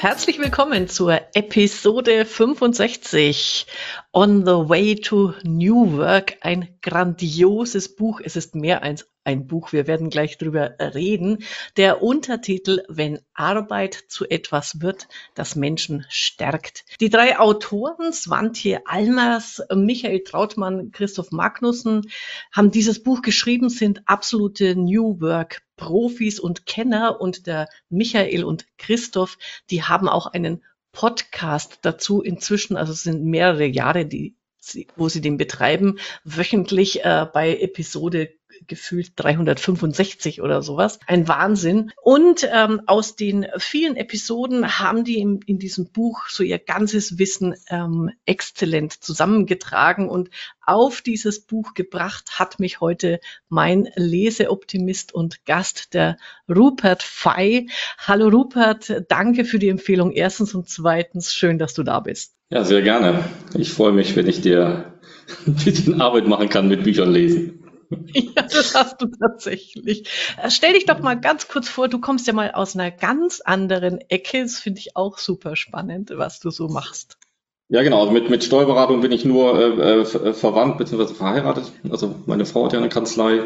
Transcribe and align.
Herzlich 0.00 0.38
willkommen 0.38 0.88
zur 0.88 1.20
Episode 1.34 2.24
65 2.24 3.66
On 4.14 4.46
the 4.46 4.52
Way 4.52 4.94
to 4.94 5.34
New 5.42 5.98
Work. 5.98 6.38
Ein 6.40 6.68
grandioses 6.82 7.94
Buch. 7.94 8.20
Es 8.22 8.36
ist 8.36 8.54
mehr 8.54 8.82
als 8.82 9.08
ein 9.24 9.46
Buch. 9.46 9.72
Wir 9.72 9.86
werden 9.86 10.10
gleich 10.10 10.38
drüber 10.38 10.76
reden. 10.78 11.44
Der 11.76 12.02
Untertitel 12.02 12.82
Wenn 12.88 13.20
Arbeit 13.34 13.94
zu 14.08 14.28
etwas 14.28 14.80
wird, 14.80 15.08
das 15.34 15.56
Menschen 15.56 16.06
stärkt. 16.08 16.84
Die 17.00 17.10
drei 17.10 17.38
Autoren, 17.38 18.12
Svantje 18.12 18.82
Almers, 18.86 19.62
Michael 19.74 20.24
Trautmann, 20.24 20.90
Christoph 20.92 21.30
Magnussen, 21.32 22.10
haben 22.52 22.70
dieses 22.70 23.02
Buch 23.02 23.22
geschrieben, 23.22 23.68
sind 23.68 24.02
absolute 24.06 24.74
New 24.76 25.20
Work 25.20 25.62
Profis 25.76 26.38
und 26.38 26.66
Kenner 26.66 27.20
und 27.20 27.46
der 27.46 27.68
Michael 27.88 28.44
und 28.44 28.66
Christoph, 28.76 29.38
die 29.70 29.82
haben 29.82 30.08
auch 30.08 30.26
einen 30.26 30.62
Podcast 30.92 31.78
dazu 31.82 32.20
inzwischen, 32.20 32.76
also 32.76 32.92
es 32.92 33.02
sind 33.02 33.24
mehrere 33.24 33.64
Jahre, 33.64 34.04
die, 34.06 34.36
wo 34.96 35.08
sie 35.08 35.20
den 35.20 35.36
betreiben, 35.36 35.98
wöchentlich 36.24 37.04
äh, 37.04 37.26
bei 37.32 37.56
Episode 37.56 38.30
gefühlt 38.66 39.12
365 39.16 40.42
oder 40.42 40.62
sowas. 40.62 40.98
Ein 41.06 41.28
Wahnsinn. 41.28 41.92
Und 42.02 42.48
ähm, 42.52 42.82
aus 42.86 43.16
den 43.16 43.46
vielen 43.58 43.96
Episoden 43.96 44.78
haben 44.78 45.04
die 45.04 45.18
in, 45.18 45.40
in 45.46 45.58
diesem 45.58 45.90
Buch 45.90 46.28
so 46.28 46.42
ihr 46.42 46.58
ganzes 46.58 47.18
Wissen 47.18 47.54
ähm, 47.68 48.10
exzellent 48.26 48.92
zusammengetragen 48.92 50.08
und 50.08 50.30
auf 50.64 51.00
dieses 51.00 51.40
Buch 51.46 51.74
gebracht 51.74 52.38
hat 52.38 52.60
mich 52.60 52.80
heute 52.80 53.20
mein 53.48 53.88
Leseoptimist 53.96 55.12
und 55.12 55.44
Gast, 55.44 55.94
der 55.94 56.16
Rupert 56.48 57.02
Fey. 57.02 57.68
Hallo 57.98 58.28
Rupert, 58.28 59.04
danke 59.08 59.44
für 59.44 59.58
die 59.58 59.68
Empfehlung 59.68 60.12
erstens 60.12 60.54
und 60.54 60.68
zweitens 60.68 61.34
schön, 61.34 61.58
dass 61.58 61.74
du 61.74 61.82
da 61.82 62.00
bist. 62.00 62.39
Ja, 62.50 62.64
sehr 62.64 62.82
gerne. 62.82 63.24
Ich 63.54 63.72
freue 63.72 63.92
mich, 63.92 64.16
wenn 64.16 64.26
ich 64.26 64.40
dir 64.40 64.92
ein 65.46 65.54
bisschen 65.54 66.00
Arbeit 66.00 66.26
machen 66.26 66.48
kann 66.48 66.66
mit 66.66 66.82
Büchern 66.82 67.12
lesen. 67.12 67.56
Ja, 68.12 68.42
das 68.42 68.74
hast 68.74 69.02
du 69.02 69.06
tatsächlich. 69.06 70.08
Äh, 70.40 70.50
stell 70.50 70.74
dich 70.74 70.86
doch 70.86 71.00
mal 71.00 71.18
ganz 71.18 71.48
kurz 71.48 71.68
vor, 71.68 71.88
du 71.88 72.00
kommst 72.00 72.26
ja 72.28 72.32
mal 72.32 72.52
aus 72.52 72.76
einer 72.76 72.92
ganz 72.92 73.40
anderen 73.40 73.98
Ecke. 74.08 74.42
Das 74.42 74.58
finde 74.58 74.78
ich 74.78 74.96
auch 74.96 75.18
super 75.18 75.56
spannend, 75.56 76.12
was 76.14 76.38
du 76.38 76.50
so 76.50 76.68
machst. 76.68 77.18
Ja, 77.68 77.82
genau. 77.82 78.00
Also 78.00 78.12
mit, 78.12 78.30
mit 78.30 78.44
Steuerberatung 78.44 79.00
bin 79.00 79.12
ich 79.12 79.24
nur 79.24 79.58
äh, 79.58 80.00
äh 80.00 80.32
verwandt 80.32 80.78
bzw. 80.78 81.14
verheiratet. 81.14 81.72
Also 81.90 82.14
meine 82.26 82.44
Frau 82.44 82.64
hat 82.64 82.72
ja 82.72 82.78
eine 82.78 82.88
Kanzlei. 82.88 83.42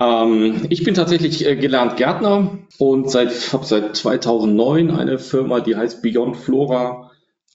Ähm, 0.00 0.66
ich 0.70 0.84
bin 0.84 0.94
tatsächlich 0.94 1.46
äh, 1.46 1.56
gelernt 1.56 1.96
Gärtner 1.96 2.58
und 2.78 3.10
seit, 3.10 3.52
habe 3.52 3.64
seit 3.64 3.96
2009 3.96 4.90
eine 4.90 5.18
Firma, 5.18 5.60
die 5.60 5.76
heißt 5.76 6.02
Beyond 6.02 6.36
Flora 6.36 7.11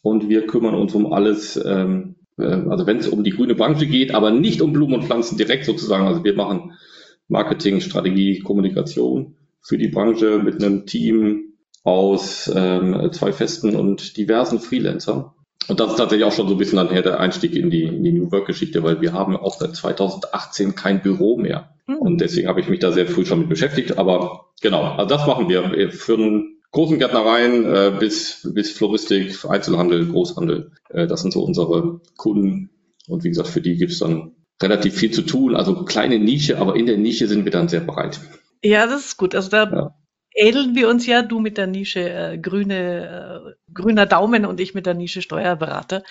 und 0.07 0.29
wir 0.29 0.47
kümmern 0.47 0.73
uns 0.73 0.95
um 0.95 1.11
alles, 1.11 1.61
ähm, 1.63 2.15
äh, 2.37 2.43
also 2.43 2.87
wenn 2.87 2.97
es 2.97 3.09
um 3.09 3.23
die 3.23 3.31
grüne 3.31 3.55
Branche 3.55 3.87
geht, 3.87 4.15
aber 4.15 4.31
nicht 4.31 4.61
um 4.61 4.71
Blumen 4.71 4.95
und 4.95 5.03
Pflanzen 5.03 5.37
direkt 5.37 5.65
sozusagen. 5.65 6.07
Also 6.07 6.23
wir 6.23 6.33
machen 6.33 6.73
Marketing, 7.27 7.81
Strategie, 7.81 8.39
Kommunikation 8.39 9.35
für 9.61 9.77
die 9.77 9.89
Branche 9.89 10.39
mit 10.39 10.63
einem 10.63 10.85
Team 10.85 11.55
aus 11.83 12.49
ähm, 12.55 13.09
zwei 13.11 13.33
festen 13.33 13.75
und 13.75 14.15
diversen 14.15 14.59
Freelancern. 14.59 15.31
Und 15.67 15.81
das 15.81 15.91
ist 15.91 15.97
tatsächlich 15.97 16.25
auch 16.25 16.31
schon 16.31 16.47
so 16.47 16.53
ein 16.53 16.57
bisschen 16.57 16.77
dann 16.77 16.89
her 16.89 17.01
der 17.01 17.19
Einstieg 17.19 17.53
in 17.53 17.69
die, 17.69 17.83
in 17.83 18.01
die 18.01 18.13
New 18.13 18.31
Work-Geschichte, 18.31 18.83
weil 18.83 19.01
wir 19.01 19.11
haben 19.11 19.35
auch 19.35 19.59
seit 19.59 19.75
2018 19.75 20.75
kein 20.75 21.01
Büro 21.01 21.35
mehr. 21.35 21.75
Mhm. 21.85 21.95
Und 21.95 22.21
deswegen 22.21 22.47
habe 22.47 22.61
ich 22.61 22.69
mich 22.69 22.79
da 22.79 22.93
sehr 22.93 23.07
früh 23.07 23.25
schon 23.25 23.39
mit 23.39 23.49
beschäftigt. 23.49 23.97
Aber 23.97 24.45
genau, 24.61 24.83
also 24.83 25.09
das 25.09 25.27
machen 25.27 25.49
wir. 25.49 25.69
Wir 25.73 25.91
führen 25.91 26.56
großen 26.71 26.99
Gärtnereien 26.99 27.65
äh, 27.65 27.97
bis, 27.99 28.47
bis 28.53 28.71
Floristik, 28.71 29.45
Einzelhandel, 29.45 30.07
Großhandel. 30.07 30.71
Äh, 30.89 31.07
das 31.07 31.21
sind 31.21 31.31
so 31.31 31.43
unsere 31.43 32.01
Kunden. 32.17 32.69
Und 33.07 33.23
wie 33.23 33.29
gesagt, 33.29 33.49
für 33.49 33.61
die 33.61 33.77
gibt 33.77 33.91
es 33.91 33.99
dann 33.99 34.35
relativ 34.61 34.95
viel 34.95 35.11
zu 35.11 35.21
tun. 35.21 35.55
Also 35.55 35.85
kleine 35.85 36.19
Nische, 36.19 36.57
aber 36.59 36.75
in 36.75 36.85
der 36.85 36.97
Nische 36.97 37.27
sind 37.27 37.45
wir 37.45 37.51
dann 37.51 37.69
sehr 37.69 37.81
breit. 37.81 38.19
Ja, 38.63 38.87
das 38.87 39.05
ist 39.05 39.17
gut. 39.17 39.35
Also 39.35 39.49
da 39.49 39.69
ja. 39.71 39.95
ähneln 40.33 40.75
wir 40.75 40.89
uns 40.89 41.05
ja, 41.05 41.21
du 41.21 41.39
mit 41.39 41.57
der 41.57 41.67
Nische 41.67 42.09
äh, 42.09 42.37
grüne, 42.37 43.55
äh, 43.55 43.73
grüner 43.73 44.05
Daumen 44.05 44.45
und 44.45 44.59
ich 44.59 44.73
mit 44.73 44.85
der 44.85 44.93
Nische 44.93 45.21
Steuerberater. 45.21 46.03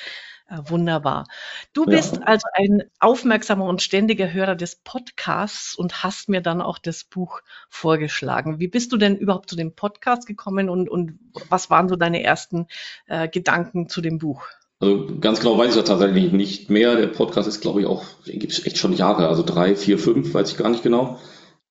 Äh, 0.49 0.59
wunderbar. 0.67 1.27
Du 1.73 1.87
bist 1.87 2.17
ja. 2.17 2.23
also 2.23 2.47
ein 2.55 2.85
aufmerksamer 3.01 3.65
und 3.65 3.83
ständiger 3.83 4.33
Hörer 4.33 4.55
des 4.55 4.77
Podcasts 4.77 5.75
und 5.75 6.05
hast 6.05 6.29
mir 6.29 6.41
dann 6.41 6.61
auch 6.61 6.79
das 6.79 7.03
Buch 7.03 7.41
vorgeschlagen. 7.69 8.61
Wie 8.61 8.69
bist 8.69 8.93
du 8.93 8.97
denn 8.97 9.17
überhaupt 9.17 9.51
zu 9.51 9.57
dem 9.57 9.75
Podcast 9.75 10.27
gekommen 10.27 10.69
und, 10.69 10.89
und 10.89 11.19
was 11.49 11.69
waren 11.69 11.89
so 11.89 11.97
deine 11.97 12.23
ersten 12.23 12.69
äh, 13.07 13.29
Gedanken 13.29 13.89
zu 13.89 14.01
dem 14.01 14.19
Buch? 14.19 14.45
Also 14.79 15.19
ganz 15.21 15.41
genau 15.41 15.59
weiß 15.59 15.71
ich 15.71 15.81
das 15.81 15.89
tatsächlich 15.89 16.33
nicht 16.33 16.71
mehr. 16.71 16.95
Der 16.95 17.09
Podcast 17.09 17.49
ist, 17.49 17.61
glaube 17.61 17.81
ich, 17.81 17.87
auch, 17.87 18.05
gibt 18.25 18.53
es 18.53 18.65
echt 18.65 18.79
schon 18.79 18.93
Jahre, 18.93 19.27
also 19.27 19.43
drei, 19.43 19.75
vier, 19.75 19.99
fünf, 19.99 20.33
weiß 20.33 20.53
ich 20.53 20.59
gar 20.59 20.69
nicht 20.69 20.85
genau. 20.85 21.19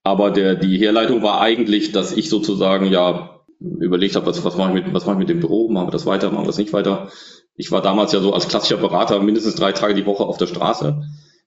Aber 0.03 0.31
der, 0.31 0.55
die 0.55 0.77
Herleitung 0.77 1.23
war 1.23 1.39
eigentlich, 1.39 1.93
dass 1.93 2.11
ich 2.11 2.29
sozusagen 2.29 2.87
ja 2.87 3.39
überlegt 3.59 4.15
habe, 4.15 4.25
was, 4.25 4.43
was 4.43 4.57
mache 4.57 4.77
ich 4.77 4.85
mit, 4.85 4.93
was 4.93 5.05
mache 5.05 5.15
ich 5.15 5.19
mit 5.19 5.29
dem 5.29 5.39
Büro, 5.39 5.69
machen 5.69 5.87
wir 5.87 5.91
das 5.91 6.05
weiter, 6.05 6.29
machen 6.29 6.43
wir 6.43 6.47
das 6.47 6.57
nicht 6.57 6.73
weiter. 6.73 7.09
Ich 7.55 7.71
war 7.71 7.81
damals 7.81 8.11
ja 8.11 8.19
so 8.19 8.33
als 8.33 8.47
klassischer 8.47 8.77
Berater 8.77 9.21
mindestens 9.21 9.55
drei 9.55 9.71
Tage 9.71 9.95
die 9.95 10.05
Woche 10.05 10.25
auf 10.25 10.37
der 10.37 10.47
Straße. 10.47 11.03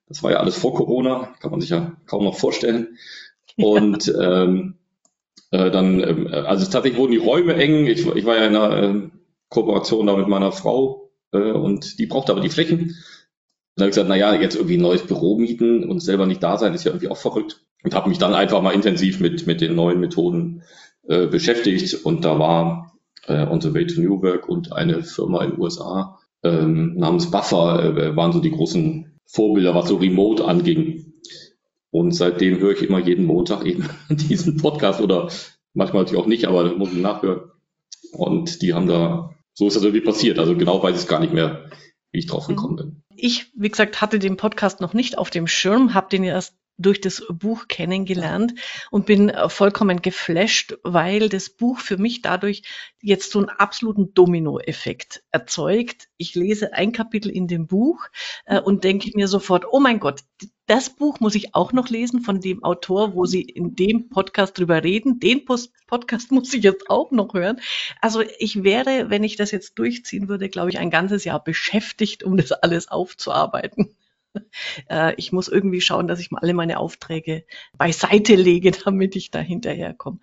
Das 0.08 0.22
war 0.22 0.30
ja 0.30 0.38
alles 0.38 0.56
vor 0.56 0.74
Corona, 0.74 1.34
kann 1.40 1.50
man 1.50 1.60
sich 1.60 1.70
ja 1.70 1.96
kaum 2.06 2.24
noch 2.24 2.36
vorstellen. 2.36 2.96
Und 3.56 4.12
ähm, 4.18 4.78
äh, 5.50 5.70
dann, 5.70 6.00
äh, 6.00 6.36
also 6.36 6.64
tatsächlich 6.64 6.96
wurden 6.96 7.12
die 7.12 7.18
Räume 7.18 7.54
eng. 7.54 7.86
Ich, 7.86 8.06
ich 8.06 8.24
war 8.24 8.36
ja 8.36 8.46
in 8.46 8.56
einer 8.56 8.82
äh, 8.82 9.10
Kooperation 9.48 10.06
da 10.06 10.16
mit 10.16 10.28
meiner 10.28 10.52
Frau 10.52 11.10
äh, 11.32 11.52
und 11.52 11.98
die 11.98 12.06
brauchte 12.06 12.32
aber 12.32 12.40
die 12.40 12.50
Flächen. 12.50 12.78
Und 12.80 12.94
dann 13.76 13.84
habe 13.84 13.90
ich 13.90 13.94
gesagt, 13.94 14.08
naja, 14.08 14.34
jetzt 14.34 14.56
irgendwie 14.56 14.78
ein 14.78 14.82
neues 14.82 15.06
Büro 15.06 15.38
mieten 15.38 15.88
und 15.88 16.00
selber 16.00 16.26
nicht 16.26 16.42
da 16.42 16.56
sein, 16.58 16.74
ist 16.74 16.84
ja 16.84 16.90
irgendwie 16.90 17.08
auch 17.08 17.16
verrückt. 17.16 17.64
Und 17.84 17.94
habe 17.94 18.08
mich 18.08 18.18
dann 18.18 18.34
einfach 18.34 18.60
mal 18.60 18.74
intensiv 18.74 19.20
mit, 19.20 19.46
mit 19.46 19.60
den 19.60 19.74
neuen 19.74 20.00
Methoden 20.00 20.62
äh, 21.06 21.26
beschäftigt. 21.26 22.04
Und 22.04 22.24
da 22.24 22.38
war 22.38 22.97
äh, 23.28 23.46
On 23.46 23.60
the 23.60 23.72
Way 23.74 23.86
to 23.86 24.00
New 24.00 24.22
Work 24.22 24.48
und 24.48 24.72
eine 24.72 25.02
Firma 25.02 25.44
in 25.44 25.52
den 25.52 25.60
USA 25.60 26.18
ähm, 26.42 26.94
namens 26.96 27.30
Buffer 27.30 27.96
äh, 27.96 28.16
waren 28.16 28.32
so 28.32 28.40
die 28.40 28.50
großen 28.50 29.18
Vorbilder, 29.26 29.74
was 29.74 29.88
so 29.88 29.96
Remote 29.96 30.44
anging. 30.44 31.12
Und 31.90 32.12
seitdem 32.12 32.58
höre 32.58 32.72
ich 32.72 32.82
immer 32.82 32.98
jeden 32.98 33.24
Montag 33.24 33.64
eben 33.64 33.88
diesen 34.10 34.56
Podcast 34.56 35.00
oder 35.00 35.30
manchmal 35.74 36.02
natürlich 36.02 36.22
auch 36.22 36.28
nicht, 36.28 36.46
aber 36.46 36.74
muss 36.76 36.92
ich 36.92 36.98
nachhören. 36.98 37.50
Und 38.12 38.62
die 38.62 38.74
haben 38.74 38.86
da, 38.86 39.34
so 39.52 39.66
ist 39.66 39.76
das 39.76 39.82
irgendwie 39.82 40.04
passiert. 40.04 40.38
Also 40.38 40.56
genau 40.56 40.82
weiß 40.82 40.96
ich 40.96 41.02
es 41.02 41.08
gar 41.08 41.20
nicht 41.20 41.34
mehr, 41.34 41.70
wie 42.12 42.20
ich 42.20 42.26
drauf 42.26 42.48
mhm. 42.48 42.56
gekommen 42.56 42.76
bin. 42.76 43.02
Ich, 43.16 43.52
wie 43.56 43.68
gesagt, 43.68 44.00
hatte 44.00 44.18
den 44.18 44.36
Podcast 44.36 44.80
noch 44.80 44.94
nicht 44.94 45.18
auf 45.18 45.30
dem 45.30 45.46
Schirm, 45.46 45.94
habe 45.94 46.08
den 46.08 46.24
erst 46.24 46.54
durch 46.78 47.00
das 47.00 47.24
Buch 47.28 47.66
kennengelernt 47.68 48.54
und 48.90 49.06
bin 49.06 49.28
äh, 49.28 49.48
vollkommen 49.48 50.00
geflasht, 50.00 50.78
weil 50.84 51.28
das 51.28 51.50
Buch 51.50 51.80
für 51.80 51.98
mich 51.98 52.22
dadurch 52.22 52.62
jetzt 53.02 53.32
so 53.32 53.40
einen 53.40 53.48
absoluten 53.48 54.14
Dominoeffekt 54.14 55.22
erzeugt. 55.32 56.08
Ich 56.16 56.34
lese 56.34 56.72
ein 56.72 56.92
Kapitel 56.92 57.30
in 57.30 57.48
dem 57.48 57.66
Buch 57.66 58.06
äh, 58.46 58.60
und 58.60 58.84
denke 58.84 59.10
mir 59.14 59.28
sofort, 59.28 59.66
oh 59.70 59.80
mein 59.80 59.98
Gott, 59.98 60.20
das 60.66 60.90
Buch 60.90 61.18
muss 61.18 61.34
ich 61.34 61.54
auch 61.54 61.72
noch 61.72 61.88
lesen 61.88 62.20
von 62.20 62.40
dem 62.40 62.62
Autor, 62.62 63.14
wo 63.14 63.24
Sie 63.24 63.40
in 63.40 63.74
dem 63.74 64.10
Podcast 64.10 64.58
drüber 64.58 64.84
reden. 64.84 65.18
Den 65.18 65.44
Post 65.46 65.72
Podcast 65.86 66.30
muss 66.32 66.54
ich 66.54 66.62
jetzt 66.62 66.90
auch 66.90 67.10
noch 67.10 67.34
hören. 67.34 67.60
Also 68.00 68.22
ich 68.38 68.62
wäre, 68.62 69.10
wenn 69.10 69.24
ich 69.24 69.36
das 69.36 69.50
jetzt 69.50 69.78
durchziehen 69.78 70.28
würde, 70.28 70.48
glaube 70.48 70.70
ich, 70.70 70.78
ein 70.78 70.90
ganzes 70.90 71.24
Jahr 71.24 71.42
beschäftigt, 71.42 72.22
um 72.22 72.36
das 72.36 72.52
alles 72.52 72.88
aufzuarbeiten. 72.88 73.96
Äh, 74.88 75.14
ich 75.16 75.32
muss 75.32 75.48
irgendwie 75.48 75.80
schauen, 75.80 76.08
dass 76.08 76.20
ich 76.20 76.30
mal 76.30 76.40
alle 76.40 76.54
meine 76.54 76.78
Aufträge 76.78 77.44
beiseite 77.76 78.36
lege, 78.36 78.70
damit 78.84 79.16
ich 79.16 79.30
da 79.30 79.40
hinterherkomme. 79.40 80.18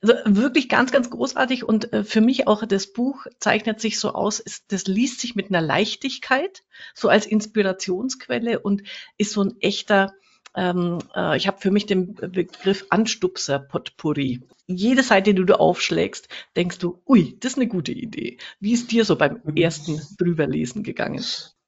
Also 0.00 0.14
wirklich 0.26 0.68
ganz, 0.68 0.92
ganz 0.92 1.10
großartig 1.10 1.64
und 1.64 1.92
äh, 1.92 2.04
für 2.04 2.20
mich 2.20 2.46
auch 2.46 2.64
das 2.66 2.92
Buch 2.92 3.26
zeichnet 3.38 3.80
sich 3.80 3.98
so 3.98 4.12
aus, 4.12 4.40
ist, 4.40 4.72
das 4.72 4.86
liest 4.86 5.20
sich 5.20 5.34
mit 5.34 5.48
einer 5.48 5.62
Leichtigkeit, 5.62 6.64
so 6.94 7.08
als 7.08 7.26
Inspirationsquelle 7.26 8.60
und 8.60 8.82
ist 9.16 9.32
so 9.32 9.42
ein 9.42 9.54
echter, 9.60 10.14
ähm, 10.54 10.98
äh, 11.14 11.36
ich 11.36 11.46
habe 11.46 11.60
für 11.60 11.70
mich 11.70 11.86
den 11.86 12.14
Begriff 12.14 12.86
Anstupser 12.90 13.58
Potpourri. 13.58 14.42
Jede 14.66 15.02
Seite, 15.02 15.34
die 15.34 15.44
du 15.44 15.58
aufschlägst, 15.58 16.28
denkst 16.56 16.78
du, 16.78 17.02
ui, 17.06 17.36
das 17.40 17.52
ist 17.52 17.58
eine 17.58 17.68
gute 17.68 17.92
Idee. 17.92 18.38
Wie 18.60 18.72
ist 18.72 18.92
dir 18.92 19.04
so 19.04 19.16
beim 19.16 19.40
ersten 19.56 20.00
drüberlesen 20.18 20.82
gegangen? 20.82 21.24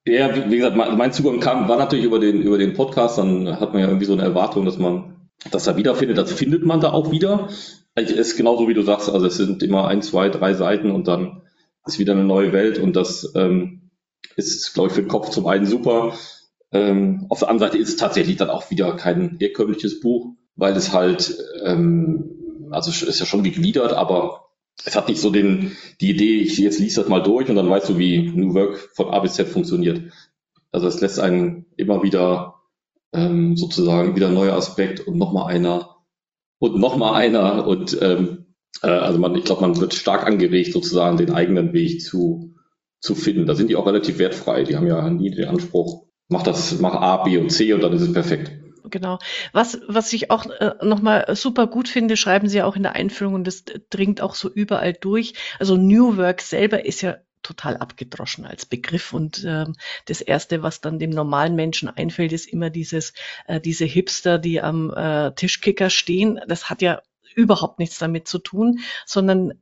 Ja, 0.08 0.50
wie, 0.50 0.56
gesagt, 0.56 0.76
mein, 0.76 1.12
Zugang 1.12 1.40
kam, 1.40 1.68
war 1.68 1.78
natürlich 1.78 2.04
über 2.04 2.20
den, 2.20 2.40
über 2.40 2.58
den 2.58 2.74
Podcast, 2.74 3.18
dann 3.18 3.58
hat 3.58 3.72
man 3.72 3.82
ja 3.82 3.88
irgendwie 3.88 4.06
so 4.06 4.12
eine 4.12 4.22
Erwartung, 4.22 4.64
dass 4.64 4.78
man 4.78 5.16
das 5.50 5.64
da 5.64 5.76
wiederfindet. 5.76 6.16
Das 6.16 6.32
findet 6.32 6.64
man 6.64 6.80
da 6.80 6.92
auch 6.92 7.10
wieder. 7.10 7.48
Es 7.96 8.12
ist 8.12 8.36
genauso 8.36 8.68
wie 8.68 8.74
du 8.74 8.82
sagst, 8.82 9.10
also 9.10 9.26
es 9.26 9.36
sind 9.36 9.64
immer 9.64 9.88
ein, 9.88 10.02
zwei, 10.02 10.28
drei 10.28 10.54
Seiten 10.54 10.92
und 10.92 11.08
dann 11.08 11.42
ist 11.86 11.98
wieder 11.98 12.12
eine 12.12 12.22
neue 12.22 12.52
Welt 12.52 12.78
und 12.78 12.94
das 12.94 13.32
ähm, 13.34 13.90
ist, 14.36 14.74
glaube 14.74 14.88
ich, 14.88 14.94
für 14.94 15.02
den 15.02 15.08
Kopf 15.08 15.30
zum 15.30 15.46
einen 15.48 15.66
super. 15.66 16.12
Ähm, 16.70 17.26
auf 17.28 17.40
der 17.40 17.48
anderen 17.48 17.70
Seite 17.70 17.82
ist 17.82 17.88
es 17.88 17.96
tatsächlich 17.96 18.36
dann 18.36 18.50
auch 18.50 18.70
wieder 18.70 18.94
kein 18.94 19.36
herkömmliches 19.40 19.98
Buch, 19.98 20.34
weil 20.54 20.76
es 20.76 20.92
halt, 20.92 21.36
ähm, 21.64 22.68
also 22.70 22.90
ist 22.90 23.18
ja 23.18 23.26
schon 23.26 23.42
gegliedert, 23.42 23.92
aber 23.92 24.45
es 24.84 24.94
hat 24.94 25.08
nicht 25.08 25.20
so 25.20 25.30
den, 25.30 25.76
die 26.00 26.10
Idee, 26.10 26.40
ich 26.40 26.58
jetzt 26.58 26.78
liest 26.78 26.98
das 26.98 27.08
mal 27.08 27.22
durch 27.22 27.48
und 27.48 27.56
dann 27.56 27.70
weißt 27.70 27.88
du, 27.88 27.98
wie 27.98 28.30
New 28.30 28.54
Work 28.54 28.90
von 28.94 29.08
A 29.08 29.20
bis 29.20 29.34
Z 29.34 29.48
funktioniert. 29.48 30.12
Also 30.70 30.86
es 30.86 31.00
lässt 31.00 31.18
einen 31.18 31.66
immer 31.76 32.02
wieder 32.02 32.54
ähm, 33.12 33.56
sozusagen 33.56 34.16
wieder 34.16 34.28
neuer 34.28 34.54
Aspekt 34.54 35.00
und 35.00 35.16
nochmal 35.16 35.52
einer 35.52 35.96
und 36.58 36.78
nochmal 36.78 37.14
einer 37.14 37.66
und 37.66 37.96
ähm, 38.02 38.46
äh, 38.82 38.88
also 38.88 39.18
man, 39.18 39.34
ich 39.34 39.44
glaube, 39.44 39.62
man 39.62 39.80
wird 39.80 39.94
stark 39.94 40.26
angeregt, 40.26 40.72
sozusagen 40.72 41.16
den 41.16 41.32
eigenen 41.32 41.72
Weg 41.72 42.02
zu, 42.02 42.54
zu 43.00 43.14
finden. 43.14 43.46
Da 43.46 43.54
sind 43.54 43.70
die 43.70 43.76
auch 43.76 43.86
relativ 43.86 44.18
wertfrei. 44.18 44.64
Die 44.64 44.76
haben 44.76 44.86
ja 44.86 45.08
nie 45.10 45.30
den 45.30 45.48
Anspruch, 45.48 46.06
mach 46.28 46.42
das, 46.42 46.78
mach 46.80 46.94
A, 46.94 47.24
B 47.24 47.38
und 47.38 47.50
C 47.50 47.72
und 47.72 47.82
dann 47.82 47.92
ist 47.92 48.02
es 48.02 48.12
perfekt. 48.12 48.52
Genau. 48.88 49.18
Was, 49.52 49.80
was 49.88 50.12
ich 50.12 50.30
auch 50.30 50.46
äh, 50.46 50.74
nochmal 50.82 51.34
super 51.34 51.66
gut 51.66 51.88
finde, 51.88 52.16
schreiben 52.16 52.48
Sie 52.48 52.62
auch 52.62 52.76
in 52.76 52.84
der 52.84 52.94
Einführung 52.94 53.34
und 53.34 53.46
das 53.46 53.64
dringt 53.90 54.20
auch 54.20 54.34
so 54.34 54.48
überall 54.48 54.92
durch. 54.92 55.34
Also 55.58 55.76
New 55.76 56.16
Work 56.16 56.40
selber 56.40 56.84
ist 56.84 57.00
ja 57.00 57.16
total 57.42 57.76
abgedroschen 57.76 58.44
als 58.44 58.66
Begriff. 58.66 59.12
Und 59.12 59.44
ähm, 59.46 59.74
das 60.06 60.20
Erste, 60.20 60.62
was 60.62 60.80
dann 60.80 60.98
dem 60.98 61.10
normalen 61.10 61.54
Menschen 61.54 61.88
einfällt, 61.88 62.32
ist 62.32 62.46
immer 62.46 62.70
dieses, 62.70 63.12
äh, 63.46 63.60
diese 63.60 63.84
Hipster, 63.84 64.38
die 64.38 64.60
am 64.60 64.92
äh, 64.92 65.32
Tischkicker 65.32 65.90
stehen. 65.90 66.40
Das 66.48 66.70
hat 66.70 66.82
ja 66.82 67.02
überhaupt 67.34 67.78
nichts 67.78 67.98
damit 67.98 68.28
zu 68.28 68.38
tun, 68.38 68.80
sondern 69.04 69.54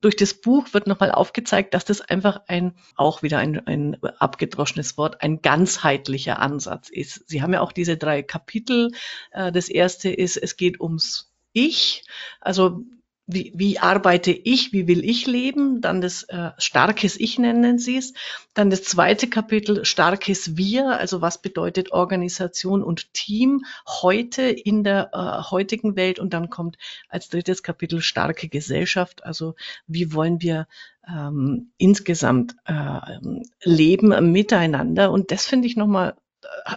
durch 0.00 0.16
das 0.16 0.34
Buch 0.34 0.72
wird 0.72 0.86
nochmal 0.86 1.12
aufgezeigt, 1.12 1.74
dass 1.74 1.84
das 1.84 2.00
einfach 2.00 2.42
ein, 2.46 2.74
auch 2.96 3.22
wieder 3.22 3.38
ein, 3.38 3.66
ein 3.66 4.02
abgedroschenes 4.02 4.96
Wort, 4.96 5.22
ein 5.22 5.42
ganzheitlicher 5.42 6.38
Ansatz 6.38 6.88
ist. 6.88 7.28
Sie 7.28 7.42
haben 7.42 7.52
ja 7.52 7.60
auch 7.60 7.72
diese 7.72 7.96
drei 7.96 8.22
Kapitel. 8.22 8.92
Äh, 9.32 9.52
das 9.52 9.68
erste 9.68 10.10
ist, 10.10 10.36
es 10.36 10.56
geht 10.56 10.80
ums 10.80 11.32
Ich. 11.52 12.04
Also 12.40 12.84
wie, 13.32 13.52
wie 13.54 13.78
arbeite 13.78 14.30
ich, 14.32 14.72
wie 14.72 14.86
will 14.86 15.04
ich 15.04 15.26
leben, 15.26 15.80
dann 15.80 16.00
das 16.00 16.24
äh, 16.24 16.50
starkes 16.58 17.18
Ich 17.18 17.38
nennen 17.38 17.78
Sie 17.78 17.96
es, 17.96 18.12
dann 18.54 18.70
das 18.70 18.82
zweite 18.84 19.28
Kapitel 19.28 19.84
starkes 19.84 20.56
Wir, 20.56 20.98
also 20.98 21.20
was 21.20 21.40
bedeutet 21.40 21.92
Organisation 21.92 22.82
und 22.82 23.12
Team 23.14 23.64
heute 23.86 24.42
in 24.42 24.84
der 24.84 25.10
äh, 25.12 25.50
heutigen 25.50 25.96
Welt. 25.96 26.18
Und 26.18 26.32
dann 26.32 26.50
kommt 26.50 26.76
als 27.08 27.28
drittes 27.28 27.62
Kapitel 27.62 28.00
starke 28.00 28.48
Gesellschaft, 28.48 29.24
also 29.24 29.54
wie 29.86 30.12
wollen 30.12 30.40
wir 30.42 30.66
ähm, 31.08 31.72
insgesamt 31.78 32.56
äh, 32.64 33.18
leben 33.62 34.32
miteinander. 34.32 35.10
Und 35.10 35.30
das 35.30 35.46
finde 35.46 35.66
ich 35.66 35.76
nochmal 35.76 36.14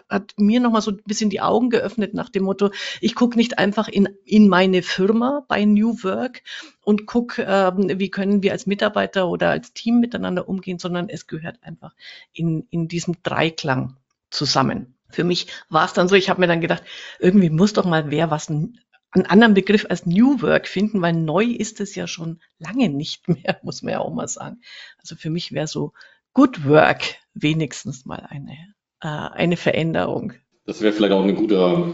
hat 0.09 0.33
mir 0.37 0.59
nochmal 0.59 0.81
so 0.81 0.91
ein 0.91 1.01
bisschen 1.05 1.29
die 1.29 1.41
Augen 1.41 1.69
geöffnet 1.69 2.13
nach 2.13 2.29
dem 2.29 2.43
Motto, 2.43 2.71
ich 3.01 3.15
gucke 3.15 3.37
nicht 3.37 3.59
einfach 3.59 3.87
in, 3.87 4.09
in 4.25 4.47
meine 4.47 4.83
Firma 4.83 5.43
bei 5.47 5.65
New 5.65 6.03
Work 6.03 6.43
und 6.83 7.05
gucke, 7.05 7.45
ähm, 7.47 7.99
wie 7.99 8.09
können 8.09 8.43
wir 8.43 8.51
als 8.51 8.65
Mitarbeiter 8.65 9.27
oder 9.27 9.49
als 9.49 9.73
Team 9.73 9.99
miteinander 9.99 10.47
umgehen, 10.47 10.79
sondern 10.79 11.09
es 11.09 11.27
gehört 11.27 11.63
einfach 11.63 11.93
in, 12.33 12.67
in 12.69 12.87
diesem 12.87 13.15
Dreiklang 13.23 13.97
zusammen. 14.29 14.95
Für 15.09 15.23
mich 15.23 15.47
war 15.69 15.85
es 15.85 15.93
dann 15.93 16.07
so, 16.07 16.15
ich 16.15 16.29
habe 16.29 16.39
mir 16.39 16.47
dann 16.47 16.61
gedacht, 16.61 16.83
irgendwie 17.19 17.49
muss 17.49 17.73
doch 17.73 17.85
mal 17.85 18.09
wer 18.09 18.31
was 18.31 18.49
einen 18.49 18.79
anderen 19.13 19.53
Begriff 19.53 19.85
als 19.89 20.05
New 20.05 20.41
Work 20.41 20.67
finden, 20.67 21.01
weil 21.01 21.13
neu 21.13 21.45
ist 21.45 21.79
es 21.79 21.93
ja 21.95 22.07
schon 22.07 22.41
lange 22.57 22.89
nicht 22.89 23.27
mehr, 23.27 23.59
muss 23.63 23.83
man 23.83 23.93
ja 23.93 23.99
auch 23.99 24.13
mal 24.13 24.27
sagen. 24.27 24.61
Also 24.97 25.15
für 25.15 25.29
mich 25.29 25.51
wäre 25.51 25.67
so 25.67 25.93
Good 26.33 26.65
Work 26.65 27.15
wenigstens 27.35 28.05
mal 28.05 28.25
eine 28.27 28.73
äh, 29.03 29.07
eine 29.07 29.57
Veränderung. 29.57 30.33
Das 30.65 30.81
wäre 30.81 30.93
vielleicht 30.93 31.13
auch 31.13 31.23
eine 31.23 31.33
gute, 31.33 31.93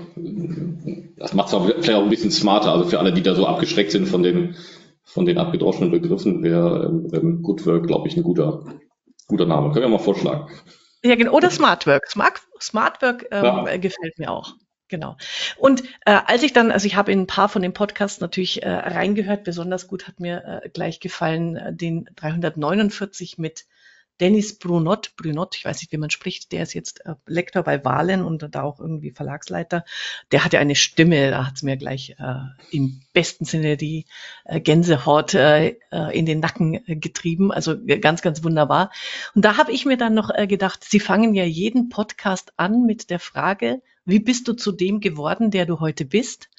das 1.18 1.34
macht 1.34 1.52
es 1.52 1.60
vielleicht 1.60 1.98
auch 1.98 2.04
ein 2.04 2.10
bisschen 2.10 2.32
smarter. 2.32 2.72
Also 2.72 2.88
für 2.90 3.00
alle, 3.00 3.12
die 3.12 3.24
da 3.24 3.34
so 3.34 3.48
abgeschreckt 3.48 3.92
sind 3.92 4.08
von 4.08 4.22
den, 4.22 4.56
von 5.04 5.26
den 5.26 5.40
abgedroschenen 5.40 5.90
Begriffen, 5.90 6.44
wäre 6.44 6.86
ähm, 7.14 7.42
Good 7.42 7.66
Work, 7.66 7.88
glaube 7.88 8.08
ich, 8.08 8.16
ein 8.16 8.24
guter, 8.24 8.64
guter 9.28 9.48
Name. 9.48 9.72
Können 9.72 9.86
wir 9.86 9.90
mal 9.90 9.98
vorschlagen. 9.98 10.52
Ja, 11.04 11.16
genau. 11.16 11.32
Oder 11.32 11.50
Smart 11.50 11.88
Work. 11.88 12.08
Smart, 12.08 12.42
Smart 12.62 13.02
Work 13.02 13.26
ähm, 13.32 13.44
ja. 13.44 13.78
gefällt 13.78 14.20
mir 14.20 14.32
auch. 14.32 14.54
Genau. 14.90 15.18
Und 15.58 15.84
äh, 16.06 16.20
als 16.26 16.44
ich 16.44 16.52
dann, 16.52 16.72
also 16.72 16.88
ich 16.88 16.96
habe 16.96 17.12
in 17.12 17.22
ein 17.22 17.28
paar 17.28 17.48
von 17.48 17.62
den 17.62 17.74
Podcasts 17.74 18.20
natürlich 18.22 18.64
äh, 18.64 18.70
reingehört, 18.70 19.44
besonders 19.44 19.88
gut 19.88 20.08
hat 20.08 20.20
mir 20.20 20.62
äh, 20.64 20.70
gleich 20.70 21.00
gefallen 21.00 21.56
äh, 21.56 21.74
den 21.74 22.10
349 22.16 23.38
mit 23.38 23.66
Dennis 24.20 24.58
Brunot, 24.58 25.16
Brunot, 25.16 25.56
ich 25.56 25.66
weiß 25.66 25.80
nicht, 25.82 25.92
wie 25.92 25.98
man 25.98 26.10
spricht, 26.10 26.52
der 26.52 26.64
ist 26.64 26.74
jetzt 26.74 27.06
äh, 27.06 27.16
Lektor 27.26 27.64
bei 27.64 27.84
Wahlen 27.86 28.24
und 28.24 28.48
da 28.54 28.64
auch 28.64 28.80
irgendwie 28.80 29.12
Verlagsleiter. 29.12 29.86
Der 30.32 30.44
hat 30.44 30.54
ja 30.54 30.60
eine 30.60 30.76
Stimme, 30.76 31.30
da 31.30 31.48
hat 31.48 31.56
es 31.56 31.64
mir 31.64 31.78
gleich 31.78 32.16
äh, 32.20 32.36
im 32.72 33.02
besten 33.14 33.46
Sinne 33.46 33.78
die 33.78 34.06
äh, 34.46 34.60
Gänsehaut 34.60 35.34
äh, 35.34 35.78
äh 35.92 36.18
in 36.18 36.26
den 36.26 36.40
Nacken 36.40 36.76
äh, 36.88 36.96
getrieben. 36.96 37.52
Also 37.52 37.76
ganz, 38.02 38.22
ganz 38.22 38.44
wunderbar. 38.44 38.92
Und 39.36 39.46
da 39.46 39.58
habe 39.58 39.72
ich 39.72 39.86
mir 39.86 39.98
dann 39.98 40.14
noch 40.14 40.30
äh, 40.30 40.48
gedacht, 40.48 40.84
Sie 40.84 41.00
fangen 41.00 41.34
ja 41.34 41.46
jeden 41.46 41.90
Podcast 41.90 42.54
an 42.58 42.86
mit 42.86 43.10
der 43.10 43.20
Frage, 43.20 43.82
wie 44.06 44.20
bist 44.20 44.48
du 44.48 44.54
zu 44.54 44.72
dem 44.72 45.02
geworden, 45.02 45.52
der 45.52 45.66
du 45.66 45.80
heute 45.80 46.04
bist? 46.04 46.50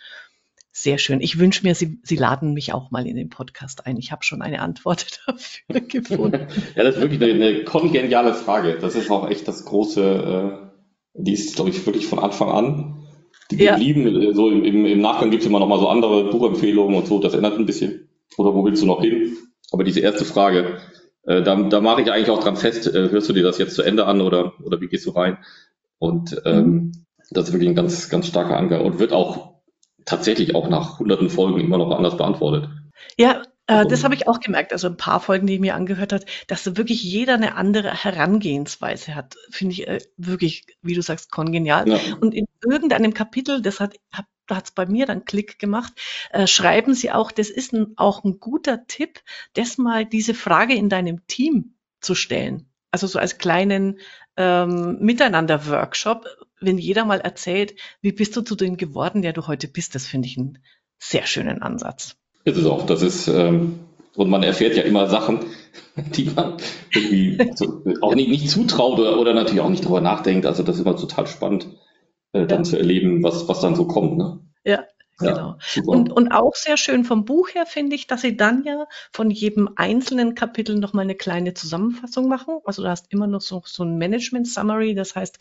Sehr 0.73 0.99
schön. 0.99 1.21
Ich 1.21 1.39
wünsche 1.39 1.67
mir, 1.67 1.75
Sie, 1.75 1.99
Sie 2.05 2.17
laden 2.17 2.55
mich 2.55 2.73
auch 2.73 2.91
mal 2.91 3.07
in 3.07 3.17
den 3.17 3.29
Podcast 3.29 3.87
ein. 3.87 3.97
Ich 3.97 4.13
habe 4.13 4.23
schon 4.23 4.41
eine 4.41 4.61
Antwort 4.61 5.21
dafür 5.27 5.81
gefunden. 5.81 6.47
ja, 6.77 6.85
das 6.85 6.97
ist 6.97 7.01
wirklich 7.01 7.23
eine, 7.23 7.45
eine 7.45 7.65
kongeniale 7.65 8.35
Frage. 8.35 8.79
Das 8.81 8.95
ist 8.95 9.11
auch 9.11 9.29
echt 9.29 9.49
das 9.49 9.65
große, 9.65 10.03
äh, 10.03 10.71
die 11.15 11.33
ist, 11.33 11.57
glaube 11.57 11.71
ich, 11.71 11.85
wirklich 11.87 12.07
von 12.07 12.21
Anfang 12.21 12.51
an 12.51 13.07
die 13.51 13.57
geblieben. 13.57 14.23
Ja. 14.23 14.33
So 14.33 14.49
im, 14.49 14.65
im, 14.65 14.87
im 14.87 15.01
Nachgang 15.01 15.31
gibt 15.31 15.43
es 15.43 15.49
immer 15.49 15.59
noch 15.59 15.67
mal 15.67 15.81
so 15.81 15.89
andere 15.89 16.31
Buchempfehlungen 16.31 16.95
und 16.95 17.07
so. 17.07 17.19
Das 17.19 17.35
ändert 17.35 17.59
ein 17.59 17.67
bisschen. 17.67 18.09
Oder 18.37 18.55
wo 18.55 18.65
willst 18.65 18.83
du 18.83 18.87
noch 18.87 19.01
hin? 19.01 19.37
Aber 19.73 19.83
diese 19.83 20.01
erste 20.01 20.25
Frage, 20.25 20.79
äh, 21.25 21.43
da, 21.43 21.57
da 21.57 21.81
mache 21.81 22.03
ich 22.03 22.13
eigentlich 22.13 22.31
auch 22.31 22.43
dran 22.43 22.57
fest. 22.57 22.87
Äh, 22.87 23.11
hörst 23.11 23.29
du 23.29 23.33
dir 23.33 23.43
das 23.43 23.59
jetzt 23.59 23.75
zu 23.75 23.83
Ende 23.83 24.07
an 24.07 24.21
oder, 24.21 24.53
oder 24.63 24.81
wie 24.81 24.87
gehst 24.87 25.07
du 25.07 25.11
rein? 25.11 25.39
Und 25.99 26.41
ähm, 26.45 26.67
mhm. 26.67 26.93
das 27.31 27.49
ist 27.49 27.53
wirklich 27.53 27.69
ein 27.69 27.75
ganz, 27.75 28.09
ganz 28.09 28.29
starker 28.29 28.57
Anker 28.57 28.85
und 28.85 29.01
wird 29.01 29.13
auch 29.13 29.60
tatsächlich 30.05 30.55
auch 30.55 30.69
nach 30.69 30.99
hunderten 30.99 31.31
Folgen 31.31 31.61
immer 31.61 31.79
noch 31.79 31.91
anders 31.91 32.17
beantwortet. 32.17 32.69
Ja, 33.17 33.43
äh, 33.71 33.87
das 33.87 34.03
habe 34.03 34.15
ich 34.15 34.27
auch 34.27 34.41
gemerkt. 34.41 34.73
Also 34.73 34.89
ein 34.89 34.97
paar 34.97 35.21
Folgen, 35.21 35.47
die 35.47 35.55
ich 35.55 35.61
mir 35.61 35.75
angehört 35.75 36.13
hat, 36.13 36.27
dass 36.49 36.77
wirklich 36.77 37.03
jeder 37.03 37.35
eine 37.35 37.55
andere 37.55 37.93
Herangehensweise 37.93 39.15
hat. 39.15 39.37
Finde 39.51 39.73
ich 39.75 39.87
äh, 39.87 40.01
wirklich, 40.17 40.65
wie 40.83 40.95
du 40.95 41.03
sagst, 41.03 41.31
kongenial. 41.31 41.89
Ja. 41.89 41.99
Und 42.21 42.35
in 42.35 42.47
irgendeinem 42.65 43.15
Kapitel, 43.15 43.63
das 43.63 43.79
hat, 43.79 43.95
hab, 44.13 44.27
da 44.49 44.57
hat 44.57 44.65
es 44.65 44.71
bei 44.73 44.87
mir 44.87 45.07
dann 45.07 45.25
Klick 45.25 45.59
gemacht, 45.61 45.93
äh, 46.33 46.49
schreiben 46.49 46.95
sie 46.95 47.13
auch, 47.13 47.31
das 47.31 47.49
ist 47.49 47.73
ein, 47.73 47.93
auch 47.97 48.25
ein 48.25 48.41
guter 48.41 48.87
Tipp, 48.89 49.21
das 49.55 49.79
mal 49.79 50.05
diese 50.05 50.35
Frage 50.35 50.75
in 50.75 50.89
deinem 50.89 51.27
Team 51.29 51.75
zu 52.01 52.17
stellen. 52.17 52.67
Also 52.91 53.07
so 53.07 53.21
als 53.21 53.39
kleinen 53.39 54.01
ähm, 54.37 54.99
Miteinander-Workshop, 55.01 56.27
wenn 56.61 56.79
jeder 56.79 57.05
mal 57.05 57.21
erzählt, 57.21 57.75
wie 58.03 58.13
bist 58.13 58.37
du 58.37 58.43
zu 58.43 58.55
dem 58.55 58.77
geworden, 58.77 59.23
der 59.23 59.33
du 59.33 59.47
heute 59.47 59.69
bist, 59.69 59.95
das 59.95 60.07
finde 60.07 60.29
ich 60.29 60.39
einen 60.39 60.59
sehr 60.99 61.27
schönen 61.27 61.63
Ansatz. 61.63 62.17
Ist 62.45 62.57
es 62.57 62.67
auch. 62.67 62.87
Das 62.87 63.03
ist, 63.03 63.29
ähm, 63.29 63.81
und 64.15 64.31
man 64.31 64.43
erfährt 64.43 64.77
ja 64.77 64.83
immer 64.83 65.09
Sachen, 65.09 65.41
die 65.97 66.25
man 66.25 66.57
irgendwie 66.95 67.53
so, 67.55 67.85
auch 68.03 68.15
nicht, 68.15 68.29
nicht 68.29 68.51
zutraut 68.51 68.99
oder, 68.99 69.19
oder 69.19 69.35
natürlich 69.35 69.61
auch 69.61 69.71
nicht 69.71 69.85
darüber 69.85 70.01
nachdenkt. 70.01 70.47
Also 70.47 70.63
das 70.63 70.77
ist 70.77 70.83
immer 70.83 70.97
total 70.97 71.27
spannend, 71.27 71.67
äh, 72.33 72.47
dann 72.47 72.61
ja. 72.61 72.65
zu 72.65 72.79
erleben, 72.79 73.23
was, 73.23 73.49
was 73.49 73.61
dann 73.61 73.75
so 73.75 73.87
kommt. 73.87 74.19
Ne? 74.19 74.41
Ja, 74.65 74.85
Genau. 75.21 75.57
Ja, 75.75 75.83
und, 75.85 76.11
und 76.11 76.33
auch 76.33 76.55
sehr 76.55 76.77
schön 76.77 77.05
vom 77.05 77.25
Buch 77.25 77.51
her 77.51 77.67
finde 77.67 77.95
ich, 77.95 78.07
dass 78.07 78.23
sie 78.23 78.37
dann 78.37 78.65
ja 78.65 78.87
von 79.13 79.31
jedem 79.31 79.69
einzelnen 79.77 80.35
Kapitel 80.35 80.79
nochmal 80.79 81.05
eine 81.05 81.15
kleine 81.15 81.55
Zusammenfassung 81.55 82.27
machen. 82.27 82.59
Also 82.65 82.83
du 82.83 82.89
hast 82.89 83.13
immer 83.13 83.27
noch 83.27 83.43
so, 83.43 83.63
so 83.67 83.85
ein 83.85 83.99
Management-Summary. 83.99 84.95
Das 84.95 85.15
heißt, 85.15 85.39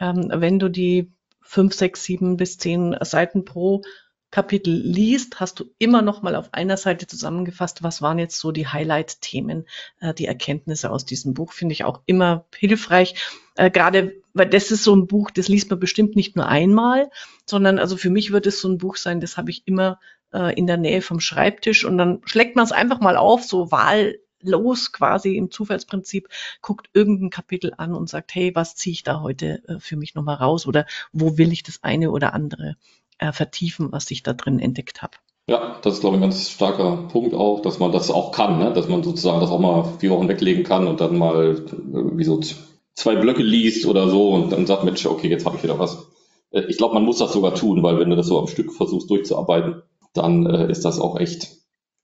ähm, 0.00 0.30
wenn 0.34 0.58
du 0.58 0.68
die 0.68 1.12
fünf, 1.42 1.74
sechs, 1.74 2.04
sieben 2.04 2.36
bis 2.36 2.58
zehn 2.58 2.96
Seiten 3.02 3.44
pro 3.44 3.82
Kapitel 4.30 4.72
liest, 4.72 5.40
hast 5.40 5.58
du 5.58 5.64
immer 5.78 6.02
noch 6.02 6.22
mal 6.22 6.36
auf 6.36 6.54
einer 6.54 6.76
Seite 6.76 7.08
zusammengefasst, 7.08 7.82
was 7.82 8.00
waren 8.00 8.20
jetzt 8.20 8.38
so 8.38 8.52
die 8.52 8.68
Highlight-Themen, 8.68 9.66
äh, 10.00 10.14
die 10.14 10.26
Erkenntnisse 10.26 10.90
aus 10.90 11.04
diesem 11.04 11.34
Buch, 11.34 11.52
finde 11.52 11.72
ich 11.72 11.82
auch 11.84 12.00
immer 12.06 12.46
hilfreich. 12.54 13.16
Äh, 13.56 13.70
Gerade, 13.70 14.14
weil 14.32 14.48
das 14.48 14.70
ist 14.70 14.84
so 14.84 14.94
ein 14.94 15.08
Buch, 15.08 15.32
das 15.32 15.48
liest 15.48 15.70
man 15.70 15.80
bestimmt 15.80 16.14
nicht 16.14 16.36
nur 16.36 16.46
einmal, 16.46 17.10
sondern 17.44 17.80
also 17.80 17.96
für 17.96 18.10
mich 18.10 18.30
wird 18.30 18.46
es 18.46 18.60
so 18.60 18.68
ein 18.68 18.78
Buch 18.78 18.96
sein, 18.96 19.20
das 19.20 19.36
habe 19.36 19.50
ich 19.50 19.66
immer 19.66 19.98
äh, 20.32 20.54
in 20.56 20.68
der 20.68 20.76
Nähe 20.76 21.02
vom 21.02 21.18
Schreibtisch 21.18 21.84
und 21.84 21.98
dann 21.98 22.20
schlägt 22.24 22.54
man 22.54 22.64
es 22.64 22.72
einfach 22.72 23.00
mal 23.00 23.16
auf, 23.16 23.42
so 23.42 23.72
wahllos 24.42 24.92
quasi 24.92 25.36
im 25.36 25.50
Zufallsprinzip, 25.50 26.28
guckt 26.62 26.90
irgendein 26.92 27.30
Kapitel 27.30 27.72
an 27.76 27.94
und 27.94 28.08
sagt, 28.08 28.34
hey, 28.34 28.54
was 28.54 28.74
ziehe 28.74 28.92
ich 28.92 29.02
da 29.02 29.20
heute 29.20 29.62
äh, 29.68 29.78
für 29.78 29.96
mich 29.96 30.14
nochmal 30.14 30.36
raus 30.36 30.66
oder 30.66 30.86
wo 31.12 31.38
will 31.38 31.52
ich 31.52 31.62
das 31.62 31.82
eine 31.82 32.10
oder 32.10 32.34
andere 32.34 32.76
äh, 33.18 33.32
vertiefen, 33.32 33.92
was 33.92 34.10
ich 34.10 34.22
da 34.22 34.32
drin 34.32 34.58
entdeckt 34.58 35.02
habe. 35.02 35.16
Ja, 35.46 35.78
das 35.82 35.94
ist, 35.94 36.00
glaube 36.00 36.16
ich, 36.16 36.22
ein 36.22 36.28
ganz 36.30 36.50
starker 36.50 37.08
Punkt 37.10 37.34
auch, 37.34 37.60
dass 37.60 37.78
man 37.78 37.92
das 37.92 38.10
auch 38.10 38.30
kann, 38.30 38.58
ne? 38.58 38.72
dass 38.72 38.88
man 38.88 39.02
sozusagen 39.02 39.40
das 39.40 39.50
auch 39.50 39.58
mal 39.58 39.84
vier 39.98 40.10
Wochen 40.10 40.28
weglegen 40.28 40.64
kann 40.64 40.86
und 40.86 41.00
dann 41.00 41.18
mal 41.18 41.64
irgendwie 41.92 42.24
so 42.24 42.40
zwei 42.94 43.16
Blöcke 43.16 43.42
liest 43.42 43.86
oder 43.86 44.08
so 44.08 44.30
und 44.30 44.50
dann 44.50 44.66
sagt, 44.66 44.84
Mensch, 44.84 45.04
okay, 45.06 45.28
jetzt 45.28 45.46
habe 45.46 45.56
ich 45.56 45.62
wieder 45.62 45.78
was. 45.78 46.06
Äh, 46.50 46.62
ich 46.68 46.76
glaube, 46.76 46.94
man 46.94 47.04
muss 47.04 47.18
das 47.18 47.32
sogar 47.32 47.54
tun, 47.54 47.82
weil 47.82 47.98
wenn 47.98 48.10
du 48.10 48.16
das 48.16 48.26
so 48.26 48.38
am 48.38 48.46
Stück 48.46 48.72
versuchst 48.72 49.10
durchzuarbeiten, 49.10 49.82
dann 50.12 50.46
äh, 50.46 50.70
ist 50.70 50.84
das 50.84 51.00
auch 51.00 51.18
echt 51.18 51.48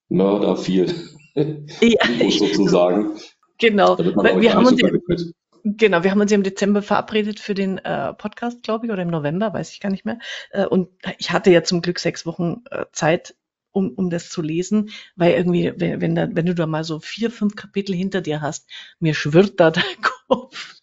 Mörder 0.08 0.56
viel. 0.56 0.92
Ja, 1.36 2.30
sozusagen. 2.30 3.12
Genau. 3.58 3.98
Weil 3.98 4.40
wir 4.40 4.54
haben 4.54 4.66
uns 4.66 4.80
so 4.80 5.32
Genau, 5.68 6.04
wir 6.04 6.12
haben 6.12 6.20
uns 6.20 6.30
ja 6.30 6.36
im 6.36 6.44
Dezember 6.44 6.80
verabredet 6.80 7.40
für 7.40 7.54
den 7.54 7.78
äh, 7.78 8.14
Podcast, 8.14 8.62
glaube 8.62 8.86
ich, 8.86 8.92
oder 8.92 9.02
im 9.02 9.08
November, 9.08 9.52
weiß 9.52 9.72
ich 9.72 9.80
gar 9.80 9.90
nicht 9.90 10.04
mehr. 10.04 10.20
Äh, 10.50 10.64
und 10.64 10.90
ich 11.18 11.32
hatte 11.32 11.50
ja 11.50 11.64
zum 11.64 11.82
Glück 11.82 11.98
sechs 11.98 12.24
Wochen 12.24 12.62
äh, 12.70 12.84
Zeit, 12.92 13.34
um, 13.72 13.90
um 13.90 14.08
das 14.08 14.28
zu 14.28 14.42
lesen, 14.42 14.90
weil 15.16 15.32
irgendwie, 15.32 15.72
wenn, 15.76 16.00
wenn, 16.00 16.14
da, 16.14 16.28
wenn 16.30 16.46
du 16.46 16.54
da 16.54 16.66
mal 16.66 16.84
so 16.84 17.00
vier, 17.00 17.32
fünf 17.32 17.56
Kapitel 17.56 17.96
hinter 17.96 18.20
dir 18.20 18.42
hast, 18.42 18.68
mir 19.00 19.12
schwirrt 19.12 19.58
da 19.58 19.70
der 19.72 19.82
Kopf. 20.28 20.76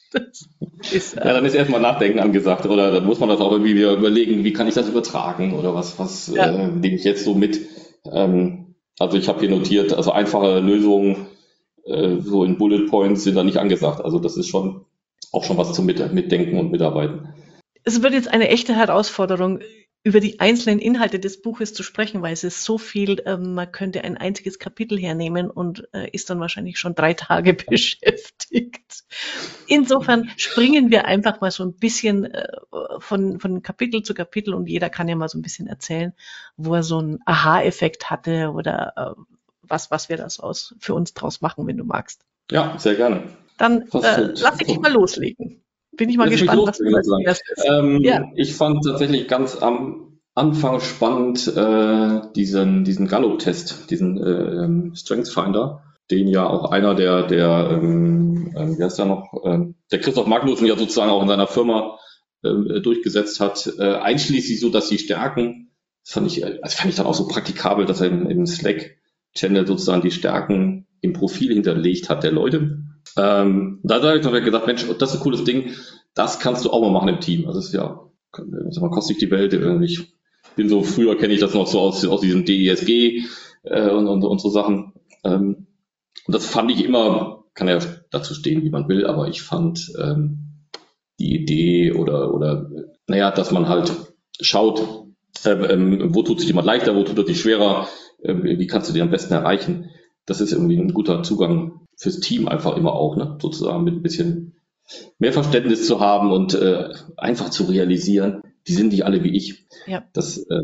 Ist, 0.91 1.13
äh, 1.15 1.27
ja, 1.27 1.33
dann 1.33 1.45
ist 1.45 1.55
erstmal 1.55 1.79
Nachdenken 1.79 2.19
angesagt, 2.19 2.65
oder 2.65 2.91
dann 2.91 3.05
muss 3.05 3.21
man 3.21 3.29
das 3.29 3.39
auch 3.39 3.53
irgendwie 3.53 3.75
wieder 3.75 3.93
überlegen, 3.93 4.43
wie 4.43 4.51
kann 4.51 4.67
ich 4.67 4.75
das 4.75 4.89
übertragen 4.89 5.53
oder 5.53 5.73
was, 5.73 5.97
was 5.97 6.27
ja. 6.27 6.45
äh, 6.47 6.67
nehme 6.67 6.95
ich 6.95 7.05
jetzt 7.05 7.23
so 7.23 7.35
mit. 7.35 7.57
Ähm, 8.11 8.62
also 8.99 9.17
ich 9.17 9.27
habe 9.27 9.39
hier 9.39 9.49
notiert, 9.49 9.93
also 9.93 10.11
einfache 10.11 10.59
Lösungen 10.59 11.27
äh, 11.85 12.17
so 12.19 12.43
in 12.43 12.57
Bullet 12.57 12.87
Points 12.87 13.23
sind 13.23 13.35
da 13.35 13.43
nicht 13.43 13.57
angesagt. 13.57 14.03
Also 14.03 14.19
das 14.19 14.37
ist 14.37 14.47
schon 14.47 14.85
auch 15.31 15.43
schon 15.43 15.57
was 15.57 15.73
zum 15.73 15.85
Mit 15.85 16.13
Mitdenken 16.13 16.57
und 16.59 16.71
Mitarbeiten. 16.71 17.33
Es 17.83 18.01
wird 18.01 18.13
jetzt 18.13 18.29
eine 18.29 18.49
echte 18.49 18.75
Herausforderung, 18.75 19.59
über 20.03 20.19
die 20.19 20.41
einzelnen 20.41 20.79
Inhalte 20.79 21.17
des 21.17 21.41
Buches 21.41 21.73
zu 21.73 21.81
sprechen, 21.81 22.21
weil 22.21 22.33
es 22.33 22.43
ist 22.43 22.63
so 22.63 22.77
viel, 22.77 23.19
äh, 23.25 23.37
man 23.37 23.71
könnte 23.71 24.03
ein 24.03 24.17
einziges 24.17 24.59
Kapitel 24.59 24.99
hernehmen 24.99 25.49
und 25.49 25.87
äh, 25.93 26.09
ist 26.11 26.29
dann 26.29 26.41
wahrscheinlich 26.41 26.77
schon 26.77 26.93
drei 26.93 27.13
Tage 27.13 27.53
beschäftigt. 27.69 29.05
Insofern 29.67 30.29
springen 30.35 30.91
wir 30.91 31.05
einfach 31.05 31.39
mal 31.39 31.51
so 31.51 31.63
ein 31.63 31.73
bisschen 31.73 32.25
äh, 32.25 32.47
von, 32.99 33.39
von 33.39 33.61
Kapitel 33.61 34.03
zu 34.03 34.13
Kapitel 34.13 34.53
und 34.53 34.67
jeder 34.67 34.89
kann 34.89 35.07
ja 35.07 35.15
mal 35.15 35.29
so 35.29 35.37
ein 35.37 35.41
bisschen 35.41 35.67
erzählen, 35.67 36.13
wo 36.57 36.75
er 36.75 36.83
so 36.83 36.97
einen 36.97 37.19
Aha-Effekt 37.25 38.09
hatte 38.09 38.51
oder 38.51 38.93
äh, 38.97 39.21
was, 39.61 39.89
was 39.89 40.09
wir 40.09 40.17
das 40.17 40.41
aus, 40.41 40.75
für 40.79 40.93
uns 40.93 41.13
draus 41.13 41.39
machen, 41.39 41.65
wenn 41.65 41.77
du 41.77 41.85
magst. 41.85 42.25
Ja, 42.51 42.77
sehr 42.77 42.95
gerne. 42.95 43.23
Dann 43.57 43.83
äh, 43.93 44.33
lass 44.35 44.59
ich 44.59 44.67
dich 44.67 44.79
mal 44.79 44.91
loslegen. 44.91 45.62
Bin 45.97 46.09
ich 46.09 46.17
mal 46.17 46.29
Lass 46.29 46.39
gespannt, 46.39 46.67
was 46.67 46.77
du 46.77 47.19
erstes 47.19 47.63
ähm, 47.69 48.01
ja. 48.01 48.23
Ich 48.35 48.55
fand 48.55 48.83
tatsächlich 48.83 49.27
ganz 49.27 49.55
am 49.55 50.19
Anfang 50.35 50.79
spannend 50.79 51.47
äh, 51.55 52.21
diesen, 52.35 52.83
diesen 52.83 53.07
Gallup-Test, 53.07 53.91
diesen 53.91 54.17
äh, 54.17 54.63
ähm, 54.63 54.95
Strengths 54.95 55.31
Finder, 55.31 55.83
den 56.09 56.27
ja 56.27 56.47
auch 56.47 56.71
einer 56.71 56.95
der, 56.95 57.27
der 57.27 57.69
ähm, 57.71 58.51
äh, 58.55 58.77
wie 58.77 58.83
heißt 58.83 58.97
der 58.97 59.05
noch, 59.05 59.31
äh, 59.43 59.59
der 59.91 59.99
Christoph 59.99 60.25
Magnussen 60.25 60.65
ja 60.65 60.75
sozusagen 60.75 61.11
auch 61.11 61.21
in 61.21 61.27
seiner 61.27 61.47
Firma 61.47 61.99
äh, 62.41 62.81
durchgesetzt 62.81 63.39
hat, 63.39 63.71
äh, 63.77 63.93
einschließlich 63.95 64.59
so, 64.59 64.69
dass 64.69 64.89
die 64.89 64.97
Stärken, 64.97 65.71
das 66.03 66.13
fand 66.13 66.27
ich, 66.27 66.43
also 66.43 66.77
fand 66.77 66.89
ich 66.89 66.95
dann 66.95 67.05
auch 67.05 67.13
so 67.13 67.27
praktikabel, 67.27 67.85
dass 67.85 68.01
er 68.01 68.07
im, 68.07 68.27
im 68.27 68.45
Slack 68.47 68.97
Channel 69.35 69.67
sozusagen 69.67 70.01
die 70.01 70.11
Stärken 70.11 70.87
im 71.01 71.13
Profil 71.13 71.53
hinterlegt 71.53 72.09
hat 72.09 72.23
der 72.23 72.31
Leute. 72.31 72.82
Ähm, 73.17 73.79
da 73.83 74.01
habe 74.01 74.17
ich 74.17 74.23
noch 74.23 74.31
gedacht, 74.31 74.67
Mensch, 74.67 74.85
das 74.99 75.11
ist 75.11 75.17
ein 75.17 75.23
cooles 75.23 75.43
Ding, 75.43 75.71
das 76.13 76.39
kannst 76.39 76.65
du 76.65 76.71
auch 76.71 76.81
mal 76.81 76.91
machen 76.91 77.09
im 77.09 77.19
Team. 77.19 77.47
Also 77.47 77.59
das 77.59 77.67
ist 77.67 77.73
ja, 77.73 77.99
sag 78.31 78.81
mal, 78.81 78.89
kostet 78.89 79.21
die 79.21 79.31
Welt. 79.31 79.53
Ich 79.83 80.13
bin 80.55 80.69
so, 80.69 80.83
früher 80.83 81.17
kenne 81.17 81.33
ich 81.33 81.39
das 81.39 81.53
noch 81.53 81.67
so 81.67 81.79
aus, 81.79 82.05
aus 82.05 82.21
diesem 82.21 82.45
DESG 82.45 83.23
äh, 83.63 83.89
und, 83.89 84.07
und, 84.07 84.23
und 84.23 84.41
so 84.41 84.49
Sachen. 84.49 84.93
Ähm, 85.23 85.67
und 86.25 86.35
das 86.35 86.45
fand 86.45 86.71
ich 86.71 86.83
immer, 86.83 87.45
kann 87.53 87.67
ja 87.67 87.79
dazu 88.11 88.33
stehen, 88.33 88.63
wie 88.63 88.69
man 88.69 88.87
will, 88.87 89.05
aber 89.05 89.27
ich 89.27 89.41
fand 89.41 89.91
ähm, 89.99 90.67
die 91.19 91.35
Idee 91.35 91.91
oder, 91.93 92.33
oder 92.33 92.69
naja, 93.07 93.31
dass 93.31 93.51
man 93.51 93.67
halt 93.67 93.91
schaut, 94.39 94.81
äh, 95.45 95.51
ähm, 95.51 96.15
wo 96.15 96.23
tut 96.23 96.39
sich 96.39 96.47
jemand 96.47 96.65
leichter, 96.65 96.95
wo 96.95 97.03
tut 97.03 97.17
er 97.17 97.25
sich 97.25 97.41
schwerer, 97.41 97.87
ähm, 98.23 98.43
wie 98.43 98.67
kannst 98.67 98.89
du 98.89 98.93
die 98.93 99.01
am 99.01 99.11
besten 99.11 99.33
erreichen? 99.33 99.89
Das 100.25 100.39
ist 100.39 100.53
irgendwie 100.53 100.77
ein 100.77 100.93
guter 100.93 101.23
Zugang 101.23 101.82
fürs 102.03 102.19
Team 102.19 102.49
einfach 102.49 102.75
immer 102.75 102.93
auch, 102.93 103.15
ne? 103.15 103.37
sozusagen 103.41 103.85
mit 103.85 103.95
ein 103.95 104.03
bisschen 104.03 104.55
mehr 105.19 105.31
Verständnis 105.31 105.87
zu 105.87 106.01
haben 106.01 106.31
und 106.31 106.53
äh, 106.53 106.89
einfach 107.15 107.49
zu 107.49 107.63
realisieren, 107.63 108.41
die 108.67 108.73
sind 108.73 108.89
nicht 108.89 109.05
alle 109.05 109.23
wie 109.23 109.35
ich. 109.35 109.65
Ja. 109.87 110.03
Das 110.11 110.37
äh, 110.37 110.63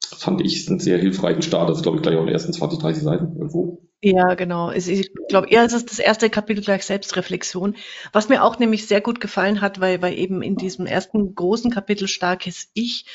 fand 0.00 0.40
ich 0.40 0.68
einen 0.68 0.78
sehr 0.78 0.98
hilfreichen 0.98 1.42
Start. 1.42 1.68
Das 1.68 1.78
ist, 1.78 1.82
glaube 1.82 1.96
ich, 1.96 2.02
gleich 2.02 2.14
auch 2.14 2.20
in 2.20 2.26
den 2.26 2.34
ersten 2.34 2.52
20, 2.52 2.78
30 2.78 3.02
Seiten 3.02 3.36
irgendwo. 3.36 3.82
Ja, 4.00 4.34
genau. 4.34 4.70
Ich 4.70 5.10
glaube, 5.28 5.50
eher 5.50 5.64
ist 5.64 5.74
es 5.74 5.84
das 5.84 5.98
erste 5.98 6.30
Kapitel 6.30 6.62
gleich 6.62 6.84
Selbstreflexion. 6.84 7.74
Was 8.12 8.28
mir 8.28 8.44
auch 8.44 8.58
nämlich 8.60 8.86
sehr 8.86 9.00
gut 9.00 9.20
gefallen 9.20 9.60
hat, 9.60 9.80
weil, 9.80 10.00
weil 10.00 10.16
eben 10.16 10.40
in 10.40 10.54
diesem 10.54 10.86
ersten 10.86 11.34
großen 11.34 11.72
Kapitel 11.72 12.06
starkes 12.06 12.70
Ich 12.74 13.06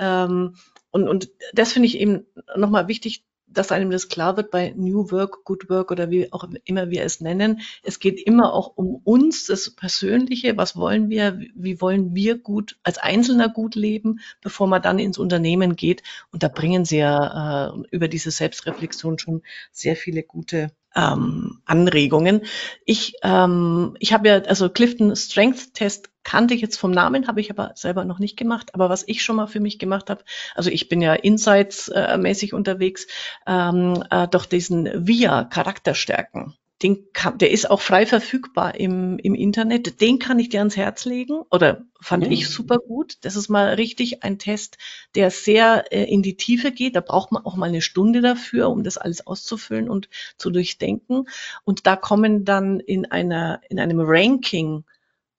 ähm, 0.00 0.56
und, 0.90 1.08
und 1.08 1.30
das 1.52 1.72
finde 1.72 1.86
ich 1.86 1.98
eben 1.98 2.26
nochmal 2.56 2.88
wichtig, 2.88 3.24
dass 3.54 3.72
einem 3.72 3.90
das 3.90 4.08
klar 4.08 4.36
wird 4.36 4.50
bei 4.50 4.74
New 4.76 5.10
Work, 5.10 5.44
Good 5.44 5.68
Work 5.70 5.90
oder 5.90 6.10
wie 6.10 6.32
auch 6.32 6.46
immer 6.64 6.90
wir 6.90 7.02
es 7.02 7.20
nennen. 7.20 7.60
Es 7.82 7.98
geht 7.98 8.20
immer 8.20 8.52
auch 8.52 8.76
um 8.76 9.00
uns, 9.04 9.46
das 9.46 9.70
Persönliche. 9.70 10.56
Was 10.56 10.76
wollen 10.76 11.08
wir? 11.08 11.40
Wie 11.54 11.80
wollen 11.80 12.14
wir 12.14 12.38
gut 12.38 12.76
als 12.82 12.98
Einzelner 12.98 13.48
gut 13.48 13.74
leben, 13.74 14.20
bevor 14.40 14.66
man 14.66 14.82
dann 14.82 14.98
ins 14.98 15.18
Unternehmen 15.18 15.76
geht? 15.76 16.02
Und 16.30 16.42
da 16.42 16.48
bringen 16.48 16.84
sie 16.84 16.98
ja 16.98 17.68
äh, 17.68 17.82
über 17.90 18.08
diese 18.08 18.30
Selbstreflexion 18.30 19.18
schon 19.18 19.42
sehr 19.72 19.96
viele 19.96 20.22
gute 20.22 20.70
ähm, 20.94 21.60
Anregungen. 21.64 22.42
Ich, 22.84 23.14
ähm, 23.22 23.96
ich 23.98 24.12
habe 24.12 24.28
ja, 24.28 24.34
also 24.42 24.68
Clifton 24.68 25.14
Strength 25.16 25.74
Test 25.74 26.10
kannte 26.24 26.54
ich 26.54 26.60
jetzt 26.60 26.76
vom 26.76 26.90
Namen, 26.90 27.28
habe 27.28 27.40
ich 27.40 27.50
aber 27.50 27.72
selber 27.74 28.04
noch 28.04 28.18
nicht 28.18 28.36
gemacht. 28.36 28.74
Aber 28.74 28.88
was 28.88 29.06
ich 29.06 29.22
schon 29.22 29.36
mal 29.36 29.46
für 29.46 29.60
mich 29.60 29.78
gemacht 29.78 30.10
habe, 30.10 30.24
also 30.54 30.70
ich 30.70 30.88
bin 30.88 31.00
ja 31.00 31.14
Insights-mäßig 31.14 32.54
unterwegs, 32.54 33.06
ähm, 33.46 34.02
äh, 34.10 34.26
doch 34.28 34.46
diesen 34.46 35.06
VIA 35.06 35.44
Charakterstärken 35.44 36.54
den 36.84 37.12
kann, 37.12 37.38
der 37.38 37.50
ist 37.50 37.70
auch 37.70 37.80
frei 37.80 38.04
verfügbar 38.04 38.74
im, 38.74 39.18
im 39.18 39.34
Internet. 39.34 40.00
Den 40.02 40.18
kann 40.18 40.38
ich 40.38 40.50
dir 40.50 40.58
ans 40.58 40.76
Herz 40.76 41.04
legen 41.06 41.40
oder 41.50 41.86
fand 42.00 42.26
mhm. 42.26 42.32
ich 42.32 42.48
super 42.48 42.78
gut. 42.78 43.16
Das 43.22 43.36
ist 43.36 43.48
mal 43.48 43.74
richtig 43.74 44.22
ein 44.22 44.38
Test, 44.38 44.76
der 45.14 45.30
sehr 45.30 45.90
äh, 45.92 46.04
in 46.04 46.22
die 46.22 46.36
Tiefe 46.36 46.72
geht. 46.72 46.96
Da 46.96 47.00
braucht 47.00 47.32
man 47.32 47.44
auch 47.46 47.56
mal 47.56 47.68
eine 47.68 47.80
Stunde 47.80 48.20
dafür, 48.20 48.68
um 48.68 48.82
das 48.82 48.98
alles 48.98 49.26
auszufüllen 49.26 49.88
und 49.88 50.10
zu 50.36 50.50
durchdenken. 50.50 51.26
Und 51.64 51.86
da 51.86 51.96
kommen 51.96 52.44
dann 52.44 52.80
in 52.80 53.10
einer, 53.10 53.60
in 53.70 53.78
einem 53.78 54.00
Ranking 54.00 54.84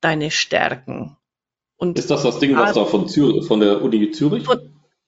deine 0.05 0.31
Stärken. 0.31 1.17
Und 1.77 1.99
ist 1.99 2.09
das 2.09 2.23
das 2.23 2.39
Ding, 2.39 2.55
was 2.55 2.73
da 2.73 2.85
von 2.85 3.07
Zürich, 3.07 3.45
von 3.45 3.59
der 3.59 3.81
Uni 3.81 4.11
Zürich? 4.11 4.45
Von, 4.45 4.59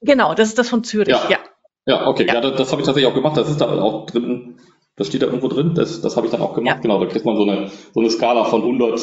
genau, 0.01 0.33
das 0.33 0.49
ist 0.49 0.57
das 0.57 0.69
von 0.69 0.83
Zürich, 0.83 1.09
ja. 1.09 1.29
Ja, 1.29 1.39
ja 1.85 2.07
okay, 2.07 2.25
ja, 2.27 2.35
ja 2.35 2.41
das, 2.41 2.57
das 2.57 2.71
habe 2.71 2.81
ich 2.81 2.85
tatsächlich 2.85 3.09
auch 3.09 3.15
gemacht. 3.15 3.37
Das 3.37 3.49
ist 3.49 3.61
da 3.61 3.67
auch 3.81 4.05
drin 4.05 4.59
das 4.97 5.07
steht 5.07 5.21
da 5.21 5.27
irgendwo 5.27 5.47
drin. 5.47 5.75
Das, 5.75 6.01
das 6.01 6.17
habe 6.17 6.27
ich 6.27 6.31
dann 6.31 6.41
auch 6.41 6.53
gemacht. 6.53 6.75
Ja. 6.75 6.81
Genau, 6.81 6.99
da 6.99 7.05
kriegt 7.09 7.23
man 7.23 7.37
so 7.37 7.43
eine, 7.43 7.69
so 7.93 8.01
eine 8.01 8.09
Skala 8.09 8.43
von 8.45 8.61
100 8.61 8.99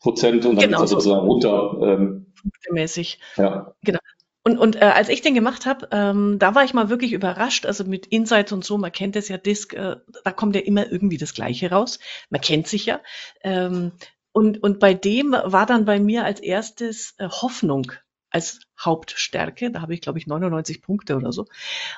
Prozent 0.00 0.44
und 0.44 0.56
dann 0.56 0.66
genau, 0.66 0.78
geht 0.78 0.84
es 0.84 0.90
sozusagen 0.90 1.26
runter. 1.26 1.78
Ähm, 1.82 2.26
Punktemäßig. 2.42 3.20
Ja. 3.36 3.72
Genau. 3.82 4.00
Und, 4.42 4.58
und 4.58 4.76
äh, 4.76 4.80
als 4.80 5.08
ich 5.08 5.22
den 5.22 5.34
gemacht 5.34 5.66
habe, 5.66 5.88
ähm, 5.90 6.38
da 6.38 6.54
war 6.54 6.64
ich 6.64 6.74
mal 6.74 6.88
wirklich 6.88 7.12
überrascht. 7.12 7.64
Also 7.64 7.84
mit 7.84 8.06
Insights 8.06 8.52
und 8.52 8.64
so, 8.64 8.76
man 8.76 8.92
kennt 8.92 9.16
es 9.16 9.28
ja, 9.28 9.38
Disk, 9.38 9.72
äh, 9.74 9.96
da 10.24 10.32
kommt 10.32 10.54
ja 10.54 10.62
immer 10.62 10.90
irgendwie 10.90 11.16
das 11.16 11.32
Gleiche 11.34 11.70
raus. 11.70 11.98
Man 12.28 12.40
kennt 12.40 12.66
sich 12.66 12.86
ja. 12.86 13.00
Ähm, 13.42 13.92
und, 14.36 14.62
und 14.62 14.80
bei 14.80 14.92
dem 14.92 15.32
war 15.32 15.64
dann 15.64 15.86
bei 15.86 15.98
mir 15.98 16.26
als 16.26 16.40
erstes 16.40 17.14
äh, 17.16 17.26
Hoffnung 17.26 17.92
als 18.28 18.60
Hauptstärke. 18.78 19.70
Da 19.70 19.80
habe 19.80 19.94
ich, 19.94 20.02
glaube 20.02 20.18
ich, 20.18 20.26
99 20.26 20.82
Punkte 20.82 21.16
oder 21.16 21.32
so. 21.32 21.46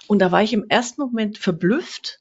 Und 0.07 0.21
da 0.21 0.31
war 0.31 0.41
ich 0.41 0.53
im 0.53 0.65
ersten 0.69 1.01
Moment 1.01 1.37
verblüfft, 1.39 2.21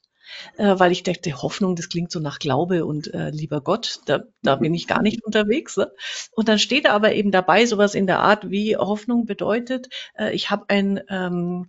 äh, 0.56 0.74
weil 0.76 0.90
ich 0.90 1.04
dachte, 1.04 1.40
Hoffnung, 1.40 1.76
das 1.76 1.88
klingt 1.88 2.10
so 2.10 2.18
nach 2.18 2.40
Glaube 2.40 2.84
und 2.84 3.14
äh, 3.14 3.30
lieber 3.30 3.60
Gott, 3.60 4.00
da, 4.06 4.24
da 4.42 4.56
bin 4.56 4.74
ich 4.74 4.88
gar 4.88 5.02
nicht 5.02 5.24
unterwegs. 5.24 5.76
Ne? 5.76 5.92
Und 6.32 6.48
dann 6.48 6.58
steht 6.58 6.90
aber 6.90 7.12
eben 7.12 7.30
dabei 7.30 7.64
sowas 7.64 7.94
in 7.94 8.08
der 8.08 8.18
Art, 8.18 8.50
wie 8.50 8.76
Hoffnung 8.76 9.24
bedeutet, 9.24 9.88
äh, 10.18 10.34
ich 10.34 10.50
habe 10.50 10.64
ein, 10.66 11.00
ähm, 11.08 11.68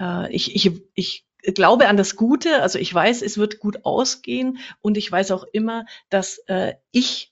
äh, 0.00 0.34
ich, 0.34 0.56
ich, 0.56 0.82
ich 0.94 1.26
glaube 1.54 1.88
an 1.88 1.98
das 1.98 2.16
Gute, 2.16 2.62
also 2.62 2.78
ich 2.78 2.94
weiß, 2.94 3.20
es 3.20 3.36
wird 3.36 3.58
gut 3.58 3.84
ausgehen 3.84 4.60
und 4.80 4.96
ich 4.96 5.12
weiß 5.12 5.30
auch 5.32 5.44
immer, 5.52 5.84
dass 6.08 6.38
äh, 6.46 6.72
ich 6.90 7.31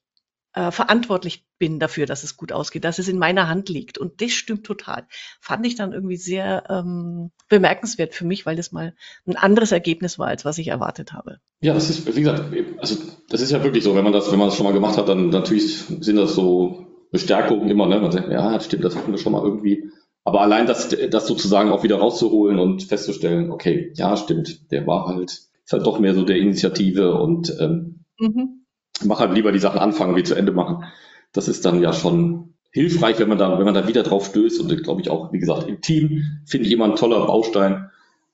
äh, 0.53 0.71
verantwortlich 0.71 1.45
bin 1.59 1.79
dafür, 1.79 2.07
dass 2.07 2.25
es 2.25 2.37
gut 2.37 2.53
ausgeht, 2.53 2.85
dass 2.85 2.99
es 2.99 3.09
in 3.09 3.19
meiner 3.19 3.49
Hand 3.49 3.69
liegt. 3.69 3.99
Und 3.99 4.21
das 4.21 4.33
stimmt 4.33 4.65
total. 4.65 5.07
Fand 5.41 5.65
ich 5.67 5.77
dann 5.77 5.93
irgendwie 5.93 6.17
sehr 6.17 6.65
ähm, 6.69 7.31
bemerkenswert 7.49 8.15
für 8.15 8.25
mich, 8.25 8.47
weil 8.47 8.57
das 8.57 8.73
mal 8.73 8.95
ein 9.27 9.37
anderes 9.37 9.73
Ergebnis 9.73 10.19
war, 10.19 10.29
als 10.29 10.45
was 10.45 10.59
ich 10.59 10.69
erwartet 10.69 11.13
habe. 11.13 11.39
Ja, 11.61 11.75
das 11.75 11.91
ist, 11.91 12.17
wie 12.17 12.21
gesagt, 12.21 12.53
also 12.79 12.97
das 13.29 13.41
ist 13.41 13.53
ja 13.53 13.63
wirklich 13.63 13.85
so, 13.85 13.95
wenn 13.95 14.05
man 14.05 14.13
das, 14.13 14.33
wenn 14.33 14.39
man 14.39 14.49
das 14.49 14.57
schon 14.57 14.67
mal 14.67 14.73
gemacht 14.73 14.97
hat, 14.97 15.09
dann 15.09 15.29
natürlich 15.29 15.77
sind 15.77 16.17
das 16.17 16.35
so 16.35 16.87
Bestärkungen 17.13 17.69
immer, 17.71 17.87
ne? 17.87 18.01
Man 18.01 18.13
sagt, 18.13 18.31
ja, 18.31 18.59
stimmt, 18.61 18.85
das 18.85 18.97
hatten 18.97 19.13
wir 19.13 19.19
schon 19.19 19.33
mal 19.33 19.45
irgendwie. 19.45 19.91
Aber 20.25 20.41
allein 20.41 20.67
das, 20.67 20.89
das 20.89 21.27
sozusagen 21.27 21.71
auch 21.71 21.83
wieder 21.83 21.97
rauszuholen 21.97 22.59
und 22.59 22.83
festzustellen, 22.83 23.51
okay, 23.51 23.93
ja, 23.95 24.17
stimmt, 24.17 24.71
der 24.71 24.87
war 24.87 25.07
halt, 25.07 25.31
ist 25.31 25.73
halt 25.73 25.87
doch 25.87 25.99
mehr 25.99 26.15
so 26.15 26.25
der 26.25 26.37
Initiative 26.37 27.15
und 27.15 27.57
ähm, 27.61 28.05
mhm 28.19 28.60
mach 29.05 29.21
halt 29.21 29.35
lieber 29.35 29.53
die 29.53 29.59
Sachen 29.59 29.79
anfangen 29.79 30.17
wie 30.17 30.23
zu 30.23 30.35
Ende 30.35 30.53
machen. 30.53 30.85
Das 31.33 31.49
ist 31.49 31.65
dann 31.65 31.83
ja 31.83 31.93
schon 31.93 32.55
hilfreich, 32.73 33.19
wenn 33.19 33.29
man 33.29 33.39
da, 33.39 33.59
wenn 33.59 33.65
man 33.65 33.75
da 33.75 33.89
wieder 33.89 34.03
drauf 34.03 34.27
stößt 34.27 34.61
und 34.61 34.83
glaube 34.83 35.01
ich 35.01 35.11
auch, 35.11 35.33
wie 35.33 35.39
gesagt, 35.39 35.69
im 35.69 35.81
Team 35.81 36.23
finde 36.47 36.67
ich 36.67 36.73
immer 36.73 36.85
ein 36.85 36.97
toller 36.97 37.27
Baustein, 37.27 37.91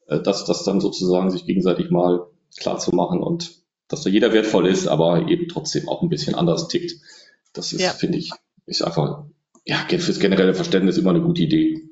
äh, 0.07 0.21
dass 0.21 0.45
das 0.45 0.65
dann 0.65 0.81
sozusagen 0.81 1.31
sich 1.31 1.47
gegenseitig 1.47 1.91
mal 1.91 2.27
klar 2.59 2.79
zu 2.79 2.95
machen 2.95 3.21
und 3.21 3.63
dass 3.89 4.03
da 4.03 4.11
jeder 4.11 4.33
wertvoll 4.33 4.67
ist, 4.67 4.89
aber 4.89 5.29
eben 5.29 5.49
trotzdem 5.49 5.89
auch 5.89 6.03
ein 6.03 6.09
bisschen 6.09 6.35
anders 6.35 6.69
tickt. 6.69 6.93
Das 7.53 7.73
ist, 7.73 7.81
ja. 7.81 7.91
finde 7.91 8.19
ich, 8.19 8.33
ist 8.67 8.83
einfach, 8.83 9.25
ja, 9.65 9.79
fürs 9.89 10.19
generelle 10.19 10.55
Verständnis 10.55 10.99
immer 10.99 11.11
eine 11.11 11.23
gute 11.23 11.43
Idee. 11.43 11.89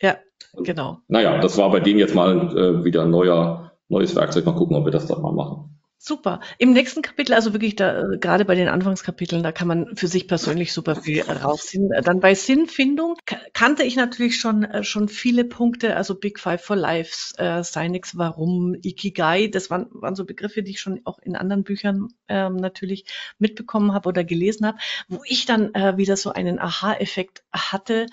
Ja, 0.00 0.16
genau. 0.56 0.98
Naja, 1.08 1.38
das 1.40 1.58
war 1.58 1.70
bei 1.70 1.80
denen 1.80 1.98
jetzt 1.98 2.14
mal 2.14 2.56
äh, 2.56 2.84
wieder 2.84 3.02
ein 3.02 3.10
neuer, 3.10 3.72
neues 3.88 4.16
Werkzeug. 4.16 4.46
Mal 4.46 4.54
gucken, 4.54 4.76
ob 4.76 4.84
wir 4.84 4.92
das 4.92 5.06
dann 5.06 5.22
mal 5.22 5.32
machen. 5.32 5.78
Super. 6.08 6.38
Im 6.58 6.72
nächsten 6.72 7.02
Kapitel, 7.02 7.34
also 7.34 7.52
wirklich 7.52 7.74
da, 7.74 8.00
äh, 8.00 8.18
gerade 8.18 8.44
bei 8.44 8.54
den 8.54 8.68
Anfangskapiteln, 8.68 9.42
da 9.42 9.50
kann 9.50 9.66
man 9.66 9.96
für 9.96 10.06
sich 10.06 10.28
persönlich 10.28 10.72
super 10.72 10.94
viel 10.94 11.22
rausziehen. 11.22 11.90
Dann 12.04 12.20
bei 12.20 12.36
Sinnfindung 12.36 13.16
kannte 13.52 13.82
ich 13.82 13.96
natürlich 13.96 14.38
schon, 14.38 14.62
äh, 14.62 14.84
schon 14.84 15.08
viele 15.08 15.42
Punkte, 15.44 15.96
also 15.96 16.14
Big 16.14 16.38
Five 16.38 16.62
for 16.62 16.76
Lives, 16.76 17.34
äh, 17.38 17.64
Sinix, 17.64 18.16
Warum, 18.16 18.76
Ikigai, 18.84 19.48
das 19.48 19.68
waren, 19.68 19.88
waren 19.90 20.14
so 20.14 20.24
Begriffe, 20.24 20.62
die 20.62 20.70
ich 20.70 20.80
schon 20.80 21.00
auch 21.02 21.18
in 21.18 21.34
anderen 21.34 21.64
Büchern 21.64 22.06
ähm, 22.28 22.54
natürlich 22.54 23.06
mitbekommen 23.40 23.92
habe 23.92 24.08
oder 24.08 24.22
gelesen 24.22 24.64
habe, 24.64 24.78
wo 25.08 25.22
ich 25.24 25.44
dann 25.44 25.74
äh, 25.74 25.96
wieder 25.96 26.16
so 26.16 26.30
einen 26.30 26.60
Aha-Effekt 26.60 27.42
hatte. 27.52 28.06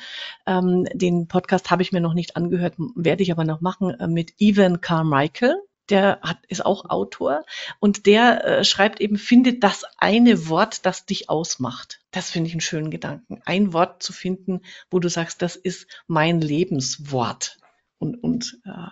Ähm, 0.47 0.88
den 0.95 1.27
Podcast 1.27 1.69
habe 1.69 1.83
ich 1.83 1.91
mir 1.91 2.01
noch 2.01 2.15
nicht 2.15 2.38
angehört, 2.38 2.73
werde 2.95 3.21
ich 3.21 3.31
aber 3.31 3.43
noch 3.43 3.62
machen, 3.62 3.91
äh, 3.91 4.07
mit 4.07 4.33
Evan 4.39 4.81
Carmichael 4.81 5.57
der 5.89 6.19
hat, 6.21 6.37
ist 6.47 6.65
auch 6.65 6.89
Autor 6.89 7.43
und 7.79 8.05
der 8.05 8.45
äh, 8.45 8.63
schreibt 8.63 9.01
eben, 9.01 9.17
finde 9.17 9.53
das 9.55 9.83
eine 9.97 10.47
Wort, 10.47 10.85
das 10.85 11.05
dich 11.05 11.29
ausmacht. 11.29 11.99
Das 12.11 12.29
finde 12.29 12.47
ich 12.47 12.53
einen 12.53 12.61
schönen 12.61 12.91
Gedanken. 12.91 13.41
Ein 13.45 13.73
Wort 13.73 14.01
zu 14.01 14.13
finden, 14.13 14.61
wo 14.89 14.99
du 14.99 15.09
sagst, 15.09 15.41
das 15.41 15.55
ist 15.55 15.87
mein 16.07 16.41
Lebenswort. 16.41 17.57
Und, 17.99 18.15
und 18.15 18.59
äh, 18.65 18.87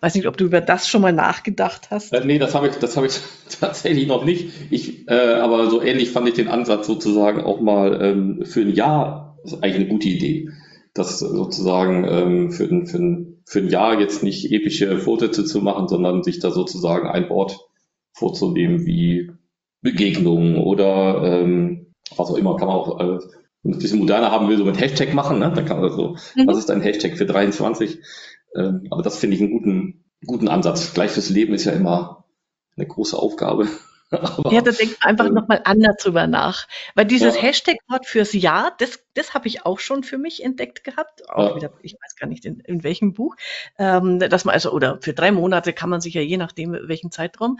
weiß 0.00 0.14
nicht, 0.14 0.26
ob 0.26 0.36
du 0.36 0.44
über 0.44 0.60
das 0.60 0.88
schon 0.88 1.02
mal 1.02 1.12
nachgedacht 1.12 1.90
hast. 1.90 2.12
Äh, 2.12 2.24
nee, 2.24 2.38
das 2.38 2.54
habe 2.54 2.68
ich, 2.68 2.76
das 2.76 2.96
habe 2.96 3.06
ich 3.06 3.18
tatsächlich 3.60 4.06
noch 4.06 4.24
nicht. 4.24 4.50
Ich, 4.70 5.08
äh, 5.08 5.34
aber 5.34 5.70
so 5.70 5.82
ähnlich 5.82 6.10
fand 6.10 6.28
ich 6.28 6.34
den 6.34 6.48
Ansatz 6.48 6.86
sozusagen 6.86 7.42
auch 7.42 7.60
mal 7.60 8.00
ähm, 8.02 8.44
für 8.44 8.60
ein 8.60 8.70
Jahr, 8.70 9.38
das 9.42 9.52
ist 9.52 9.62
eigentlich 9.62 9.76
eine 9.76 9.88
gute 9.88 10.08
Idee. 10.08 10.50
Das 10.94 11.18
sozusagen 11.18 12.04
ähm, 12.04 12.50
für, 12.52 12.68
für, 12.86 12.86
für 12.86 13.35
für 13.46 13.60
ein 13.60 13.68
Jahr 13.68 14.00
jetzt 14.00 14.22
nicht 14.22 14.50
epische 14.50 14.98
Vorsätze 14.98 15.44
zu 15.44 15.60
machen, 15.60 15.88
sondern 15.88 16.24
sich 16.24 16.40
da 16.40 16.50
sozusagen 16.50 17.08
ein 17.08 17.30
Wort 17.30 17.60
vorzunehmen 18.12 18.86
wie 18.86 19.30
Begegnung 19.82 20.58
oder 20.58 21.22
ähm, 21.22 21.92
was 22.16 22.30
auch 22.30 22.36
immer, 22.36 22.56
kann 22.56 22.68
man 22.68 22.76
auch 22.76 23.00
äh, 23.00 23.18
ein 23.64 23.78
bisschen 23.78 24.00
moderner 24.00 24.32
haben 24.32 24.48
will, 24.48 24.58
so 24.58 24.64
mit 24.64 24.80
Hashtag 24.80 25.14
machen, 25.14 25.38
ne? 25.38 25.52
Da 25.54 25.62
kann 25.62 25.80
man 25.80 25.92
so, 25.92 26.16
mhm. 26.34 26.46
was 26.46 26.58
ist 26.58 26.70
ein 26.70 26.80
Hashtag 26.80 27.16
für 27.16 27.26
23? 27.26 28.00
Ähm, 28.56 28.86
aber 28.90 29.02
das 29.02 29.18
finde 29.18 29.36
ich 29.36 29.42
einen 29.42 29.52
guten, 29.52 30.04
guten 30.24 30.48
Ansatz. 30.48 30.92
Gleich 30.92 31.12
fürs 31.12 31.30
Leben 31.30 31.54
ist 31.54 31.64
ja 31.64 31.72
immer 31.72 32.24
eine 32.76 32.86
große 32.86 33.16
Aufgabe. 33.16 33.68
Aber, 34.10 34.52
ja, 34.52 34.60
da 34.60 34.70
denkt 34.70 34.98
man 35.00 35.10
einfach 35.10 35.26
ähm, 35.26 35.34
nochmal 35.34 35.62
anders 35.64 35.96
drüber 35.96 36.26
nach. 36.26 36.68
Weil 36.94 37.06
dieses 37.06 37.34
ja. 37.34 37.42
Hashtag-Wort 37.42 38.06
fürs 38.06 38.32
Jahr, 38.32 38.74
das, 38.78 39.00
das 39.14 39.34
habe 39.34 39.48
ich 39.48 39.66
auch 39.66 39.80
schon 39.80 40.04
für 40.04 40.18
mich 40.18 40.44
entdeckt 40.44 40.84
gehabt. 40.84 41.28
Auch 41.28 41.50
ja. 41.50 41.56
wieder, 41.56 41.72
ich 41.82 41.94
weiß 41.94 42.16
gar 42.16 42.28
nicht 42.28 42.44
in, 42.44 42.60
in 42.60 42.84
welchem 42.84 43.14
Buch. 43.14 43.34
Ähm, 43.78 44.18
dass 44.20 44.44
man 44.44 44.52
also, 44.54 44.72
oder 44.72 44.98
für 45.00 45.12
drei 45.12 45.32
Monate 45.32 45.72
kann 45.72 45.90
man 45.90 46.00
sich 46.00 46.14
ja 46.14 46.20
je 46.20 46.36
nachdem, 46.36 46.72
welchen 46.72 47.10
Zeitraum. 47.10 47.58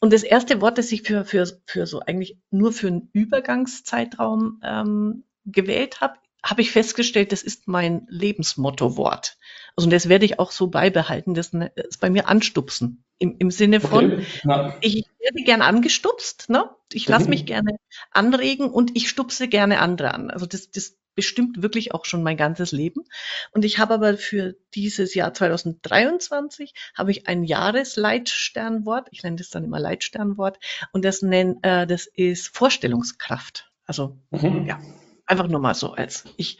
Und 0.00 0.12
das 0.12 0.22
erste 0.22 0.60
Wort, 0.60 0.78
das 0.78 0.92
ich 0.92 1.02
für, 1.02 1.24
für, 1.24 1.46
für 1.66 1.86
so 1.86 2.00
eigentlich 2.00 2.36
nur 2.50 2.72
für 2.72 2.88
einen 2.88 3.08
Übergangszeitraum 3.12 4.60
ähm, 4.62 5.24
gewählt 5.44 6.00
habe, 6.00 6.14
habe 6.42 6.62
ich 6.62 6.70
festgestellt, 6.70 7.32
das 7.32 7.42
ist 7.42 7.68
mein 7.68 8.06
Lebensmotto-Wort. 8.08 9.36
Also 9.76 9.88
das 9.90 10.08
werde 10.08 10.24
ich 10.24 10.38
auch 10.38 10.50
so 10.50 10.68
beibehalten. 10.68 11.34
Das 11.34 11.52
ist 11.52 12.00
bei 12.00 12.10
mir 12.10 12.28
anstupsen. 12.28 13.04
Im, 13.18 13.36
im 13.38 13.50
Sinne 13.50 13.80
von, 13.80 14.12
okay. 14.12 14.26
ja. 14.44 14.76
ich 14.80 15.04
werde 15.18 15.44
gern 15.44 15.62
angestupst, 15.62 16.48
ne? 16.50 16.70
ich 16.92 17.08
lasse 17.08 17.24
mhm. 17.24 17.30
mich 17.30 17.46
gerne 17.46 17.76
anregen 18.12 18.70
und 18.70 18.96
ich 18.96 19.08
stupse 19.08 19.48
gerne 19.48 19.80
andere 19.80 20.14
an. 20.14 20.30
Also 20.30 20.46
das, 20.46 20.70
das 20.70 20.96
bestimmt 21.18 21.62
wirklich 21.62 21.92
auch 21.94 22.04
schon 22.04 22.22
mein 22.22 22.36
ganzes 22.36 22.70
Leben. 22.70 23.02
Und 23.50 23.64
ich 23.64 23.80
habe 23.80 23.94
aber 23.94 24.16
für 24.16 24.54
dieses 24.74 25.14
Jahr 25.14 25.34
2023 25.34 26.74
habe 26.96 27.10
ich 27.10 27.26
ein 27.26 27.42
Jahresleitsternwort. 27.42 29.08
Ich 29.10 29.24
nenne 29.24 29.34
das 29.34 29.50
dann 29.50 29.64
immer 29.64 29.80
Leitsternwort. 29.80 30.60
Und 30.92 31.04
das 31.04 31.22
nennt, 31.22 31.66
äh, 31.66 31.88
das 31.88 32.06
ist 32.06 32.56
Vorstellungskraft. 32.56 33.68
Also, 33.84 34.16
mhm. 34.30 34.64
ja, 34.66 34.78
einfach 35.28 35.48
nur 35.48 35.60
mal 35.60 35.74
so 35.74 35.92
als 35.92 36.24
ich 36.36 36.58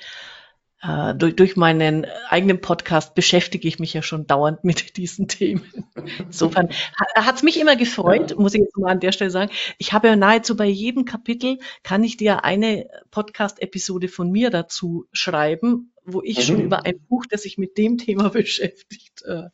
äh, 0.83 1.15
durch, 1.15 1.35
durch 1.35 1.57
meinen 1.57 2.07
eigenen 2.29 2.61
Podcast 2.61 3.15
beschäftige 3.15 3.67
ich 3.67 3.79
mich 3.79 3.95
ja 3.95 4.03
schon 4.03 4.27
dauernd 4.27 4.63
mit 4.65 4.97
diesen 4.97 5.29
Themen. 5.29 5.65
Insofern 6.19 6.69
hat 7.17 7.37
es 7.37 7.43
mich 7.43 7.61
immer 7.61 7.77
gefreut, 7.77 8.39
muss 8.39 8.55
ich 8.55 8.61
jetzt 8.61 8.77
mal 8.77 8.93
an 8.93 9.01
der 9.01 9.13
Stelle 9.13 9.31
sagen. 9.31 9.51
Ich 9.79 9.93
habe 9.93 10.09
ja 10.09 10.17
nahezu 10.17 10.57
bei 10.57 10.67
jedem 10.67 11.05
Kapitel, 11.05 11.59
kann 11.83 12.05
ich 12.05 12.17
dir 12.17 12.45
eine 12.45 12.89
Podcast-Episode 13.11 14.09
von 14.09 14.31
mir 14.31 14.51
dazu 14.51 15.07
schreiben, 15.13 15.93
wo 16.13 16.23
ich 16.23 16.39
mhm. 16.39 16.43
schon 16.43 16.61
über 16.61 16.85
ein 16.85 17.01
Buch, 17.09 17.25
das 17.31 17.43
sich 17.43 17.59
mit 17.59 17.79
dem 17.79 17.99
Thema 17.99 18.29
beschäftigt, 18.31 19.23
äh, 19.25 19.45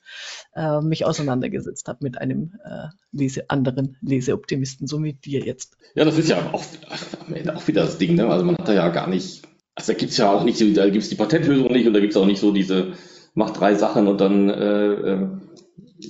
äh, 0.54 0.80
mich 0.80 1.04
auseinandergesetzt 1.04 1.88
habe 1.88 1.98
mit 2.02 2.18
einem 2.18 2.54
äh, 2.64 2.88
Lese, 3.12 3.50
anderen 3.50 3.96
Leseoptimisten, 4.00 4.86
so 4.86 5.02
wie 5.02 5.12
dir 5.12 5.40
jetzt. 5.40 5.76
Ja, 5.94 6.04
das 6.04 6.18
ist 6.18 6.28
ja 6.28 6.50
auch, 6.52 6.64
am 7.26 7.34
Ende 7.34 7.56
auch 7.56 7.66
wieder 7.68 7.82
das 7.82 7.98
Ding, 7.98 8.14
ne? 8.14 8.26
Also 8.28 8.44
man 8.44 8.56
hat 8.56 8.68
da 8.68 8.74
ja 8.74 8.88
gar 8.88 9.08
nicht 9.08 9.44
also 9.74 9.92
da 9.92 9.98
gibt's 9.98 10.16
ja 10.16 10.32
auch 10.32 10.44
nicht, 10.44 10.60
da 10.76 10.88
gibt's 10.88 11.08
die 11.08 11.16
Patentlösung 11.16 11.72
nicht 11.72 11.86
und 11.86 11.94
da 11.94 12.00
gibt's 12.00 12.16
auch 12.16 12.26
nicht 12.26 12.40
so 12.40 12.52
diese, 12.52 12.92
mach 13.34 13.50
drei 13.50 13.74
Sachen 13.74 14.06
und 14.06 14.20
dann 14.20 14.48
äh, 14.48 14.92
äh, 14.92 15.28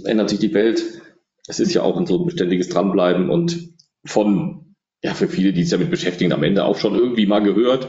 ändert 0.05 0.31
sich 0.31 0.39
die 0.39 0.53
Welt. 0.55 0.83
Es 1.47 1.61
ist 1.61 1.73
ja 1.75 1.83
auch 1.83 1.97
ein 1.97 2.07
so 2.07 2.19
ein 2.19 2.27
beständiges 2.27 2.69
Dranbleiben 2.69 3.31
und 3.31 3.71
von, 4.05 4.75
ja, 5.03 5.15
für 5.15 5.29
viele, 5.29 5.53
die 5.53 5.63
sich 5.63 5.71
damit 5.71 5.91
beschäftigen, 5.91 6.33
am 6.33 6.43
Ende 6.43 6.65
auch 6.65 6.77
schon 6.77 6.95
irgendwie 6.95 7.27
mal 7.27 7.43
gehört. 7.43 7.89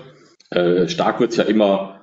Äh, 0.50 0.88
stark 0.88 1.20
wird's 1.20 1.36
ja 1.36 1.44
immer, 1.44 1.94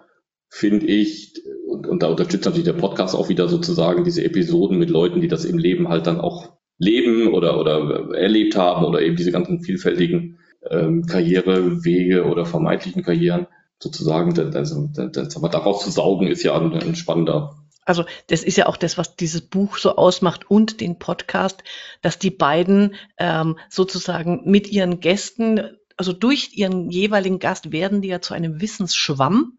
finde 0.55 0.85
ich, 0.85 1.33
und, 1.67 1.87
und 1.87 2.03
da 2.03 2.09
unterstützt 2.09 2.45
natürlich 2.45 2.67
der 2.67 2.75
Podcast 2.75 3.15
auch 3.15 3.31
wieder 3.31 3.49
sozusagen 3.49 4.05
diese 4.05 4.23
Episoden 4.23 4.79
mit 4.79 4.91
Leuten, 4.91 5.23
die 5.23 5.29
das 5.29 5.47
im 5.47 5.57
Leben 5.57 5.89
halt 5.89 6.07
dann 6.07 6.21
auch 6.21 6.53
leben 6.77 7.29
oder, 7.29 7.59
oder 7.59 8.15
erlebt 8.15 8.55
haben 8.55 8.85
oder 8.85 9.01
eben 9.01 9.17
diese 9.17 9.33
ganzen 9.33 9.63
vielfältigen 9.63 10.39
ähm, 10.69 11.07
Karrierewege 11.07 12.27
oder 12.27 12.45
vermeintlichen 12.45 13.03
Karrieren 13.03 13.47
sozusagen, 13.79 14.39
also, 14.55 14.91
das, 14.93 15.37
aber 15.37 15.49
daraus 15.49 15.85
zu 15.85 15.91
saugen, 15.91 16.27
ist 16.27 16.43
ja 16.43 16.55
ein, 16.55 16.75
ein 16.75 16.97
spannender 16.97 17.57
also 17.85 18.05
das 18.29 18.45
ist 18.45 18.57
ja 18.57 18.67
auch 18.67 18.77
das, 18.77 18.97
was 18.97 19.17
dieses 19.17 19.41
Buch 19.41 19.77
so 19.79 19.97
ausmacht 19.97 20.49
und 20.49 20.81
den 20.81 21.01
Podcast, 21.01 21.65
dass 22.01 22.17
die 22.17 22.31
beiden 22.31 22.95
ähm, 23.19 23.59
sozusagen 23.71 24.43
mit 24.45 24.71
ihren 24.71 25.01
Gästen, 25.01 25.63
also 25.97 26.13
durch 26.13 26.51
ihren 26.53 26.91
jeweiligen 26.91 27.41
Gast 27.41 27.73
werden 27.73 28.01
die 28.01 28.09
ja 28.09 28.21
zu 28.21 28.35
einem 28.35 28.61
Wissensschwamm, 28.61 29.59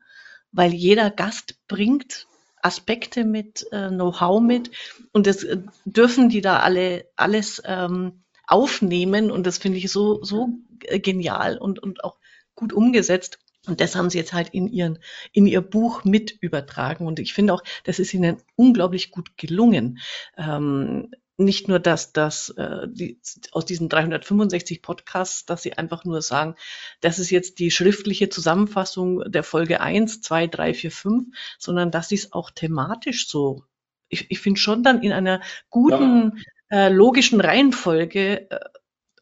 weil 0.54 0.74
jeder 0.74 1.12
Gast 1.12 1.56
bringt 1.68 2.28
Aspekte 2.62 3.26
mit, 3.26 3.68
äh, 3.72 3.90
Know-how 3.90 4.42
mit 4.42 4.72
und 5.12 5.28
das 5.28 5.44
äh, 5.44 5.58
dürfen 5.84 6.30
die 6.30 6.40
da 6.40 6.60
alle 6.60 7.06
alles 7.18 7.62
ähm, 7.66 8.24
aufnehmen 8.48 9.32
und 9.32 9.46
das 9.46 9.58
finde 9.58 9.80
ich 9.80 9.92
so 9.92 10.24
so 10.24 10.50
äh, 10.86 11.00
genial 11.00 11.58
und 11.58 11.80
und 11.80 12.04
auch 12.04 12.18
gut 12.56 12.72
umgesetzt. 12.72 13.40
Und 13.66 13.80
das 13.80 13.96
haben 13.96 14.10
sie 14.10 14.18
jetzt 14.18 14.34
halt 14.34 14.50
in, 14.50 14.68
ihren, 14.68 15.00
in 15.32 15.48
ihr 15.48 15.62
Buch 15.62 16.04
mit 16.04 16.38
übertragen. 16.42 17.08
Und 17.08 17.20
ich 17.20 17.34
finde 17.34 17.54
auch, 17.54 17.64
das 17.86 17.98
ist 17.98 18.14
ihnen 18.14 18.38
unglaublich 18.58 19.10
gut 19.10 19.38
gelungen. 19.38 20.00
Ähm, 20.38 21.12
nicht 21.44 21.68
nur, 21.68 21.80
dass 21.80 22.14
das 22.14 22.50
äh, 22.50 22.88
die, 22.88 23.20
aus 23.52 23.66
diesen 23.66 23.90
365 23.90 24.82
Podcasts, 24.82 25.46
dass 25.46 25.64
sie 25.64 25.74
einfach 25.74 26.06
nur 26.06 26.22
sagen, 26.22 26.56
das 27.02 27.20
ist 27.20 27.30
jetzt 27.30 27.60
die 27.60 27.72
schriftliche 27.72 28.30
Zusammenfassung 28.30 29.24
der 29.32 29.44
Folge 29.44 29.82
1, 29.82 30.22
2, 30.22 30.48
3, 30.48 30.74
4, 30.74 30.92
5, 30.92 31.26
sondern 31.60 31.92
dass 31.92 32.10
sie 32.10 32.16
es 32.16 32.34
auch 32.34 32.52
thematisch 32.52 33.28
so, 33.28 33.64
ich, 34.10 34.28
ich 34.30 34.40
finde 34.40 34.60
schon 34.60 34.84
dann 34.84 35.02
in 35.02 35.12
einer 35.12 35.42
guten, 35.70 36.44
ja. 36.72 36.88
äh, 36.88 36.90
logischen 36.90 37.42
Reihenfolge 37.42 38.50
äh, 38.52 38.60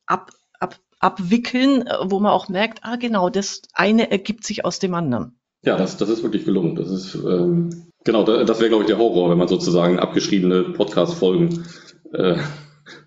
ab, 0.06 0.32
abwickeln, 1.02 1.86
äh, 1.88 1.98
wo 2.04 2.20
man 2.20 2.32
auch 2.32 2.48
merkt, 2.48 2.80
ah 2.84 2.96
genau, 2.96 3.30
das 3.30 3.64
eine 3.74 4.12
ergibt 4.12 4.46
sich 4.46 4.64
aus 4.64 4.80
dem 4.80 4.94
anderen. 4.94 5.38
Ja, 5.64 5.78
das, 5.78 5.98
das 5.98 6.10
ist 6.10 6.24
wirklich 6.24 6.46
gelungen. 6.46 6.76
Das 6.76 6.90
ist 6.90 7.16
ähm, 7.16 7.92
genau, 8.04 8.24
das 8.24 8.60
wäre 8.60 8.70
glaube 8.70 8.84
ich 8.84 8.88
der 8.88 8.98
Horror, 8.98 9.30
wenn 9.30 9.38
man 9.38 9.48
sozusagen 9.48 10.00
abgeschriebene 10.00 10.64
Podcast-Folgen 10.64 11.66
äh, 12.13 12.36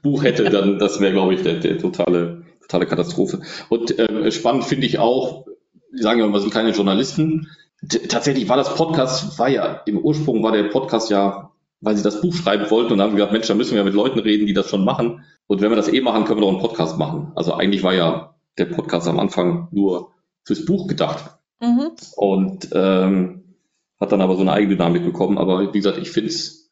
Buch 0.02 0.22
hätte, 0.22 0.44
dann 0.44 0.78
das 0.78 1.00
wäre 1.00 1.12
glaube 1.12 1.34
ich 1.34 1.42
der, 1.42 1.54
der 1.54 1.78
totale 1.78 2.44
totale 2.62 2.86
Katastrophe. 2.86 3.40
Und 3.68 3.98
ähm, 3.98 4.30
spannend 4.30 4.64
finde 4.64 4.86
ich 4.86 4.98
auch, 4.98 5.46
die 5.92 6.02
sagen 6.02 6.20
ja, 6.20 6.28
wir 6.28 6.40
sind 6.40 6.52
keine 6.52 6.70
Journalisten. 6.70 7.48
T 7.86 7.98
tatsächlich 8.08 8.48
war 8.48 8.56
das 8.56 8.74
Podcast, 8.74 9.38
war 9.38 9.48
ja 9.48 9.82
im 9.86 9.98
Ursprung 9.98 10.42
war 10.42 10.52
der 10.52 10.64
Podcast 10.64 11.10
ja, 11.10 11.50
weil 11.80 11.96
sie 11.96 12.02
das 12.02 12.20
Buch 12.20 12.34
schreiben 12.34 12.70
wollten 12.70 12.94
und 12.94 13.02
haben 13.02 13.14
gesagt, 13.14 13.32
Mensch, 13.32 13.46
da 13.46 13.54
müssen 13.54 13.72
wir 13.72 13.78
ja 13.78 13.84
mit 13.84 13.94
Leuten 13.94 14.18
reden, 14.18 14.46
die 14.46 14.54
das 14.54 14.70
schon 14.70 14.84
machen. 14.84 15.24
Und 15.46 15.60
wenn 15.60 15.70
wir 15.70 15.76
das 15.76 15.92
eh 15.92 16.00
machen, 16.00 16.24
können 16.24 16.40
wir 16.40 16.46
doch 16.46 16.52
einen 16.52 16.62
Podcast 16.62 16.98
machen. 16.98 17.32
Also 17.34 17.52
eigentlich 17.52 17.82
war 17.82 17.94
ja 17.94 18.34
der 18.56 18.66
Podcast 18.66 19.06
am 19.08 19.20
Anfang 19.20 19.68
nur 19.70 20.12
fürs 20.44 20.64
Buch 20.64 20.86
gedacht. 20.86 21.36
Mhm. 21.60 21.90
Und 22.16 22.68
ähm, 22.72 23.56
hat 24.00 24.12
dann 24.12 24.22
aber 24.22 24.36
so 24.36 24.40
eine 24.40 24.52
Eigendynamik 24.52 25.04
bekommen. 25.04 25.36
Aber 25.36 25.74
wie 25.74 25.78
gesagt, 25.78 25.98
ich 25.98 26.10
finde 26.10 26.30
es 26.30 26.63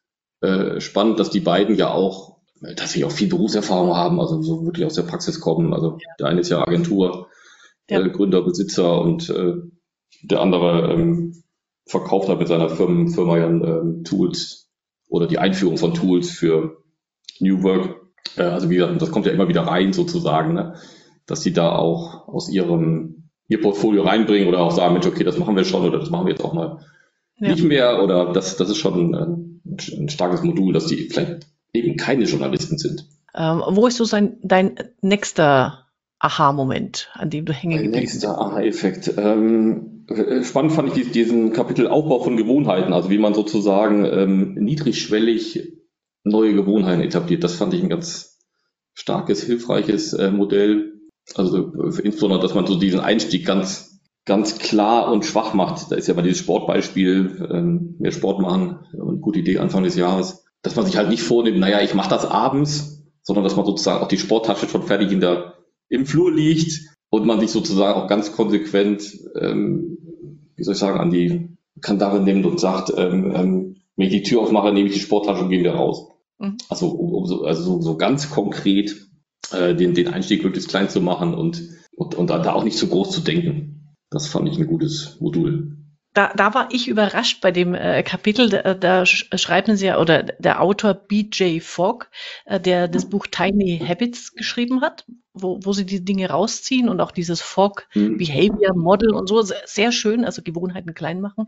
äh, 0.43 0.81
spannend, 0.81 1.19
dass 1.19 1.29
die 1.29 1.39
beiden 1.39 1.75
ja 1.75 1.91
auch 1.91 2.33
tatsächlich 2.61 3.05
auch 3.05 3.11
viel 3.11 3.29
Berufserfahrung 3.29 3.95
haben, 3.95 4.19
also 4.19 4.41
so 4.41 4.65
wirklich 4.65 4.85
aus 4.85 4.95
der 4.95 5.03
Praxis 5.03 5.39
kommen. 5.39 5.73
Also 5.73 5.97
ja. 5.99 6.07
der 6.19 6.27
eine 6.27 6.41
ist 6.41 6.49
ja 6.49 6.61
Agentur, 6.61 7.27
ja. 7.89 8.01
Äh, 8.01 8.09
Gründer, 8.09 8.41
Besitzer 8.41 9.01
und 9.01 9.29
äh, 9.29 9.53
der 10.21 10.41
andere 10.41 10.93
ähm, 10.93 11.43
verkauft 11.85 12.29
hat 12.29 12.39
mit 12.39 12.47
seiner 12.47 12.69
Firmen, 12.69 13.09
Firma 13.09 13.37
ja 13.37 13.47
ähm, 13.47 14.03
Tools 14.03 14.69
oder 15.09 15.27
die 15.27 15.37
Einführung 15.37 15.77
von 15.77 15.93
Tools 15.93 16.29
für 16.29 16.83
New 17.39 17.63
Work. 17.63 17.95
Äh, 18.37 18.43
also 18.43 18.69
wie 18.69 18.75
gesagt, 18.75 19.01
das 19.01 19.11
kommt 19.11 19.25
ja 19.25 19.31
immer 19.31 19.47
wieder 19.47 19.61
rein 19.63 19.93
sozusagen, 19.93 20.53
ne? 20.53 20.75
dass 21.25 21.41
sie 21.41 21.53
da 21.53 21.73
auch 21.73 22.27
aus 22.27 22.49
ihrem 22.49 23.29
ihr 23.47 23.61
Portfolio 23.61 24.03
reinbringen 24.03 24.47
oder 24.47 24.59
auch 24.59 24.71
sagen, 24.71 24.93
Mensch, 24.93 25.07
okay, 25.07 25.23
das 25.23 25.37
machen 25.37 25.55
wir 25.55 25.63
schon 25.65 25.85
oder 25.85 25.99
das 25.99 26.09
machen 26.09 26.25
wir 26.25 26.31
jetzt 26.31 26.43
auch 26.43 26.53
mal 26.53 26.79
ja. 27.37 27.49
nicht 27.49 27.63
mehr 27.63 28.03
oder 28.03 28.33
das, 28.33 28.57
das 28.57 28.69
ist 28.69 28.77
schon 28.77 29.15
ein, 29.15 29.61
ein 29.65 30.09
starkes 30.09 30.43
Modul, 30.43 30.73
dass 30.73 30.87
die 30.87 31.09
vielleicht 31.09 31.47
eben 31.73 31.97
keine 31.97 32.25
Journalisten 32.25 32.77
sind. 32.77 33.07
Ähm, 33.35 33.63
wo 33.67 33.87
ist 33.87 33.97
so 33.97 34.05
sein, 34.05 34.37
dein 34.43 34.75
nächster 35.01 35.87
Aha-Moment, 36.19 37.09
an 37.13 37.29
dem 37.29 37.45
du 37.45 37.53
hängen 37.53 37.77
geblieben 37.77 38.01
bist? 38.01 38.13
Nächster 38.13 38.39
Aha-Effekt. 38.39 39.13
Ähm, 39.17 40.05
spannend 40.43 40.71
fand 40.73 40.95
ich 40.95 41.11
diesen 41.11 41.51
Kapitel 41.51 41.87
Aufbau 41.87 42.23
von 42.23 42.37
Gewohnheiten, 42.37 42.93
also 42.93 43.09
wie 43.09 43.17
man 43.17 43.33
sozusagen 43.33 44.05
ähm, 44.05 44.53
niedrigschwellig 44.53 45.73
neue 46.23 46.53
Gewohnheiten 46.53 47.01
etabliert. 47.01 47.43
Das 47.43 47.55
fand 47.55 47.73
ich 47.73 47.81
ein 47.81 47.89
ganz 47.89 48.39
starkes, 48.93 49.43
hilfreiches 49.43 50.13
äh, 50.13 50.31
Modell. 50.31 50.93
Also 51.35 51.73
insbesondere, 52.01 52.41
dass 52.41 52.53
man 52.53 52.67
so 52.67 52.77
diesen 52.77 52.99
Einstieg 52.99 53.45
ganz, 53.45 53.92
ganz 54.25 54.57
klar 54.57 55.11
und 55.11 55.25
schwach 55.25 55.53
macht. 55.53 55.91
Da 55.91 55.95
ist 55.95 56.07
ja 56.07 56.13
mal 56.13 56.21
dieses 56.21 56.39
Sportbeispiel, 56.39 57.47
ähm, 57.51 57.95
mehr 57.99 58.11
Sport 58.11 58.39
machen, 58.39 58.79
eine 58.93 59.17
gute 59.17 59.39
Idee 59.39 59.57
Anfang 59.59 59.83
des 59.83 59.95
Jahres 59.95 60.43
dass 60.63 60.75
man 60.75 60.85
sich 60.85 60.97
halt 60.97 61.09
nicht 61.09 61.21
vornimmt, 61.21 61.59
naja, 61.59 61.81
ich 61.81 61.93
mache 61.93 62.09
das 62.09 62.25
abends, 62.25 63.03
sondern 63.21 63.43
dass 63.43 63.55
man 63.55 63.65
sozusagen 63.65 64.01
auch 64.01 64.07
die 64.07 64.17
Sporttasche 64.17 64.67
schon 64.67 64.83
fertig 64.83 65.11
in 65.11 65.19
der, 65.19 65.53
im 65.89 66.05
Flur 66.05 66.33
liegt 66.33 66.89
und 67.09 67.25
man 67.25 67.39
sich 67.39 67.51
sozusagen 67.51 67.99
auch 67.99 68.07
ganz 68.07 68.31
konsequent, 68.31 69.13
ähm, 69.39 69.97
wie 70.55 70.63
soll 70.63 70.73
ich 70.73 70.79
sagen, 70.79 70.99
an 70.99 71.11
die 71.11 71.49
Kandare 71.81 72.21
nimmt 72.21 72.45
und 72.45 72.59
sagt, 72.59 72.93
ähm, 72.97 73.31
ähm, 73.35 73.75
wenn 73.95 74.07
ich 74.07 74.13
die 74.13 74.23
Tür 74.23 74.41
aufmache, 74.41 74.73
nehme 74.73 74.87
ich 74.87 74.95
die 74.95 75.01
Sporttasche 75.01 75.43
und 75.43 75.49
gehe 75.49 75.59
wieder 75.59 75.75
raus. 75.75 76.07
Mhm. 76.39 76.57
Also, 76.69 76.87
um, 76.87 77.25
so, 77.25 77.43
also 77.43 77.61
so, 77.61 77.81
so 77.81 77.97
ganz 77.97 78.31
konkret 78.31 78.95
äh, 79.51 79.75
den, 79.75 79.93
den 79.93 80.07
Einstieg 80.07 80.43
möglichst 80.43 80.69
klein 80.69 80.89
zu 80.89 81.01
machen 81.01 81.33
und, 81.33 81.61
und, 81.95 82.15
und 82.15 82.29
da 82.29 82.53
auch 82.53 82.63
nicht 82.63 82.77
zu 82.77 82.87
groß 82.87 83.11
zu 83.11 83.21
denken. 83.21 83.82
Das 84.13 84.27
fand 84.27 84.47
ich 84.47 84.57
ein 84.57 84.67
gutes 84.67 85.19
Modul 85.19 85.83
da, 86.13 86.31
da 86.35 86.53
war 86.53 86.69
ich 86.71 86.87
überrascht 86.87 87.41
bei 87.41 87.51
dem 87.51 87.73
äh, 87.73 88.03
Kapitel, 88.03 88.49
da, 88.49 88.75
da 88.75 89.05
schreiben 89.05 89.75
sie 89.75 89.87
ja, 89.87 89.99
oder 89.99 90.23
der 90.23 90.61
Autor 90.61 90.93
B.J. 90.93 91.61
Fogg, 91.61 92.07
äh, 92.45 92.59
der 92.59 92.87
das 92.87 93.09
Buch 93.09 93.25
Tiny 93.27 93.81
Habits 93.85 94.33
geschrieben 94.35 94.81
hat, 94.81 95.05
wo, 95.33 95.59
wo 95.63 95.73
sie 95.73 95.85
die 95.87 96.05
Dinge 96.05 96.29
rausziehen 96.29 96.87
und 96.87 97.01
auch 97.01 97.09
dieses 97.09 97.41
Fogg 97.41 97.87
mhm. 97.95 98.17
Behavior 98.17 98.75
Model 98.75 99.11
und 99.15 99.27
so, 99.27 99.41
sehr 99.41 99.91
schön, 99.91 100.23
also 100.23 100.43
Gewohnheiten 100.43 100.93
klein 100.93 101.19
machen. 101.19 101.45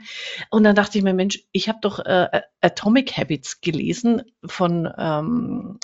Und 0.50 0.64
dann 0.64 0.76
dachte 0.76 0.98
ich 0.98 1.04
mir, 1.04 1.14
Mensch, 1.14 1.44
ich 1.52 1.70
habe 1.70 1.80
doch 1.82 2.00
äh, 2.00 2.42
Atomic 2.62 3.16
Habits 3.16 3.62
gelesen 3.62 4.24
von 4.44 4.92
ähm, 4.98 5.80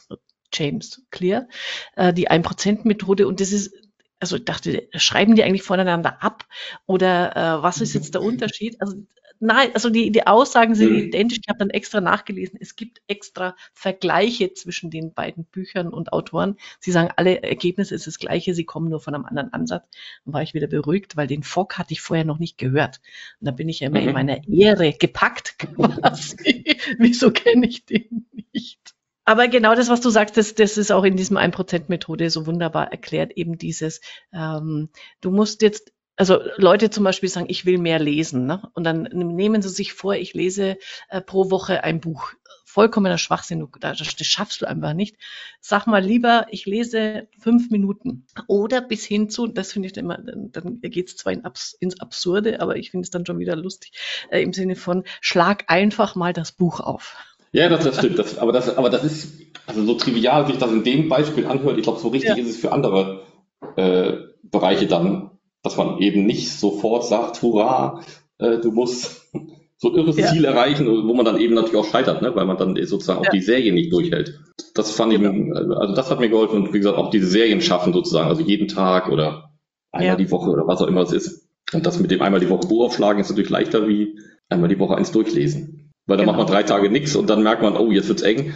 James 0.52 1.04
Clear, 1.12 1.48
äh, 1.96 2.14
die 2.14 2.32
1%-Methode 2.32 3.28
und 3.28 3.40
das 3.40 3.52
ist 3.52 3.74
also 4.22 4.38
ich 4.38 4.46
dachte, 4.46 4.88
schreiben 4.94 5.36
die 5.36 5.44
eigentlich 5.44 5.64
voneinander 5.64 6.24
ab 6.24 6.46
oder 6.86 7.36
äh, 7.36 7.64
was 7.64 7.82
ist 7.82 7.94
jetzt 7.94 8.14
der 8.14 8.22
Unterschied? 8.22 8.80
Also 8.80 9.04
nein, 9.40 9.72
also 9.74 9.90
die, 9.90 10.12
die 10.12 10.28
Aussagen 10.28 10.76
sind 10.76 10.92
mhm. 10.92 11.00
identisch. 11.00 11.40
Ich 11.42 11.50
habe 11.50 11.58
dann 11.58 11.72
extra 11.72 12.00
nachgelesen. 12.00 12.60
Es 12.62 12.76
gibt 12.76 13.02
extra 13.08 13.56
Vergleiche 13.74 14.54
zwischen 14.54 14.92
den 14.92 15.14
beiden 15.14 15.46
Büchern 15.46 15.90
und 15.90 16.14
Autoren. 16.14 16.56
Sie 16.80 16.92
sagen, 16.92 17.12
alle 17.16 17.42
Ergebnisse 17.42 17.96
ist 17.96 18.06
das 18.06 18.20
gleiche, 18.20 18.54
sie 18.54 18.64
kommen 18.64 18.90
nur 18.90 19.02
von 19.02 19.16
einem 19.16 19.26
anderen 19.26 19.52
Ansatz. 19.52 19.90
Dann 20.24 20.36
war 20.36 20.44
ich 20.44 20.54
wieder 20.54 20.68
beruhigt, 20.68 21.18
weil 21.18 21.28
den 21.28 21.44
Fock 21.44 21.80
hatte 21.80 21.94
ich 21.94 22.02
vorher 22.02 22.26
noch 22.26 22.40
nicht 22.40 22.60
gehört. 22.60 23.02
Und 23.40 23.48
da 23.48 23.52
bin 23.52 23.68
ich 23.68 23.80
ja 23.80 23.88
immer 23.88 24.02
mhm. 24.02 24.08
in 24.10 24.14
meiner 24.14 24.48
Ehre 24.48 24.94
gepackt 24.94 25.58
quasi. 25.60 26.78
Wieso 27.00 27.32
kenne 27.32 27.68
ich 27.68 27.86
den 27.86 28.28
nicht? 28.54 28.91
Aber 29.32 29.48
genau 29.48 29.76
das, 29.76 29.88
was 29.88 30.02
du 30.02 30.10
sagst, 30.10 30.36
das, 30.36 30.56
das 30.56 30.78
ist 30.78 30.92
auch 30.92 31.06
in 31.06 31.16
diesem 31.16 31.38
1%-Methode 31.38 32.30
so 32.30 32.48
wunderbar 32.48 32.92
erklärt, 32.92 33.32
eben 33.38 33.58
dieses, 33.58 34.02
ähm, 34.34 34.90
du 35.22 35.32
musst 35.32 35.62
jetzt 35.62 35.94
also 36.18 36.42
Leute 36.58 36.90
zum 36.90 37.06
Beispiel 37.06 37.30
sagen, 37.30 37.46
ich 37.48 37.66
will 37.66 37.78
mehr 37.78 37.98
lesen. 37.98 38.46
Ne? 38.46 38.62
Und 38.74 38.84
dann 38.84 39.04
nehmen 39.04 39.62
sie 39.62 39.70
sich 39.70 39.94
vor, 39.94 40.16
ich 40.16 40.34
lese 40.34 40.78
äh, 41.08 41.22
pro 41.22 41.50
Woche 41.50 41.86
ein 41.86 42.02
Buch. 42.02 42.34
Vollkommener 42.66 43.18
Schwachsinn, 43.18 43.66
das, 43.80 44.00
schaffst 44.00 44.62
du 44.62 44.66
einfach 44.66 44.94
nicht. 44.94 45.16
Sag 45.62 45.88
mal 45.88 46.04
lieber, 46.04 46.48
ich 46.50 46.66
lese 46.66 47.30
fünf 47.40 47.70
Minuten. 47.70 48.28
Oder 48.48 48.82
bis 48.82 49.06
hin 49.06 49.30
zu, 49.30 49.48
das 49.48 49.72
finde 49.72 49.88
ich 49.88 49.96
immer, 49.96 50.18
dann, 50.18 50.52
dann 50.52 50.82
geht 50.82 51.08
es 51.08 51.16
zwar 51.16 51.32
in 51.32 51.46
Abs 51.46 51.72
ins 51.80 52.02
Absurde, 52.02 52.60
aber 52.60 52.76
ich 52.76 52.92
finde 52.92 53.06
es 53.06 53.12
dann 53.12 53.26
schon 53.26 53.40
wieder 53.40 53.56
lustig, 53.56 53.94
äh, 54.30 54.42
im 54.42 54.52
Sinne 54.52 54.76
von, 54.76 55.06
schlag 55.22 55.64
einfach 55.68 56.16
mal 56.16 56.34
das 56.34 56.52
Buch 56.52 56.82
auf. 56.82 57.16
Ja, 57.52 57.70
das, 57.70 57.84
das 57.84 57.98
stimmt. 57.98 58.18
Das, 58.18 58.38
aber, 58.38 58.52
das, 58.52 58.78
aber 58.78 58.90
das 58.90 59.04
ist, 59.04 59.34
also 59.68 59.84
so 59.84 59.96
trivial 59.96 60.48
sich 60.48 60.58
das 60.58 60.72
in 60.72 60.84
dem 60.84 61.10
Beispiel 61.10 61.46
anhört, 61.46 61.78
ich 61.78 61.84
glaube, 61.84 62.00
so 62.00 62.10
richtig 62.10 62.38
ja. 62.38 62.44
ist 62.44 62.50
es 62.50 62.58
für 62.58 62.72
andere 62.72 63.24
äh, 63.76 64.14
Bereiche 64.44 64.88
dann, 64.88 65.32
dass 65.62 65.78
man 65.78 66.00
eben 66.00 66.26
nicht 66.26 66.52
sofort 66.52 67.06
sagt, 67.06 67.42
hurra, 67.42 68.02
äh, 68.38 68.60
du 68.60 68.72
musst 68.72 69.22
so 69.78 69.92
ein 69.92 69.98
irres 69.98 70.18
ja. 70.18 70.28
Ziel 70.28 70.46
erreichen, 70.46 70.88
wo 70.88 71.14
man 71.14 71.26
dann 71.26 71.40
eben 71.40 71.56
natürlich 71.56 71.78
auch 71.80 71.90
scheitert, 71.90 72.22
ne? 72.22 72.36
weil 72.36 72.46
man 72.46 72.58
dann 72.58 72.76
sozusagen 72.86 73.24
ja. 73.24 73.30
auch 73.30 73.34
die 73.34 73.42
Serie 73.42 73.74
nicht 73.74 73.92
durchhält. 73.92 74.40
Das 74.76 74.92
fand 74.92 75.12
genau. 75.12 75.32
ich, 75.32 75.76
also 75.76 75.96
das 75.96 76.10
hat 76.12 76.20
mir 76.20 76.30
geholfen 76.30 76.58
und 76.58 76.74
wie 76.74 76.78
gesagt 76.78 76.98
auch 76.98 77.10
diese 77.10 77.28
Serien 77.28 77.62
schaffen 77.62 77.92
sozusagen, 77.92 78.30
also 78.30 78.44
jeden 78.44 78.68
Tag 78.68 79.10
oder 79.10 79.52
einmal 79.92 80.18
die 80.18 80.32
Woche 80.32 80.50
oder 80.50 80.68
was 80.68 80.82
auch 80.82 80.88
immer 80.88 81.02
es 81.02 81.12
ist. 81.12 81.50
Und 81.74 81.86
das 81.86 82.00
mit 82.00 82.12
dem 82.12 82.22
einmal 82.22 82.40
die 82.40 82.50
Woche 82.50 82.68
Buch 82.68 82.86
aufschlagen 82.86 83.22
ist 83.22 83.30
natürlich 83.30 83.50
leichter 83.50 83.88
wie 83.88 84.20
einmal 84.50 84.70
die 84.70 84.80
Woche 84.80 84.96
eins 84.96 85.12
durchlesen. 85.12 85.91
Weil 86.12 86.18
dann 86.18 86.26
genau. 86.26 86.38
macht 86.38 86.50
man 86.50 86.58
drei 86.58 86.64
Tage 86.64 86.90
nichts 86.90 87.16
und 87.16 87.30
dann 87.30 87.42
merkt 87.42 87.62
man, 87.62 87.78
oh, 87.78 87.90
jetzt 87.90 88.10
wird's 88.10 88.22
eng. 88.22 88.54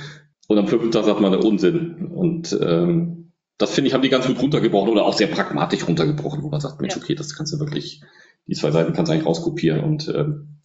Und 0.50 0.58
am 0.58 0.68
fünften 0.68 0.91
Tag 0.91 1.06
sagt 1.06 1.22
man, 1.22 1.34
Unsinn. 1.36 2.12
Und 2.13 2.52
ähm, 2.62 3.32
das 3.58 3.72
finde 3.72 3.88
ich, 3.88 3.94
haben 3.94 4.02
die 4.02 4.10
ganz 4.10 4.28
gut 4.28 4.41
runtergebrochen 4.41 4.91
oder 4.91 5.06
auch 5.06 5.13
sehr 5.13 5.28
pragmatisch 5.28 5.88
runtergebrochen, 5.88 6.44
wo 6.44 6.50
man 6.50 6.60
sagt, 6.60 6.82
Mensch, 6.82 6.98
ja. 6.98 7.02
okay, 7.02 7.15
das 7.15 7.34
kannst 7.34 7.54
du 7.54 7.60
wirklich, 7.60 8.02
die 8.46 8.56
zwei 8.56 8.72
Seiten 8.72 8.91
kannst 8.91 9.10
du 9.10 9.13
eigentlich 9.13 9.26
rauskopieren 9.26 9.86
und 9.86 10.10
ähm, 10.13 10.60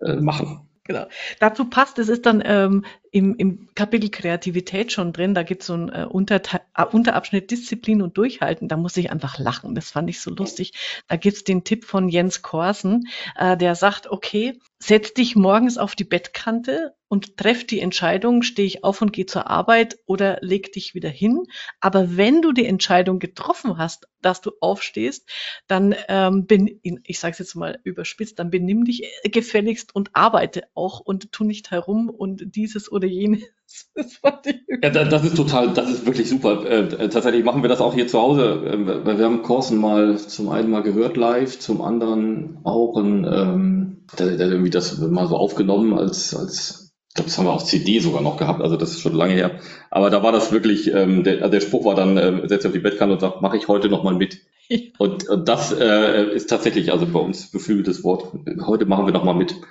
äh, 0.00 0.16
machen. 0.16 0.68
Genau. 0.86 1.06
Dazu 1.40 1.64
passt, 1.64 1.98
es 1.98 2.08
ist 2.08 2.26
dann 2.26 2.42
ähm, 2.44 2.84
im, 3.10 3.34
im 3.36 3.68
Kapitel 3.74 4.08
Kreativität 4.08 4.92
schon 4.92 5.12
drin, 5.12 5.34
da 5.34 5.42
gibt 5.42 5.62
es 5.62 5.66
so 5.66 5.74
einen 5.74 5.88
äh, 5.88 6.06
Unterte 6.08 6.60
äh, 6.76 6.84
Unterabschnitt 6.84 7.50
Disziplin 7.50 8.02
und 8.02 8.16
Durchhalten, 8.16 8.68
da 8.68 8.76
muss 8.76 8.96
ich 8.96 9.10
einfach 9.10 9.38
lachen, 9.38 9.74
das 9.74 9.90
fand 9.90 10.08
ich 10.10 10.20
so 10.20 10.30
lustig. 10.30 10.72
Da 11.08 11.16
gibt's 11.16 11.42
den 11.42 11.64
Tipp 11.64 11.84
von 11.84 12.08
Jens 12.08 12.42
Korsen, 12.42 13.08
äh, 13.36 13.56
der 13.56 13.74
sagt, 13.74 14.08
okay, 14.08 14.60
setz 14.78 15.12
dich 15.12 15.34
morgens 15.34 15.76
auf 15.76 15.96
die 15.96 16.04
Bettkante 16.04 16.94
und 17.08 17.36
treff 17.36 17.64
die 17.64 17.80
Entscheidung, 17.80 18.42
stehe 18.42 18.66
ich 18.66 18.84
auf 18.84 19.00
und 19.00 19.12
gehe 19.12 19.26
zur 19.26 19.48
Arbeit 19.48 19.98
oder 20.06 20.38
leg 20.40 20.72
dich 20.72 20.94
wieder 20.94 21.08
hin. 21.08 21.44
Aber 21.80 22.16
wenn 22.16 22.42
du 22.42 22.52
die 22.52 22.66
Entscheidung 22.66 23.18
getroffen 23.18 23.78
hast, 23.78 24.08
dass 24.22 24.40
du 24.40 24.52
aufstehst, 24.60 25.28
dann 25.68 25.94
ähm, 26.08 26.46
bin, 26.46 26.80
ich 26.82 27.20
sage 27.20 27.32
es 27.32 27.38
jetzt 27.38 27.54
mal 27.54 27.78
überspitzt, 27.84 28.38
dann 28.38 28.50
benimm 28.50 28.84
dich 28.84 29.04
gefälligst 29.24 29.94
und 29.94 30.10
arbeite 30.14 30.64
auch 30.74 31.00
und 31.00 31.30
tu 31.32 31.44
nicht 31.44 31.70
herum 31.70 32.10
und 32.10 32.56
dieses 32.56 32.90
oder 32.90 33.06
jenes. 33.06 33.42
Das, 33.96 34.20
ja, 34.22 35.04
das 35.04 35.24
ist 35.24 35.36
total, 35.36 35.72
das 35.72 35.90
ist 35.90 36.06
wirklich 36.06 36.28
super. 36.28 36.64
Äh, 36.64 37.08
tatsächlich 37.08 37.44
machen 37.44 37.62
wir 37.62 37.68
das 37.68 37.80
auch 37.80 37.94
hier 37.94 38.06
zu 38.06 38.20
Hause. 38.20 38.62
Äh, 38.64 39.18
wir 39.18 39.24
haben 39.24 39.42
Korsen 39.42 39.78
mal 39.78 40.16
zum 40.18 40.50
einen 40.50 40.70
mal 40.70 40.82
gehört 40.82 41.16
live, 41.16 41.58
zum 41.58 41.82
anderen 41.82 42.58
auch 42.62 42.96
ein, 42.96 43.24
ähm, 43.24 44.04
der, 44.18 44.36
der 44.36 44.48
irgendwie 44.48 44.70
das 44.70 44.98
mal 44.98 45.26
so 45.26 45.36
aufgenommen 45.36 45.98
als 45.98 46.34
als 46.34 46.85
glaube, 47.16 47.28
das 47.28 47.38
haben 47.38 47.46
wir 47.46 47.52
auf 47.52 47.64
CD 47.64 47.98
sogar 47.98 48.22
noch 48.22 48.36
gehabt, 48.36 48.62
also 48.62 48.76
das 48.76 48.92
ist 48.92 49.00
schon 49.00 49.14
lange 49.14 49.34
her. 49.34 49.58
Aber 49.90 50.10
da 50.10 50.22
war 50.22 50.32
das 50.32 50.52
wirklich, 50.52 50.92
ähm, 50.92 51.24
der, 51.24 51.38
also 51.38 51.50
der 51.50 51.60
Spruch 51.60 51.84
war 51.84 51.94
dann, 51.94 52.16
äh, 52.16 52.48
setzt 52.48 52.66
auf 52.66 52.72
die 52.72 52.78
Bettkante 52.78 53.14
und 53.14 53.20
sagt, 53.20 53.42
mache 53.42 53.56
ich 53.56 53.68
heute 53.68 53.88
nochmal 53.88 54.14
mit. 54.14 54.40
Ja. 54.68 54.78
Und, 54.98 55.28
und 55.28 55.48
das 55.48 55.72
äh, 55.72 56.24
ist 56.34 56.48
tatsächlich, 56.48 56.92
also 56.92 57.06
bei 57.06 57.20
uns 57.20 57.50
beflügeltes 57.50 58.04
Wort, 58.04 58.32
heute 58.66 58.86
machen 58.86 59.06
wir 59.06 59.12
nochmal 59.12 59.34
mit. 59.34 59.54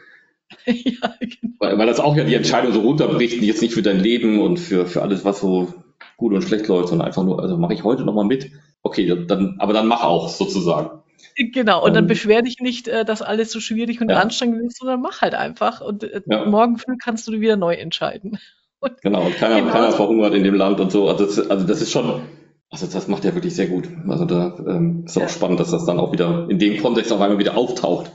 Ja, 0.67 1.13
genau. 1.19 1.53
weil, 1.59 1.77
weil 1.77 1.87
das 1.87 1.99
auch 1.99 2.15
ja 2.15 2.23
die 2.23 2.35
Entscheidung 2.35 2.71
so 2.71 2.81
runterbricht, 2.81 3.41
jetzt 3.41 3.61
nicht 3.63 3.73
für 3.73 3.81
dein 3.81 3.99
Leben 3.99 4.39
und 4.39 4.57
für, 4.57 4.85
für 4.85 5.01
alles, 5.01 5.25
was 5.25 5.39
so 5.39 5.73
gut 6.17 6.33
und 6.33 6.43
schlecht 6.43 6.67
läuft, 6.67 6.89
sondern 6.89 7.07
einfach 7.07 7.23
nur, 7.23 7.41
also 7.41 7.57
mache 7.57 7.73
ich 7.73 7.83
heute 7.83 8.03
nochmal 8.03 8.25
mit. 8.25 8.51
Okay, 8.83 9.25
dann, 9.27 9.55
aber 9.59 9.73
dann 9.73 9.87
mach 9.87 10.03
auch 10.03 10.29
sozusagen. 10.29 11.01
Genau, 11.53 11.83
und 11.83 11.93
dann 11.93 12.05
ähm, 12.05 12.07
beschwer 12.07 12.41
dich 12.41 12.59
nicht, 12.59 12.87
äh, 12.87 13.05
dass 13.05 13.21
alles 13.21 13.51
so 13.51 13.59
schwierig 13.59 14.01
und 14.01 14.09
ja. 14.09 14.19
anstrengend 14.19 14.63
ist, 14.65 14.77
sondern 14.77 15.01
mach 15.01 15.21
halt 15.21 15.35
einfach. 15.35 15.81
Und 15.81 16.03
äh, 16.03 16.21
ja. 16.25 16.45
morgen 16.45 16.77
früh 16.77 16.95
kannst 16.97 17.27
du 17.27 17.33
wieder 17.33 17.57
neu 17.57 17.75
entscheiden. 17.75 18.39
Und 18.81 19.01
genau, 19.01 19.25
und 19.25 19.35
keiner, 19.37 19.61
genau. 19.61 19.71
keiner 19.71 19.91
verhungert 19.93 20.35
in 20.35 20.43
dem 20.43 20.53
Land 20.53 20.79
und 20.79 20.91
so. 20.91 21.09
Also 21.09 21.25
das, 21.25 21.49
also 21.49 21.65
das 21.65 21.81
ist 21.81 21.91
schon, 21.91 22.21
also 22.69 22.85
das 22.85 23.07
macht 23.07 23.25
er 23.25 23.33
wirklich 23.33 23.55
sehr 23.55 23.67
gut. 23.67 23.87
Also 24.07 24.25
da 24.25 24.53
ähm, 24.67 25.05
ist 25.05 25.17
auch 25.17 25.21
ja. 25.21 25.29
spannend, 25.29 25.59
dass 25.61 25.71
das 25.71 25.85
dann 25.85 25.97
auch 25.97 26.11
wieder 26.11 26.47
in 26.49 26.59
dem 26.59 26.79
Kontext 26.79 27.11
auf 27.11 27.21
einmal 27.21 27.39
wieder 27.39 27.57
auftaucht. 27.57 28.11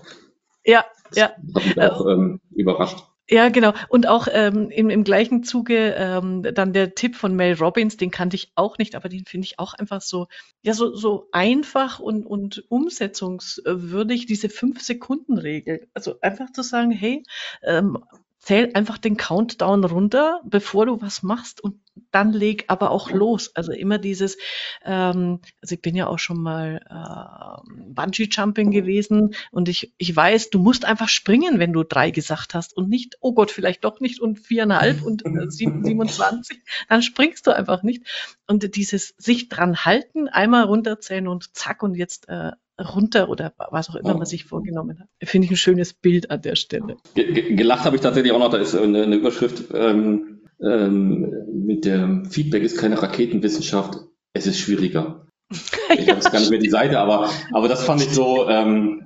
Ja, 0.64 0.84
das 1.08 1.18
ja. 1.18 1.30
Hat 1.54 1.66
mich 1.66 1.80
auch 1.80 2.06
ähm, 2.06 2.40
überrascht. 2.54 2.98
Ja, 3.30 3.48
genau. 3.48 3.72
Und 3.88 4.08
auch 4.08 4.26
ähm, 4.30 4.70
im, 4.70 4.90
im 4.90 5.04
gleichen 5.04 5.44
Zuge 5.44 5.94
ähm, 5.96 6.42
dann 6.42 6.72
der 6.72 6.96
Tipp 6.96 7.14
von 7.14 7.36
Mel 7.36 7.54
Robbins, 7.54 7.96
den 7.96 8.10
kannte 8.10 8.34
ich 8.34 8.50
auch 8.56 8.76
nicht, 8.76 8.96
aber 8.96 9.08
den 9.08 9.24
finde 9.24 9.44
ich 9.44 9.60
auch 9.60 9.72
einfach 9.74 10.00
so, 10.00 10.26
ja, 10.62 10.74
so, 10.74 10.96
so 10.96 11.28
einfach 11.30 12.00
und, 12.00 12.26
und 12.26 12.64
umsetzungswürdig, 12.68 14.26
diese 14.26 14.48
Fünf-Sekunden-Regel. 14.48 15.86
Also 15.94 16.20
einfach 16.20 16.50
zu 16.50 16.62
sagen, 16.62 16.90
hey, 16.90 17.22
ähm, 17.62 17.98
zähl 18.40 18.70
einfach 18.74 18.98
den 18.98 19.16
Countdown 19.16 19.84
runter, 19.84 20.40
bevor 20.44 20.86
du 20.86 21.00
was 21.00 21.22
machst 21.22 21.62
und 21.62 21.78
dann 22.10 22.32
leg 22.32 22.64
aber 22.68 22.90
auch 22.90 23.10
los. 23.10 23.54
Also 23.54 23.72
immer 23.72 23.98
dieses, 23.98 24.38
ähm, 24.84 25.40
also 25.60 25.74
ich 25.74 25.82
bin 25.82 25.94
ja 25.94 26.06
auch 26.06 26.18
schon 26.18 26.40
mal 26.42 26.80
äh, 26.88 27.92
Bungee-Jumping 27.92 28.70
gewesen 28.70 29.34
und 29.50 29.68
ich, 29.68 29.92
ich 29.98 30.14
weiß, 30.16 30.50
du 30.50 30.58
musst 30.58 30.86
einfach 30.86 31.08
springen, 31.08 31.58
wenn 31.58 31.72
du 31.72 31.82
drei 31.82 32.10
gesagt 32.10 32.54
hast 32.54 32.74
und 32.74 32.88
nicht, 32.88 33.16
oh 33.20 33.34
Gott, 33.34 33.50
vielleicht 33.50 33.84
doch 33.84 34.00
nicht 34.00 34.20
und 34.20 34.38
viereinhalb 34.38 35.02
und 35.02 35.24
äh, 35.26 35.50
27, 35.50 36.62
dann 36.88 37.02
springst 37.02 37.46
du 37.46 37.54
einfach 37.54 37.82
nicht. 37.82 38.06
Und 38.46 38.74
dieses 38.74 39.14
sich 39.18 39.48
dran 39.48 39.84
halten, 39.84 40.28
einmal 40.28 40.64
runterzählen 40.64 41.28
und 41.28 41.54
zack 41.54 41.82
und 41.82 41.94
jetzt 41.94 42.28
äh, 42.28 42.52
runter 42.80 43.28
oder 43.28 43.52
was 43.70 43.90
auch 43.90 43.96
immer 43.96 44.14
man 44.14 44.26
sich 44.26 44.44
vorgenommen 44.44 44.98
hat. 45.00 45.08
Finde 45.22 45.46
ich 45.46 45.52
ein 45.52 45.56
schönes 45.56 45.92
Bild 45.92 46.30
an 46.30 46.42
der 46.42 46.56
Stelle. 46.56 46.96
Gelacht 47.14 47.84
habe 47.84 47.96
ich 47.96 48.02
tatsächlich 48.02 48.32
auch 48.32 48.38
noch, 48.38 48.50
da 48.50 48.58
ist 48.58 48.74
eine, 48.74 49.14
Überschrift 49.14 49.64
ähm, 49.72 50.40
ähm, 50.62 51.32
mit 51.52 51.84
dem 51.84 52.26
Feedback 52.26 52.62
ist 52.62 52.78
keine 52.78 53.00
Raketenwissenschaft, 53.00 53.98
es 54.32 54.46
ist 54.46 54.58
schwieriger. 54.58 55.26
Ich 55.92 56.06
ja, 56.06 56.12
habe 56.12 56.20
jetzt 56.20 56.30
gar 56.30 56.38
nicht 56.38 56.50
mehr 56.50 56.60
die 56.60 56.70
Seite, 56.70 57.00
aber, 57.00 57.28
aber 57.52 57.66
das 57.66 57.82
fand 57.82 58.00
ich 58.00 58.10
so, 58.10 58.48
ähm, 58.48 59.04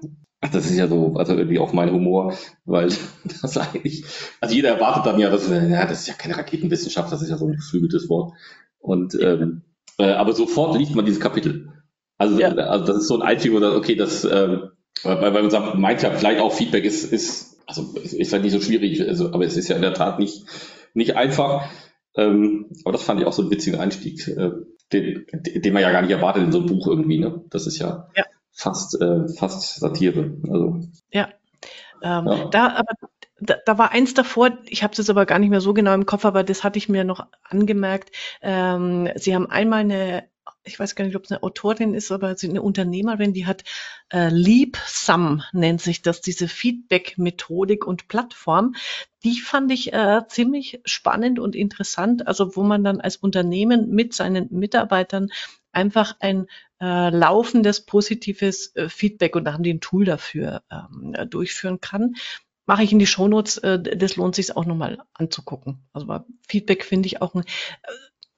das 0.52 0.66
ist 0.66 0.76
ja 0.76 0.86
so, 0.86 1.14
also 1.14 1.34
irgendwie 1.34 1.58
auch 1.58 1.72
mein 1.72 1.90
Humor, 1.90 2.34
weil 2.66 2.90
das 3.42 3.56
eigentlich, 3.56 4.04
also 4.38 4.54
jeder 4.54 4.68
erwartet 4.68 5.06
dann 5.06 5.18
ja, 5.18 5.30
dass, 5.30 5.48
ja, 5.48 5.86
das 5.86 6.00
ist 6.00 6.08
ja 6.08 6.12
keine 6.14 6.36
Raketenwissenschaft, 6.36 7.10
das 7.10 7.22
ist 7.22 7.30
ja 7.30 7.38
so 7.38 7.46
ein 7.46 7.56
geflügeltes 7.56 8.10
Wort. 8.10 8.34
Und 8.78 9.18
ähm, 9.18 9.62
äh, 9.98 10.12
aber 10.12 10.32
sofort 10.32 10.76
liest 10.76 10.94
man 10.94 11.04
dieses 11.04 11.20
Kapitel. 11.20 11.72
Also, 12.18 12.38
ja. 12.38 12.48
also 12.48 12.84
das 12.84 12.96
ist 12.98 13.08
so 13.08 13.16
ein 13.16 13.22
Einstieg, 13.22 13.52
oder 13.52 13.76
okay, 13.76 13.96
das, 13.96 14.24
ähm, 14.24 14.70
weil, 15.02 15.34
weil 15.34 15.42
man 15.42 15.50
sagt, 15.50 15.74
meint 15.76 16.02
ja 16.02 16.10
vielleicht 16.10 16.40
auch 16.40 16.52
Feedback 16.52 16.84
ist, 16.84 17.12
ist, 17.12 17.58
also 17.66 17.94
ist 17.96 18.32
halt 18.32 18.42
nicht 18.42 18.52
so 18.52 18.60
schwierig, 18.60 19.00
also, 19.06 19.32
aber 19.32 19.44
es 19.44 19.56
ist 19.56 19.68
ja 19.68 19.76
in 19.76 19.82
der 19.82 19.94
Tat 19.94 20.18
nicht, 20.18 20.44
nicht 20.94 21.16
einfach. 21.16 21.68
Ähm, 22.16 22.70
aber 22.84 22.92
das 22.92 23.02
fand 23.02 23.20
ich 23.20 23.26
auch 23.26 23.32
so 23.32 23.42
ein 23.42 23.50
witziger 23.50 23.80
Einstieg, 23.80 24.28
äh, 24.28 24.52
den, 24.92 25.26
den 25.32 25.72
man 25.72 25.82
ja 25.82 25.90
gar 25.90 26.02
nicht 26.02 26.12
erwartet 26.12 26.44
in 26.44 26.52
so 26.52 26.58
einem 26.58 26.68
Buch 26.68 26.86
irgendwie, 26.86 27.18
ne? 27.18 27.42
Das 27.50 27.66
ist 27.66 27.78
ja, 27.78 28.08
ja. 28.14 28.24
fast, 28.52 29.00
äh, 29.00 29.26
fast 29.28 29.80
Satire. 29.80 30.36
Also. 30.48 30.80
Ja. 31.10 31.28
Ähm, 32.02 32.26
ja. 32.26 32.48
Da, 32.50 32.68
aber 32.68 32.94
da, 33.40 33.56
da 33.64 33.78
war 33.78 33.90
eins 33.90 34.14
davor, 34.14 34.58
ich 34.66 34.84
habe 34.84 34.92
es 34.92 34.98
jetzt 34.98 35.10
aber 35.10 35.26
gar 35.26 35.40
nicht 35.40 35.50
mehr 35.50 35.60
so 35.60 35.74
genau 35.74 35.94
im 35.94 36.06
Kopf, 36.06 36.24
aber 36.24 36.44
das 36.44 36.62
hatte 36.62 36.78
ich 36.78 36.88
mir 36.88 37.02
noch 37.02 37.26
angemerkt. 37.42 38.10
Ähm, 38.42 39.08
Sie 39.16 39.34
haben 39.34 39.50
einmal 39.50 39.80
eine 39.80 40.24
ich 40.64 40.78
weiß 40.78 40.94
gar 40.94 41.04
nicht, 41.04 41.16
ob 41.16 41.24
es 41.24 41.30
eine 41.30 41.42
Autorin 41.42 41.94
ist, 41.94 42.10
aber 42.10 42.36
sie 42.36 42.48
eine 42.48 42.62
Unternehmerin, 42.62 43.32
die 43.32 43.46
hat 43.46 43.64
äh, 44.12 44.28
Leap 44.28 44.78
Sum 44.86 45.42
nennt 45.52 45.80
sich 45.80 46.02
das, 46.02 46.20
diese 46.20 46.48
Feedback-Methodik 46.48 47.86
und 47.86 48.08
Plattform. 48.08 48.74
Die 49.22 49.40
fand 49.40 49.70
ich 49.70 49.92
äh, 49.92 50.22
ziemlich 50.28 50.80
spannend 50.84 51.38
und 51.38 51.54
interessant, 51.54 52.26
also 52.26 52.56
wo 52.56 52.62
man 52.62 52.82
dann 52.82 53.00
als 53.00 53.16
Unternehmen 53.16 53.90
mit 53.90 54.14
seinen 54.14 54.48
Mitarbeitern 54.50 55.28
einfach 55.72 56.16
ein 56.20 56.46
äh, 56.80 57.10
laufendes 57.10 57.84
positives 57.84 58.74
äh, 58.76 58.88
Feedback 58.88 59.36
und 59.36 59.44
da 59.44 59.52
haben 59.52 59.64
die 59.64 59.74
ein 59.74 59.80
Tool 59.80 60.04
dafür 60.04 60.62
ähm, 60.70 61.14
durchführen 61.28 61.80
kann 61.80 62.14
mache 62.66 62.82
ich 62.82 62.92
in 62.92 62.98
die 62.98 63.06
Shownotes, 63.06 63.58
äh, 63.58 63.78
das 63.78 64.16
lohnt 64.16 64.34
sich 64.34 64.56
auch 64.56 64.64
nochmal 64.64 65.02
anzugucken. 65.12 65.86
Also 65.92 66.24
Feedback 66.48 66.84
finde 66.84 67.06
ich 67.06 67.20
auch 67.20 67.34
ein, 67.34 67.42
äh, 67.42 67.92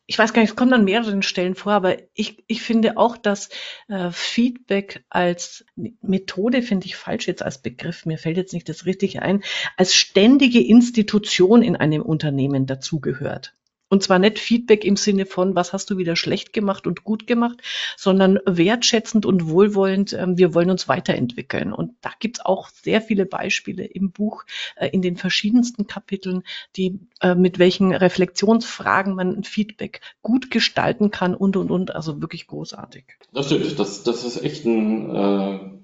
ich 0.06 0.18
weiß 0.18 0.32
gar 0.32 0.42
nicht, 0.42 0.50
es 0.50 0.56
kommt 0.56 0.72
an 0.72 0.84
mehreren 0.84 1.22
Stellen 1.22 1.56
vor, 1.56 1.72
aber 1.72 1.96
ich, 2.14 2.44
ich 2.46 2.62
finde 2.62 2.96
auch, 2.96 3.16
dass 3.16 3.48
äh, 3.88 4.10
Feedback 4.12 5.04
als 5.10 5.64
Methode, 6.00 6.62
finde 6.62 6.86
ich 6.86 6.96
falsch 6.96 7.26
jetzt 7.26 7.42
als 7.42 7.58
Begriff, 7.58 8.06
mir 8.06 8.18
fällt 8.18 8.36
jetzt 8.36 8.52
nicht 8.52 8.68
das 8.68 8.86
Richtige 8.86 9.22
ein, 9.22 9.42
als 9.76 9.94
ständige 9.94 10.60
Institution 10.60 11.62
in 11.62 11.74
einem 11.74 12.02
Unternehmen 12.02 12.66
dazugehört. 12.66 13.55
Und 13.88 14.02
zwar 14.02 14.18
nicht 14.18 14.38
Feedback 14.38 14.84
im 14.84 14.96
Sinne 14.96 15.26
von, 15.26 15.54
was 15.54 15.72
hast 15.72 15.90
du 15.90 15.96
wieder 15.96 16.16
schlecht 16.16 16.52
gemacht 16.52 16.86
und 16.86 17.04
gut 17.04 17.26
gemacht, 17.26 17.62
sondern 17.96 18.40
wertschätzend 18.44 19.24
und 19.24 19.48
wohlwollend, 19.48 20.12
ähm, 20.12 20.36
wir 20.38 20.54
wollen 20.54 20.70
uns 20.70 20.88
weiterentwickeln. 20.88 21.72
Und 21.72 21.92
da 22.00 22.10
gibt's 22.18 22.40
auch 22.44 22.68
sehr 22.68 23.00
viele 23.00 23.26
Beispiele 23.26 23.84
im 23.84 24.10
Buch, 24.10 24.44
äh, 24.74 24.88
in 24.88 25.02
den 25.02 25.16
verschiedensten 25.16 25.86
Kapiteln, 25.86 26.42
die 26.76 26.98
äh, 27.20 27.34
mit 27.34 27.58
welchen 27.58 27.94
Reflexionsfragen 27.94 29.14
man 29.14 29.44
Feedback 29.44 30.00
gut 30.22 30.50
gestalten 30.50 31.10
kann 31.10 31.34
und 31.34 31.56
und 31.56 31.70
und. 31.70 31.94
Also 31.94 32.20
wirklich 32.20 32.48
großartig. 32.48 33.04
Das 33.32 33.46
stimmt, 33.46 33.78
das, 33.78 34.02
das 34.02 34.24
ist 34.24 34.42
echt 34.42 34.64
ein, 34.64 35.14
äh, 35.14 35.76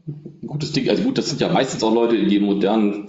gutes 0.47 0.73
Ding. 0.73 0.89
Also 0.89 1.03
gut, 1.03 1.19
das 1.19 1.29
sind 1.29 1.41
ja 1.41 1.49
meistens 1.49 1.83
auch 1.85 1.95
Leute, 1.95 2.17
die 2.17 2.37
in 2.37 2.45
modernen 2.45 3.09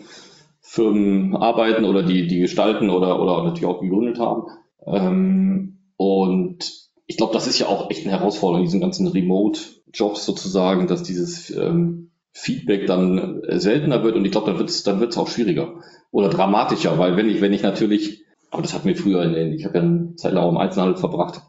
Firmen 0.61 1.35
arbeiten 1.35 1.85
oder 1.85 2.03
die, 2.03 2.27
die 2.27 2.39
gestalten 2.39 2.89
oder, 2.89 3.21
oder 3.21 3.43
natürlich 3.43 3.65
auch 3.65 3.81
gegründet 3.81 4.19
haben. 4.19 4.45
Ähm, 4.85 5.79
und 5.97 6.71
ich 7.05 7.17
glaube, 7.17 7.33
das 7.33 7.47
ist 7.47 7.59
ja 7.59 7.67
auch 7.67 7.89
echt 7.89 8.05
eine 8.05 8.17
Herausforderung, 8.17 8.65
diesen 8.65 8.81
ganzen 8.81 9.07
Remote-Jobs 9.07 10.25
sozusagen, 10.25 10.87
dass 10.87 11.03
dieses 11.03 11.49
ähm, 11.55 12.11
Feedback 12.31 12.87
dann 12.87 13.41
seltener 13.47 14.03
wird 14.03 14.15
und 14.15 14.25
ich 14.25 14.31
glaube, 14.31 14.47
dann 14.47 14.57
wird 14.57 14.69
es 14.69 14.83
dann 14.83 14.99
wird's 14.99 15.17
auch 15.17 15.27
schwieriger 15.27 15.75
oder 16.11 16.29
dramatischer, 16.29 16.97
weil 16.97 17.15
wenn 17.15 17.29
ich, 17.29 17.41
wenn 17.41 17.53
ich 17.53 17.61
natürlich, 17.61 18.23
aber 18.49 18.63
das 18.63 18.73
hatten 18.73 18.87
wir 18.87 18.95
früher, 18.95 19.23
in, 19.23 19.53
ich 19.53 19.65
habe 19.65 19.77
ja 19.77 19.83
eine 19.83 20.15
Zeit 20.15 20.33
lang 20.33 20.49
im 20.49 20.57
Einzelhandel 20.57 20.97
verbracht, 20.97 21.41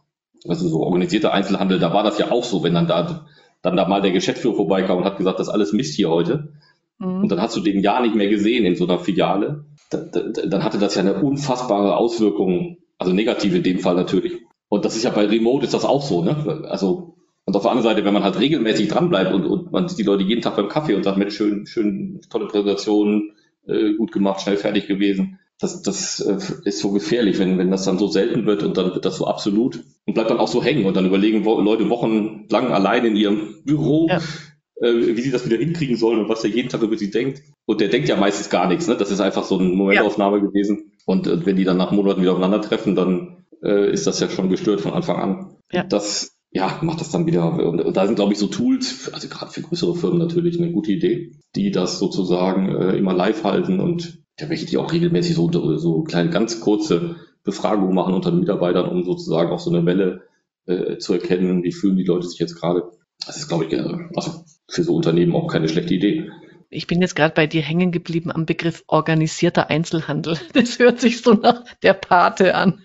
also 0.46 0.68
so 0.68 0.80
organisierter 0.82 1.32
Einzelhandel, 1.32 1.78
da 1.78 1.94
war 1.94 2.02
das 2.02 2.18
ja 2.18 2.30
auch 2.30 2.44
so, 2.44 2.62
wenn 2.62 2.74
dann 2.74 2.86
da 2.86 3.26
dann 3.64 3.76
da 3.76 3.88
mal 3.88 4.02
der 4.02 4.12
Geschäftsführer 4.12 4.56
vorbeikam 4.56 4.98
und 4.98 5.04
hat 5.06 5.16
gesagt, 5.16 5.40
das 5.40 5.48
ist 5.48 5.52
alles 5.52 5.72
Mist 5.72 5.94
hier 5.94 6.10
heute. 6.10 6.52
Mhm. 6.98 7.22
Und 7.22 7.32
dann 7.32 7.40
hast 7.40 7.56
du 7.56 7.60
den 7.60 7.80
Jahr 7.80 8.02
nicht 8.02 8.14
mehr 8.14 8.28
gesehen 8.28 8.66
in 8.66 8.76
so 8.76 8.84
einer 8.84 8.98
Filiale. 8.98 9.64
Da, 9.90 9.98
da, 9.98 10.20
dann 10.20 10.62
hatte 10.62 10.78
das 10.78 10.96
ja 10.96 11.00
eine 11.00 11.22
unfassbare 11.22 11.96
Auswirkung 11.96 12.76
also 13.04 13.14
negativ 13.14 13.54
in 13.54 13.62
dem 13.62 13.78
Fall 13.78 13.94
natürlich. 13.94 14.42
Und 14.68 14.84
das 14.84 14.96
ist 14.96 15.04
ja 15.04 15.10
bei 15.10 15.26
Remote 15.26 15.64
ist 15.64 15.74
das 15.74 15.84
auch 15.84 16.02
so, 16.02 16.22
ne? 16.22 16.64
Also, 16.68 17.16
und 17.44 17.54
auf 17.54 17.62
der 17.62 17.70
anderen 17.70 17.90
Seite, 17.90 18.04
wenn 18.04 18.14
man 18.14 18.24
halt 18.24 18.40
regelmäßig 18.40 18.88
dranbleibt 18.88 19.32
und, 19.32 19.44
und 19.44 19.70
man 19.70 19.88
sieht 19.88 19.98
die 19.98 20.04
Leute 20.04 20.24
jeden 20.24 20.40
Tag 20.40 20.56
beim 20.56 20.68
Kaffee 20.68 20.94
und 20.94 21.04
sagt, 21.04 21.18
Mensch, 21.18 21.36
schön, 21.36 21.66
schön, 21.66 22.20
tolle 22.30 22.46
Präsentation, 22.46 23.32
äh, 23.66 23.92
gut 23.94 24.12
gemacht, 24.12 24.40
schnell 24.40 24.56
fertig 24.56 24.86
gewesen. 24.86 25.38
Das, 25.60 25.82
das 25.82 26.20
äh, 26.20 26.38
ist 26.64 26.80
so 26.80 26.90
gefährlich, 26.90 27.38
wenn, 27.38 27.58
wenn 27.58 27.70
das 27.70 27.84
dann 27.84 27.98
so 27.98 28.08
selten 28.08 28.46
wird 28.46 28.62
und 28.62 28.76
dann 28.76 28.94
wird 28.94 29.04
das 29.04 29.18
so 29.18 29.26
absolut 29.26 29.84
und 30.06 30.14
bleibt 30.14 30.30
dann 30.30 30.38
auch 30.38 30.48
so 30.48 30.64
hängen 30.64 30.86
und 30.86 30.96
dann 30.96 31.06
überlegen 31.06 31.44
wo, 31.44 31.60
Leute 31.60 31.88
wochenlang 31.90 32.72
allein 32.72 33.04
in 33.04 33.16
ihrem 33.16 33.62
Büro, 33.64 34.08
ja. 34.08 34.20
Äh, 34.84 35.16
wie 35.16 35.20
sie 35.20 35.30
das 35.30 35.46
wieder 35.46 35.56
hinkriegen 35.56 35.96
sollen 35.96 36.20
und 36.20 36.28
was 36.28 36.44
er 36.44 36.50
jeden 36.50 36.68
Tag 36.68 36.82
über 36.82 36.96
sie 36.96 37.10
denkt. 37.10 37.42
Und 37.66 37.80
der 37.80 37.88
denkt 37.88 38.08
ja 38.08 38.16
meistens 38.16 38.50
gar 38.50 38.68
nichts, 38.68 38.86
ne? 38.86 38.96
Das 38.96 39.10
ist 39.10 39.20
einfach 39.20 39.44
so 39.44 39.58
eine 39.58 39.68
Momentaufnahme 39.68 40.38
ja. 40.38 40.42
gewesen. 40.44 40.92
Und 41.06 41.26
äh, 41.26 41.44
wenn 41.46 41.56
die 41.56 41.64
dann 41.64 41.76
nach 41.76 41.92
Monaten 41.92 42.20
wieder 42.20 42.32
aufeinandertreffen, 42.32 42.94
dann 42.94 43.44
äh, 43.62 43.90
ist 43.90 44.06
das 44.06 44.20
ja 44.20 44.28
schon 44.28 44.50
gestört 44.50 44.80
von 44.80 44.92
Anfang 44.92 45.16
an. 45.16 45.56
Ja. 45.72 45.84
Das 45.84 46.36
ja, 46.50 46.78
macht 46.82 47.00
das 47.00 47.10
dann 47.10 47.26
wieder. 47.26 47.52
Und, 47.52 47.80
und 47.80 47.96
da 47.96 48.06
sind, 48.06 48.14
glaube 48.14 48.32
ich, 48.32 48.38
so 48.38 48.46
Tools, 48.46 49.10
also 49.12 49.28
gerade 49.28 49.50
für 49.50 49.62
größere 49.62 49.96
Firmen 49.96 50.18
natürlich 50.18 50.58
eine 50.58 50.70
gute 50.70 50.92
Idee, 50.92 51.32
die 51.56 51.72
das 51.72 51.98
sozusagen 51.98 52.74
äh, 52.76 52.96
immer 52.96 53.12
live 53.12 53.42
halten 53.42 53.80
und 53.80 54.22
ja, 54.38 54.48
welche 54.48 54.66
die 54.66 54.76
auch 54.76 54.92
regelmäßig 54.92 55.34
so, 55.34 55.50
so 55.76 56.02
kleine, 56.02 56.30
ganz 56.30 56.60
kurze 56.60 57.16
Befragungen 57.42 57.94
machen 57.94 58.14
unter 58.14 58.30
den 58.30 58.40
Mitarbeitern, 58.40 58.88
um 58.88 59.04
sozusagen 59.04 59.50
auch 59.50 59.58
so 59.58 59.70
eine 59.70 59.84
Welle 59.84 60.22
äh, 60.66 60.98
zu 60.98 61.12
erkennen, 61.12 61.62
wie 61.62 61.72
fühlen 61.72 61.96
die 61.96 62.04
Leute 62.04 62.28
sich 62.28 62.38
jetzt 62.38 62.60
gerade. 62.60 62.84
Das 63.26 63.36
ist, 63.36 63.48
glaube 63.48 63.66
ich, 63.66 63.72
äh, 63.72 63.84
also 64.14 64.44
für 64.68 64.82
so 64.82 64.94
Unternehmen 64.94 65.34
auch 65.34 65.48
keine 65.48 65.68
schlechte 65.68 65.94
Idee. 65.94 66.30
Ich 66.70 66.86
bin 66.86 67.00
jetzt 67.00 67.14
gerade 67.14 67.34
bei 67.34 67.46
dir 67.46 67.62
hängen 67.62 67.92
geblieben 67.92 68.32
am 68.32 68.46
Begriff 68.46 68.82
organisierter 68.86 69.70
Einzelhandel. 69.70 70.38
Das 70.52 70.78
hört 70.78 71.00
sich 71.00 71.22
so 71.22 71.34
nach 71.34 71.64
der 71.82 71.94
Pate 71.94 72.54
an. 72.54 72.82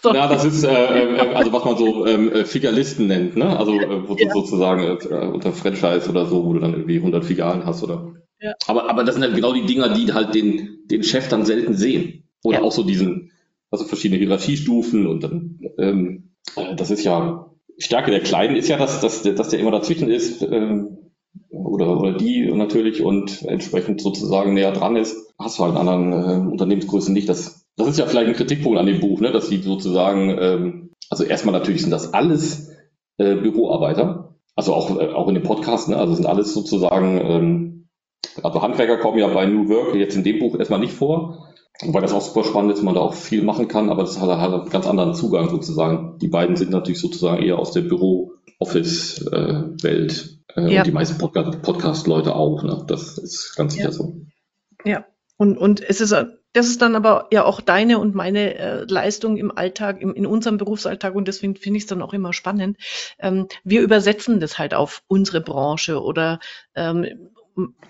So. 0.00 0.14
Ja, 0.14 0.28
das 0.28 0.44
ist 0.44 0.62
äh, 0.62 1.16
äh, 1.16 1.34
also 1.34 1.52
was 1.52 1.64
man 1.64 1.76
so 1.76 2.06
ähm, 2.06 2.30
äh, 2.32 2.44
Filialisten 2.44 3.08
nennt, 3.08 3.36
ne? 3.36 3.58
Also 3.58 3.72
äh, 3.72 4.08
wo 4.08 4.14
du 4.14 4.24
ja. 4.24 4.32
sozusagen 4.32 4.82
äh, 4.84 5.26
unter 5.26 5.52
Franchise 5.52 6.08
oder 6.08 6.26
so, 6.26 6.44
wo 6.44 6.52
du 6.52 6.60
dann 6.60 6.72
irgendwie 6.72 6.98
100 6.98 7.24
Filialen 7.24 7.66
hast 7.66 7.82
oder. 7.82 8.14
Ja. 8.40 8.54
Aber 8.68 8.88
aber 8.88 9.02
das 9.02 9.16
sind 9.16 9.24
halt 9.24 9.34
genau 9.34 9.52
die 9.52 9.66
Dinger, 9.66 9.88
die 9.88 10.12
halt 10.12 10.36
den 10.36 10.84
den 10.86 11.02
Chef 11.02 11.28
dann 11.28 11.44
selten 11.44 11.74
sehen 11.74 12.28
oder 12.44 12.58
ja. 12.58 12.62
auch 12.62 12.70
so 12.70 12.84
diesen 12.84 13.32
also 13.70 13.84
verschiedene 13.84 14.20
Hierarchiestufen 14.20 15.08
und 15.08 15.24
dann 15.24 15.60
ähm, 15.78 16.30
äh, 16.54 16.76
das 16.76 16.92
ist 16.92 17.02
ja 17.02 17.50
Stärke 17.78 18.10
der 18.10 18.20
Kleinen 18.20 18.56
ist 18.56 18.68
ja, 18.68 18.76
dass 18.76 19.00
dass 19.00 19.22
dass 19.22 19.48
der 19.48 19.60
immer 19.60 19.70
dazwischen 19.70 20.10
ist. 20.10 20.42
Ähm, 20.42 20.98
oder, 21.50 21.98
oder 21.98 22.12
die 22.12 22.50
natürlich 22.52 23.02
und 23.02 23.42
entsprechend 23.42 24.00
sozusagen 24.00 24.54
näher 24.54 24.72
dran 24.72 24.96
ist, 24.96 25.34
hast 25.38 25.58
du 25.58 25.62
halt 25.62 25.72
in 25.72 25.78
anderen 25.78 26.12
äh, 26.12 26.50
Unternehmensgrößen 26.50 27.12
nicht. 27.12 27.28
Das, 27.28 27.66
das 27.76 27.88
ist 27.88 27.98
ja 27.98 28.06
vielleicht 28.06 28.28
ein 28.28 28.34
Kritikpunkt 28.34 28.78
an 28.78 28.86
dem 28.86 29.00
Buch, 29.00 29.20
ne, 29.20 29.32
dass 29.32 29.48
sie 29.48 29.58
sozusagen, 29.58 30.36
ähm, 30.38 30.90
also 31.10 31.24
erstmal 31.24 31.52
natürlich 31.52 31.82
sind 31.82 31.90
das 31.90 32.12
alles 32.14 32.70
äh, 33.18 33.36
Büroarbeiter, 33.36 34.34
also 34.56 34.74
auch, 34.74 34.98
äh, 34.98 35.08
auch 35.08 35.28
in 35.28 35.34
dem 35.34 35.42
Podcast, 35.42 35.88
ne, 35.88 35.96
also 35.96 36.14
sind 36.14 36.26
alles 36.26 36.54
sozusagen, 36.54 37.20
ähm, 37.20 37.88
also 38.42 38.62
Handwerker 38.62 38.98
kommen 38.98 39.18
ja 39.18 39.28
bei 39.28 39.46
New 39.46 39.68
Work 39.68 39.94
jetzt 39.94 40.16
in 40.16 40.24
dem 40.24 40.38
Buch 40.38 40.58
erstmal 40.58 40.80
nicht 40.80 40.92
vor, 40.92 41.47
Weil 41.84 42.02
das 42.02 42.12
auch 42.12 42.22
super 42.22 42.42
spannend 42.42 42.72
ist, 42.72 42.82
man 42.82 42.94
da 42.94 43.00
auch 43.00 43.14
viel 43.14 43.42
machen 43.42 43.68
kann, 43.68 43.88
aber 43.88 44.02
das 44.02 44.20
hat 44.20 44.28
halt 44.28 44.52
einen 44.52 44.68
ganz 44.68 44.84
anderen 44.86 45.14
Zugang 45.14 45.48
sozusagen. 45.48 46.18
Die 46.18 46.26
beiden 46.26 46.56
sind 46.56 46.70
natürlich 46.70 47.00
sozusagen 47.00 47.40
eher 47.40 47.56
aus 47.58 47.70
der 47.70 47.82
Büro-Office-Welt 47.82 50.38
äh, 50.56 50.72
ja. 50.72 50.80
und 50.80 50.86
die 50.86 50.92
meisten 50.92 51.18
Podcast-Leute 51.18 52.34
auch. 52.34 52.64
Ne? 52.64 52.84
Das 52.88 53.16
ist 53.16 53.54
ganz 53.56 53.74
sicher 53.74 53.86
ja. 53.86 53.92
so. 53.92 54.16
Ja, 54.84 55.06
und, 55.36 55.56
und 55.56 55.80
es 55.80 56.00
ist, 56.00 56.12
das 56.52 56.66
ist 56.66 56.82
dann 56.82 56.96
aber 56.96 57.28
ja 57.30 57.44
auch 57.44 57.60
deine 57.60 58.00
und 58.00 58.16
meine 58.16 58.56
äh, 58.56 58.84
Leistung 58.88 59.36
im 59.36 59.56
Alltag, 59.56 60.00
im, 60.00 60.14
in 60.14 60.26
unserem 60.26 60.56
Berufsalltag 60.56 61.14
und 61.14 61.28
deswegen 61.28 61.54
finde 61.54 61.76
ich 61.76 61.84
es 61.84 61.88
dann 61.88 62.02
auch 62.02 62.12
immer 62.12 62.32
spannend. 62.32 62.76
Ähm, 63.20 63.46
wir 63.62 63.82
übersetzen 63.82 64.40
das 64.40 64.58
halt 64.58 64.74
auf 64.74 65.04
unsere 65.06 65.40
Branche 65.40 66.02
oder 66.02 66.40
ähm, 66.74 67.30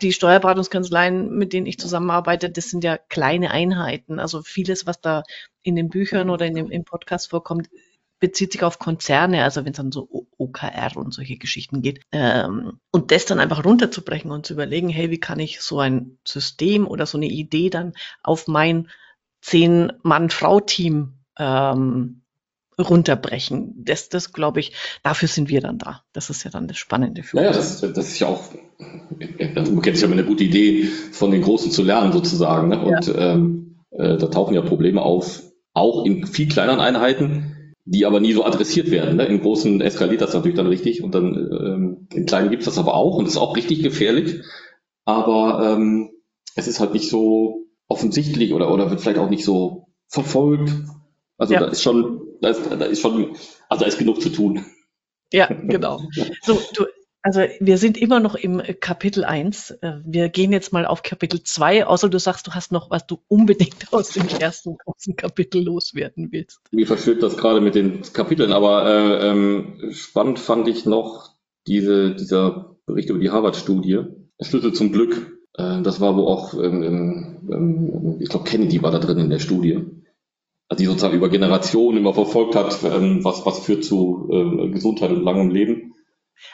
die 0.00 0.12
Steuerberatungskanzleien, 0.12 1.36
mit 1.36 1.52
denen 1.52 1.66
ich 1.66 1.78
zusammenarbeite, 1.78 2.50
das 2.50 2.70
sind 2.70 2.84
ja 2.84 2.96
kleine 2.96 3.50
Einheiten. 3.50 4.18
Also 4.18 4.42
vieles, 4.42 4.86
was 4.86 5.00
da 5.00 5.22
in 5.62 5.76
den 5.76 5.88
Büchern 5.88 6.30
oder 6.30 6.46
in 6.46 6.54
dem, 6.54 6.70
im 6.70 6.84
Podcast 6.84 7.30
vorkommt, 7.30 7.68
bezieht 8.20 8.52
sich 8.52 8.64
auf 8.64 8.78
Konzerne, 8.78 9.44
also 9.44 9.64
wenn 9.64 9.72
es 9.72 9.76
dann 9.76 9.92
so 9.92 10.26
OKR 10.38 10.96
und 10.96 11.12
solche 11.14 11.36
Geschichten 11.36 11.82
geht. 11.82 12.00
Ähm, 12.10 12.80
und 12.90 13.10
das 13.12 13.26
dann 13.26 13.40
einfach 13.40 13.64
runterzubrechen 13.64 14.30
und 14.30 14.46
zu 14.46 14.54
überlegen, 14.54 14.88
hey, 14.88 15.10
wie 15.10 15.20
kann 15.20 15.38
ich 15.38 15.60
so 15.60 15.78
ein 15.78 16.18
System 16.26 16.86
oder 16.86 17.06
so 17.06 17.18
eine 17.18 17.28
Idee 17.28 17.70
dann 17.70 17.92
auf 18.22 18.48
mein 18.48 18.88
Zehn-Mann-Frau-Team 19.42 21.14
ähm, 21.38 22.22
runterbrechen. 22.78 23.74
Das, 23.76 24.08
das 24.08 24.32
glaube 24.32 24.60
ich, 24.60 24.72
dafür 25.02 25.28
sind 25.28 25.48
wir 25.48 25.60
dann 25.60 25.78
da. 25.78 26.02
Das 26.12 26.30
ist 26.30 26.44
ja 26.44 26.50
dann 26.50 26.68
das 26.68 26.76
Spannende 26.76 27.22
für 27.22 27.36
naja, 27.36 27.48
uns. 27.48 27.80
Das, 27.80 27.92
das 27.92 28.08
ist 28.08 28.18
ja 28.18 28.28
auch, 28.28 28.42
kennt 29.18 29.96
sich 29.96 30.02
ja 30.02 30.10
eine 30.10 30.24
gute 30.24 30.44
Idee, 30.44 30.88
von 31.12 31.30
den 31.30 31.42
Großen 31.42 31.70
zu 31.70 31.82
lernen 31.82 32.12
sozusagen. 32.12 32.68
Ne? 32.68 32.80
Und 32.80 33.06
ja. 33.06 33.34
ähm, 33.34 33.76
äh, 33.90 34.16
da 34.16 34.26
tauchen 34.26 34.54
ja 34.54 34.62
Probleme 34.62 35.02
auf, 35.02 35.42
auch 35.74 36.04
in 36.04 36.26
viel 36.26 36.48
kleineren 36.48 36.80
Einheiten, 36.80 37.74
die 37.84 38.04
aber 38.04 38.20
nie 38.20 38.32
so 38.32 38.44
adressiert 38.44 38.90
werden. 38.90 39.16
Ne? 39.16 39.26
In 39.26 39.40
großen 39.40 39.80
eskaliert 39.80 40.20
das 40.20 40.34
natürlich 40.34 40.56
dann 40.56 40.66
richtig 40.66 41.02
und 41.02 41.14
dann 41.14 41.34
ähm, 41.34 42.08
in 42.12 42.26
kleinen 42.26 42.50
gibt 42.50 42.62
es 42.62 42.66
das 42.66 42.78
aber 42.78 42.94
auch 42.94 43.16
und 43.16 43.24
das 43.24 43.34
ist 43.34 43.40
auch 43.40 43.56
richtig 43.56 43.82
gefährlich. 43.82 44.42
Aber 45.04 45.74
ähm, 45.76 46.10
es 46.54 46.68
ist 46.68 46.80
halt 46.80 46.92
nicht 46.92 47.08
so 47.08 47.64
offensichtlich 47.88 48.52
oder, 48.52 48.72
oder 48.72 48.90
wird 48.90 49.00
vielleicht 49.00 49.18
auch 49.18 49.30
nicht 49.30 49.44
so 49.44 49.88
verfolgt. 50.08 50.70
Also 51.38 51.54
ja. 51.54 51.60
da 51.60 51.66
ist 51.66 51.82
schon, 51.82 52.20
da 52.40 52.50
ist, 52.50 52.60
da 52.70 52.84
ist 52.84 53.00
schon, 53.00 53.36
also 53.68 53.84
da 53.84 53.88
ist 53.88 53.98
genug 53.98 54.20
zu 54.20 54.28
tun. 54.28 54.66
Ja, 55.32 55.46
genau. 55.46 56.00
So, 56.42 56.60
du, 56.74 56.86
also 57.22 57.40
wir 57.60 57.78
sind 57.78 57.98
immer 57.98 58.20
noch 58.20 58.34
im 58.34 58.62
Kapitel 58.80 59.24
1. 59.24 59.72
Äh, 59.82 60.00
wir 60.04 60.28
gehen 60.28 60.52
jetzt 60.52 60.72
mal 60.72 60.86
auf 60.86 61.02
Kapitel 61.02 61.42
2, 61.42 61.86
außer 61.86 62.08
du 62.08 62.18
sagst, 62.18 62.46
du 62.46 62.52
hast 62.52 62.72
noch, 62.72 62.90
was 62.90 63.06
du 63.06 63.18
unbedingt 63.28 63.76
aus 63.92 64.10
dem 64.10 64.26
ersten 64.28 64.76
großen 64.76 65.16
Kapitel 65.16 65.62
loswerden 65.62 66.32
willst. 66.32 66.60
Mir 66.70 66.86
verschwimmt 66.86 67.22
das 67.22 67.36
gerade 67.36 67.60
mit 67.60 67.74
den 67.74 68.02
Kapiteln, 68.12 68.52
aber 68.52 68.86
äh, 68.86 69.30
ähm, 69.30 69.90
spannend 69.92 70.38
fand 70.38 70.68
ich 70.68 70.86
noch 70.86 71.34
diese, 71.66 72.14
dieser 72.14 72.76
Bericht 72.86 73.10
über 73.10 73.18
die 73.18 73.30
Harvard-Studie. 73.30 74.04
Schlüssel 74.40 74.72
zum 74.72 74.92
Glück. 74.92 75.38
Äh, 75.54 75.82
das 75.82 76.00
war 76.00 76.16
wo 76.16 76.26
auch, 76.26 76.54
ähm, 76.54 76.82
ähm, 76.82 77.48
ähm, 77.52 78.16
ich 78.20 78.28
glaube 78.28 78.46
Kennedy 78.46 78.82
war 78.82 78.90
da 78.90 78.98
drin 78.98 79.18
in 79.18 79.30
der 79.30 79.40
Studie. 79.40 79.84
Also 80.68 80.82
die 80.82 80.86
sozusagen 80.86 81.16
über 81.16 81.30
Generationen 81.30 81.98
immer 81.98 82.12
verfolgt 82.12 82.54
hat, 82.54 82.78
ähm, 82.84 83.24
was, 83.24 83.46
was 83.46 83.60
führt 83.60 83.84
zu 83.84 84.28
äh, 84.30 84.68
Gesundheit 84.68 85.10
und 85.10 85.22
langem 85.22 85.50
Leben. 85.50 85.94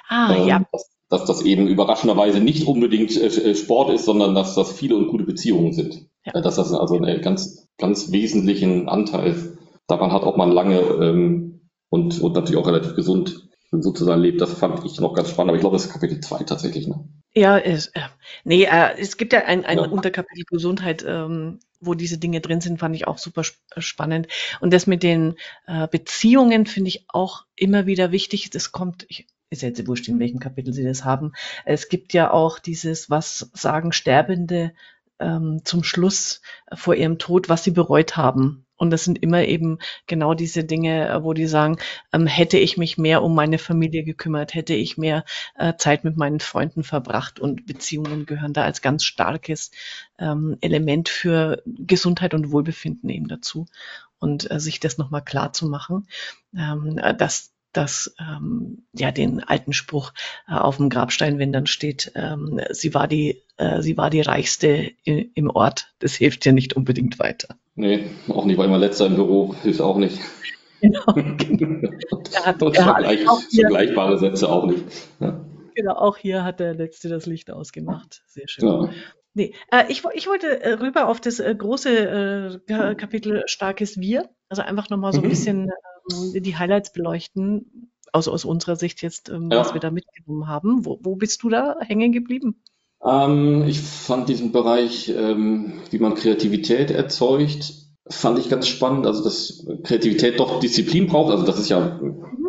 Ah, 0.08 0.34
ähm, 0.34 0.46
ja. 0.48 0.66
Dass, 0.70 0.90
dass, 1.08 1.24
das 1.24 1.42
eben 1.42 1.66
überraschenderweise 1.66 2.40
nicht 2.40 2.66
unbedingt 2.66 3.16
äh, 3.16 3.26
äh, 3.26 3.54
Sport 3.54 3.92
ist, 3.92 4.04
sondern 4.04 4.34
dass 4.34 4.54
das 4.54 4.72
viele 4.72 4.96
und 4.96 5.08
gute 5.08 5.24
Beziehungen 5.24 5.72
sind. 5.72 6.08
Ja. 6.24 6.34
Äh, 6.34 6.42
dass 6.42 6.56
das 6.56 6.72
also 6.72 6.96
einen 6.96 7.22
ganz, 7.22 7.68
ganz 7.76 8.12
wesentlichen 8.12 8.88
Anteil 8.88 9.58
daran 9.88 10.12
hat, 10.12 10.22
ob 10.22 10.36
man 10.36 10.52
lange 10.52 10.78
ähm, 10.78 11.70
und, 11.88 12.20
und 12.20 12.34
natürlich 12.34 12.56
auch 12.56 12.66
relativ 12.66 12.94
gesund 12.94 13.48
sozusagen 13.70 14.22
lebt. 14.22 14.40
Das 14.40 14.54
fand 14.54 14.84
ich 14.84 15.00
noch 15.00 15.14
ganz 15.14 15.30
spannend, 15.30 15.50
aber 15.50 15.56
ich 15.56 15.60
glaube, 15.60 15.76
das 15.76 15.86
ist 15.86 15.92
Kapitel 15.92 16.20
2 16.20 16.44
tatsächlich. 16.44 16.86
Ne? 16.86 17.08
Ja, 17.34 17.58
es, 17.58 17.88
äh, 17.88 18.00
nee, 18.44 18.64
äh, 18.64 18.96
es 18.98 19.16
gibt 19.16 19.32
ja 19.32 19.40
ein, 19.40 19.64
ein 19.64 19.78
ja. 19.78 19.88
Unterkapitel 19.88 20.44
Gesundheit, 20.44 21.04
ähm, 21.06 21.58
wo 21.86 21.94
diese 21.94 22.18
Dinge 22.18 22.40
drin 22.40 22.60
sind, 22.60 22.78
fand 22.78 22.94
ich 22.96 23.06
auch 23.06 23.18
super 23.18 23.42
sp 23.44 23.58
spannend. 23.78 24.28
Und 24.60 24.72
das 24.72 24.86
mit 24.86 25.02
den 25.02 25.34
äh, 25.66 25.88
Beziehungen 25.88 26.66
finde 26.66 26.88
ich 26.88 27.04
auch 27.08 27.44
immer 27.56 27.86
wieder 27.86 28.12
wichtig. 28.12 28.50
Das 28.50 28.72
kommt, 28.72 29.06
ich 29.08 29.26
ist 29.50 29.62
jetzt 29.62 29.86
wurscht, 29.86 30.08
in 30.08 30.18
welchem 30.18 30.40
Kapitel 30.40 30.72
Sie 30.72 30.84
das 30.84 31.04
haben. 31.04 31.32
Es 31.64 31.88
gibt 31.88 32.12
ja 32.12 32.30
auch 32.30 32.58
dieses, 32.58 33.08
was 33.10 33.50
sagen 33.52 33.92
Sterbende 33.92 34.72
ähm, 35.20 35.60
zum 35.64 35.84
Schluss 35.84 36.40
vor 36.72 36.94
ihrem 36.94 37.18
Tod, 37.18 37.48
was 37.48 37.64
sie 37.64 37.70
bereut 37.70 38.16
haben. 38.16 38.66
Und 38.84 38.90
das 38.90 39.04
sind 39.04 39.22
immer 39.22 39.42
eben 39.44 39.78
genau 40.06 40.34
diese 40.34 40.62
Dinge, 40.62 41.08
äh, 41.08 41.24
wo 41.24 41.32
die 41.32 41.46
sagen, 41.46 41.78
ähm, 42.12 42.26
hätte 42.26 42.58
ich 42.58 42.76
mich 42.76 42.98
mehr 42.98 43.22
um 43.22 43.34
meine 43.34 43.56
Familie 43.56 44.04
gekümmert, 44.04 44.52
hätte 44.52 44.74
ich 44.74 44.98
mehr 44.98 45.24
äh, 45.56 45.72
Zeit 45.78 46.04
mit 46.04 46.18
meinen 46.18 46.38
Freunden 46.38 46.84
verbracht 46.84 47.40
und 47.40 47.64
Beziehungen 47.64 48.26
gehören 48.26 48.52
da 48.52 48.64
als 48.64 48.82
ganz 48.82 49.04
starkes 49.04 49.70
ähm, 50.18 50.58
Element 50.60 51.08
für 51.08 51.62
Gesundheit 51.64 52.34
und 52.34 52.52
Wohlbefinden 52.52 53.08
eben 53.08 53.26
dazu. 53.26 53.64
Und 54.18 54.50
äh, 54.50 54.60
sich 54.60 54.80
das 54.80 54.98
nochmal 54.98 55.24
klar 55.24 55.54
zu 55.54 55.66
machen, 55.66 56.06
ähm, 56.54 57.00
dass 57.16 57.54
das 57.72 58.14
ähm, 58.20 58.84
ja 58.92 59.12
den 59.12 59.42
alten 59.42 59.72
Spruch 59.72 60.12
äh, 60.46 60.52
auf 60.52 60.76
dem 60.76 60.90
Grabstein, 60.90 61.38
wenn 61.38 61.52
dann 61.52 61.66
steht, 61.66 62.12
ähm, 62.16 62.60
sie 62.70 62.92
war 62.92 63.08
die, 63.08 63.42
äh, 63.56 63.80
sie 63.80 63.96
war 63.96 64.10
die 64.10 64.20
reichste 64.20 64.92
im 65.04 65.48
Ort. 65.48 65.94
Das 66.00 66.14
hilft 66.14 66.44
ja 66.44 66.52
nicht 66.52 66.74
unbedingt 66.74 67.18
weiter. 67.18 67.56
Nee, 67.76 68.10
auch 68.28 68.44
nicht, 68.44 68.56
weil 68.56 68.66
immer 68.66 68.78
letzter 68.78 69.06
im 69.06 69.16
Büro 69.16 69.54
hilft 69.62 69.80
auch 69.80 69.96
nicht. 69.96 70.20
Genau. 70.80 71.04
genau. 71.14 71.90
hat, 72.44 72.62
er 72.62 72.72
vergleich, 72.72 73.26
hat 73.26 73.42
vergleichbare 73.52 74.18
Sätze 74.18 74.48
auch 74.48 74.66
nicht. 74.66 74.84
Ja. 75.20 75.44
Genau, 75.74 75.94
auch 75.94 76.16
hier 76.16 76.44
hat 76.44 76.60
der 76.60 76.74
Letzte 76.74 77.08
das 77.08 77.26
Licht 77.26 77.50
ausgemacht. 77.50 78.22
Sehr 78.26 78.46
schön. 78.46 78.68
Ja. 78.68 78.90
Nee, 79.34 79.54
äh, 79.72 79.84
ich, 79.88 80.04
ich 80.14 80.28
wollte 80.28 80.62
äh, 80.62 80.74
rüber 80.74 81.08
auf 81.08 81.20
das 81.20 81.40
äh, 81.40 81.52
große 81.52 82.60
äh, 82.68 82.94
Kapitel 82.94 83.42
Starkes 83.46 83.98
Wir. 83.98 84.30
Also 84.48 84.62
einfach 84.62 84.88
nochmal 84.90 85.12
so 85.12 85.18
ein 85.20 85.24
mhm. 85.24 85.30
bisschen 85.30 85.70
ähm, 86.12 86.42
die 86.42 86.56
Highlights 86.56 86.92
beleuchten, 86.92 87.90
aus, 88.12 88.28
aus 88.28 88.44
unserer 88.44 88.76
Sicht 88.76 89.02
jetzt, 89.02 89.28
ähm, 89.30 89.48
ja. 89.50 89.58
was 89.58 89.74
wir 89.74 89.80
da 89.80 89.90
mitgenommen 89.90 90.46
haben. 90.46 90.84
Wo, 90.84 91.00
wo 91.02 91.16
bist 91.16 91.42
du 91.42 91.48
da 91.48 91.76
hängen 91.80 92.12
geblieben? 92.12 92.62
Ähm, 93.04 93.64
ich 93.66 93.80
fand 93.80 94.28
diesen 94.28 94.52
Bereich, 94.52 95.12
ähm, 95.16 95.74
wie 95.90 95.98
man 95.98 96.14
Kreativität 96.14 96.90
erzeugt, 96.90 97.74
fand 98.08 98.38
ich 98.38 98.48
ganz 98.48 98.66
spannend. 98.68 99.06
Also, 99.06 99.22
dass 99.22 99.66
Kreativität 99.82 100.40
doch 100.40 100.60
Disziplin 100.60 101.06
braucht. 101.06 101.32
Also, 101.32 101.44
das 101.44 101.58
ist 101.58 101.68
ja, 101.68 102.00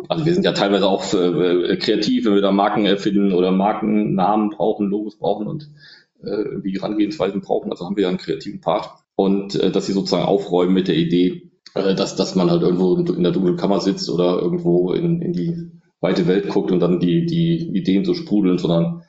also 0.08 0.24
wir 0.24 0.34
sind 0.34 0.44
ja 0.44 0.52
teilweise 0.52 0.86
auch 0.86 1.12
äh, 1.14 1.76
kreativ, 1.76 2.24
wenn 2.24 2.34
wir 2.34 2.42
da 2.42 2.52
Marken 2.52 2.86
erfinden 2.86 3.32
oder 3.32 3.50
Markennamen 3.50 4.50
brauchen, 4.50 4.88
Logos 4.88 5.18
brauchen 5.18 5.46
und 5.46 5.70
äh, 6.22 6.62
wie 6.62 6.74
Herangehensweisen 6.74 7.40
brauchen. 7.40 7.70
Also 7.70 7.84
haben 7.84 7.96
wir 7.96 8.04
ja 8.04 8.08
einen 8.08 8.18
kreativen 8.18 8.60
Part. 8.60 8.90
Und 9.14 9.54
äh, 9.56 9.70
dass 9.70 9.86
sie 9.86 9.92
sozusagen 9.92 10.24
aufräumen 10.24 10.74
mit 10.74 10.88
der 10.88 10.96
Idee, 10.96 11.50
äh, 11.74 11.94
dass, 11.94 12.16
dass 12.16 12.34
man 12.34 12.50
halt 12.50 12.62
irgendwo 12.62 12.96
in 12.96 13.22
der 13.22 13.32
dunklen 13.32 13.56
Kammer 13.56 13.80
sitzt 13.80 14.10
oder 14.10 14.40
irgendwo 14.40 14.92
in, 14.92 15.22
in 15.22 15.32
die 15.32 15.70
weite 16.00 16.26
Welt 16.26 16.48
guckt 16.48 16.70
und 16.70 16.80
dann 16.80 17.00
die, 17.00 17.26
die 17.26 17.76
Ideen 17.76 18.04
so 18.04 18.14
sprudeln, 18.14 18.58
sondern 18.58 19.02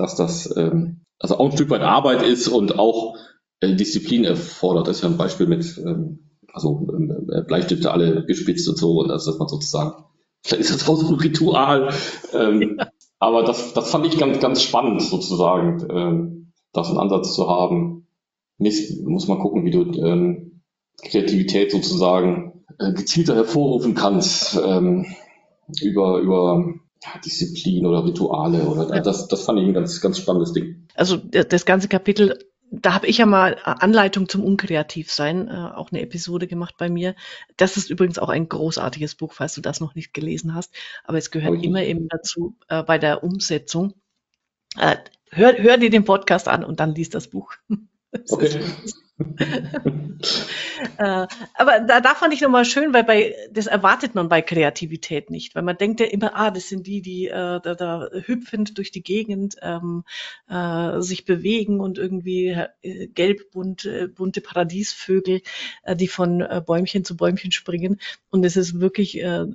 dass 0.00 0.16
das 0.16 0.56
ähm, 0.56 1.02
also 1.18 1.36
auch 1.36 1.50
ein 1.50 1.52
Stück 1.52 1.70
weit 1.70 1.82
Arbeit 1.82 2.22
ist 2.22 2.48
und 2.48 2.78
auch 2.78 3.16
äh, 3.60 3.74
Disziplin 3.74 4.24
erfordert. 4.24 4.88
Das 4.88 4.96
ist 4.96 5.02
ja 5.02 5.08
ein 5.08 5.18
Beispiel 5.18 5.46
mit 5.46 5.78
ähm, 5.78 6.30
also 6.52 6.86
äh, 7.30 7.42
Bleistifte 7.42 7.92
alle 7.92 8.24
gespitzt 8.24 8.68
und 8.68 8.78
so, 8.78 9.00
und 9.00 9.10
also, 9.10 9.30
dass 9.30 9.38
man 9.38 9.48
sozusagen, 9.48 10.04
vielleicht 10.42 10.62
ist 10.62 10.74
das 10.74 10.88
auch 10.88 10.96
so 10.96 11.08
ein 11.08 11.20
Ritual. 11.20 11.92
Ähm, 12.32 12.76
ja. 12.78 12.88
Aber 13.18 13.44
das, 13.44 13.74
das 13.74 13.90
fand 13.90 14.06
ich 14.06 14.18
ganz, 14.18 14.40
ganz 14.40 14.62
spannend 14.62 15.02
sozusagen. 15.02 15.86
Ähm, 15.90 16.52
das 16.72 16.88
einen 16.88 16.98
Ansatz 16.98 17.34
zu 17.34 17.48
haben. 17.48 18.06
Nächst, 18.58 19.02
muss 19.02 19.28
man 19.28 19.38
gucken, 19.38 19.64
wie 19.64 19.70
du 19.70 19.82
ähm, 19.82 20.62
Kreativität 21.02 21.72
sozusagen 21.72 22.64
äh, 22.78 22.92
gezielter 22.92 23.34
hervorrufen 23.34 23.94
kannst 23.94 24.58
ähm, 24.64 25.06
über, 25.82 26.20
über 26.20 26.74
ja, 27.02 27.18
Disziplin 27.24 27.86
oder 27.86 28.04
Rituale 28.04 28.62
oder 28.62 28.94
ja. 28.94 29.00
das, 29.00 29.28
das 29.28 29.42
fand 29.42 29.58
ich 29.60 29.66
ein 29.66 29.74
ganz, 29.74 30.00
ganz 30.00 30.18
spannendes 30.18 30.52
Ding. 30.52 30.86
Also 30.94 31.16
das 31.16 31.64
ganze 31.64 31.88
Kapitel, 31.88 32.38
da 32.70 32.94
habe 32.94 33.06
ich 33.06 33.18
ja 33.18 33.26
mal 33.26 33.56
Anleitung 33.64 34.28
zum 34.28 34.44
Unkreativsein, 34.44 35.48
äh, 35.48 35.52
auch 35.74 35.90
eine 35.90 36.02
Episode 36.02 36.46
gemacht 36.46 36.74
bei 36.78 36.90
mir. 36.90 37.14
Das 37.56 37.76
ist 37.76 37.90
übrigens 37.90 38.18
auch 38.18 38.28
ein 38.28 38.48
großartiges 38.48 39.14
Buch, 39.14 39.32
falls 39.32 39.54
du 39.54 39.60
das 39.60 39.80
noch 39.80 39.94
nicht 39.94 40.12
gelesen 40.12 40.54
hast. 40.54 40.72
Aber 41.04 41.18
es 41.18 41.30
gehört 41.30 41.62
immer 41.64 41.82
eben 41.82 42.08
dazu 42.08 42.56
äh, 42.68 42.82
bei 42.82 42.98
der 42.98 43.24
Umsetzung. 43.24 43.94
Äh, 44.76 44.96
hör, 45.30 45.56
hör 45.56 45.78
dir 45.78 45.90
den 45.90 46.04
Podcast 46.04 46.48
an 46.48 46.64
und 46.64 46.80
dann 46.80 46.94
liest 46.94 47.14
das 47.14 47.28
Buch. 47.28 47.54
Okay. 48.28 48.60
Äh, 50.98 51.26
aber 51.54 51.80
da, 51.86 52.00
da 52.00 52.14
fand 52.14 52.32
ich 52.34 52.40
nochmal 52.40 52.64
schön, 52.64 52.92
weil 52.94 53.04
bei 53.04 53.34
das 53.52 53.66
erwartet 53.66 54.14
man 54.14 54.28
bei 54.28 54.42
Kreativität 54.42 55.30
nicht, 55.30 55.54
weil 55.54 55.62
man 55.62 55.76
denkt 55.76 56.00
ja 56.00 56.06
immer, 56.06 56.34
ah, 56.34 56.50
das 56.50 56.68
sind 56.68 56.86
die, 56.86 57.02
die 57.02 57.28
äh, 57.28 57.60
da, 57.60 57.74
da 57.74 58.08
hüpfend 58.12 58.78
durch 58.78 58.90
die 58.90 59.02
Gegend 59.02 59.56
ähm, 59.62 60.04
äh, 60.48 61.00
sich 61.00 61.24
bewegen 61.24 61.80
und 61.80 61.98
irgendwie 61.98 62.56
äh, 62.82 63.08
gelb 63.08 63.50
bunte, 63.50 64.08
bunte 64.08 64.40
Paradiesvögel, 64.40 65.42
äh, 65.82 65.96
die 65.96 66.08
von 66.08 66.40
äh, 66.40 66.62
Bäumchen 66.64 67.04
zu 67.04 67.16
Bäumchen 67.16 67.52
springen. 67.52 68.00
Und 68.30 68.44
es 68.44 68.56
ist 68.56 68.80
wirklich 68.80 69.20
äh, 69.22 69.46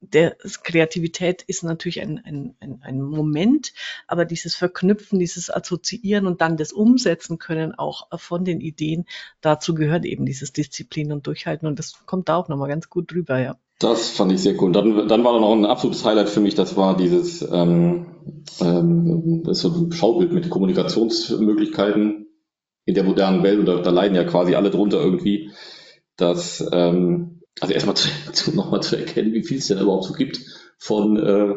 der 0.00 0.36
Kreativität 0.62 1.42
ist 1.42 1.64
natürlich 1.64 2.00
ein, 2.00 2.20
ein, 2.24 2.54
ein, 2.60 2.80
ein 2.82 3.02
Moment, 3.02 3.72
aber 4.06 4.24
dieses 4.24 4.54
Verknüpfen, 4.54 5.18
dieses 5.18 5.50
Assoziieren 5.50 6.26
und 6.26 6.40
dann 6.40 6.56
das 6.56 6.72
Umsetzen 6.72 7.38
können 7.38 7.74
auch 7.74 8.06
von 8.18 8.44
den 8.44 8.60
Ideen, 8.60 9.06
dazu 9.40 9.74
gehört 9.74 10.04
eben 10.04 10.24
dieses 10.24 10.52
Disziplin 10.52 11.12
und 11.12 11.26
Durchhalten 11.26 11.66
und 11.66 11.78
das 11.78 12.06
kommt 12.06 12.28
da 12.28 12.36
auch 12.36 12.48
nochmal 12.48 12.68
ganz 12.68 12.88
gut 12.88 13.12
drüber, 13.12 13.40
ja. 13.40 13.56
Das 13.80 14.10
fand 14.10 14.32
ich 14.32 14.40
sehr 14.40 14.60
cool. 14.60 14.72
Dann, 14.72 15.06
dann 15.06 15.22
war 15.22 15.34
da 15.34 15.38
noch 15.38 15.52
ein 15.52 15.64
absolutes 15.64 16.04
Highlight 16.04 16.28
für 16.28 16.40
mich, 16.40 16.56
das 16.56 16.76
war 16.76 16.96
dieses 16.96 17.42
ähm, 17.42 18.06
ähm, 18.60 19.42
das 19.44 19.60
so 19.60 19.68
ein 19.70 19.92
Schaubild 19.92 20.32
mit 20.32 20.50
Kommunikationsmöglichkeiten 20.50 22.26
in 22.84 22.94
der 22.94 23.04
modernen 23.04 23.42
Welt 23.42 23.58
und 23.58 23.66
da, 23.66 23.80
da 23.80 23.90
leiden 23.90 24.16
ja 24.16 24.24
quasi 24.24 24.54
alle 24.54 24.70
drunter 24.70 25.00
irgendwie, 25.00 25.52
dass 26.16 26.66
ähm, 26.72 27.37
also 27.60 27.74
erstmal 27.74 27.96
zu, 27.96 28.08
zu, 28.32 28.54
nochmal 28.54 28.82
zu 28.82 28.96
erkennen, 28.96 29.32
wie 29.32 29.44
viel 29.44 29.58
es 29.58 29.68
denn 29.68 29.78
überhaupt 29.78 30.04
so 30.04 30.12
gibt, 30.12 30.40
von 30.78 31.16
äh, 31.16 31.54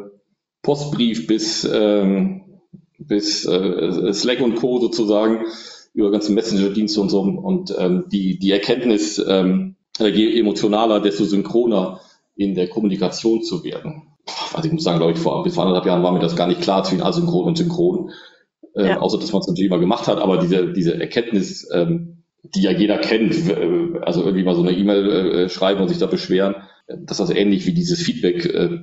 Postbrief 0.61 1.27
bis, 1.27 1.63
ähm, 1.71 2.61
bis 2.97 3.45
äh, 3.45 4.13
Slack 4.13 4.41
und 4.41 4.55
Co. 4.55 4.79
sozusagen, 4.79 5.45
über 5.93 6.11
ganze 6.11 6.31
Messenger-Dienste 6.31 7.01
und 7.01 7.09
so. 7.09 7.21
Und 7.21 7.73
ähm, 7.77 8.05
die, 8.11 8.39
die 8.39 8.51
Erkenntnis, 8.51 9.21
ähm, 9.27 9.75
je 9.99 10.39
emotionaler, 10.39 11.01
desto 11.01 11.25
synchroner 11.25 11.99
in 12.35 12.55
der 12.55 12.69
Kommunikation 12.69 13.43
zu 13.43 13.63
werden. 13.63 14.03
Also 14.53 14.67
ich 14.67 14.73
muss 14.73 14.83
sagen, 14.83 14.99
glaube 14.99 15.13
ich, 15.13 15.19
vor, 15.19 15.43
bis 15.43 15.55
vor 15.55 15.63
anderthalb 15.63 15.85
Jahren 15.85 16.03
war 16.03 16.11
mir 16.11 16.19
das 16.19 16.35
gar 16.35 16.47
nicht 16.47 16.61
klar 16.61 16.83
zwischen 16.83 17.01
asynchron 17.01 17.45
und 17.45 17.57
synchron. 17.57 18.11
Äh, 18.75 18.87
ja. 18.87 18.99
Außer 18.99 19.19
dass 19.19 19.33
man 19.33 19.41
es 19.41 19.47
natürlich 19.47 19.69
immer 19.69 19.79
gemacht 19.79 20.07
hat, 20.07 20.19
aber 20.19 20.37
diese, 20.37 20.71
diese 20.71 20.99
Erkenntnis, 20.99 21.67
ähm, 21.73 22.20
die 22.43 22.61
ja 22.61 22.71
jeder 22.71 22.97
kennt, 22.97 23.35
also 24.01 24.23
irgendwie 24.23 24.43
mal 24.43 24.55
so 24.55 24.61
eine 24.61 24.71
E-Mail 24.71 25.09
äh, 25.09 25.49
schreiben 25.49 25.81
und 25.81 25.89
sich 25.89 25.99
da 25.99 26.07
beschweren, 26.07 26.55
dass 26.87 27.17
das 27.17 27.29
ähnlich 27.29 27.65
wie 27.65 27.73
dieses 27.73 28.01
Feedback 28.01 28.45
äh, 28.45 28.79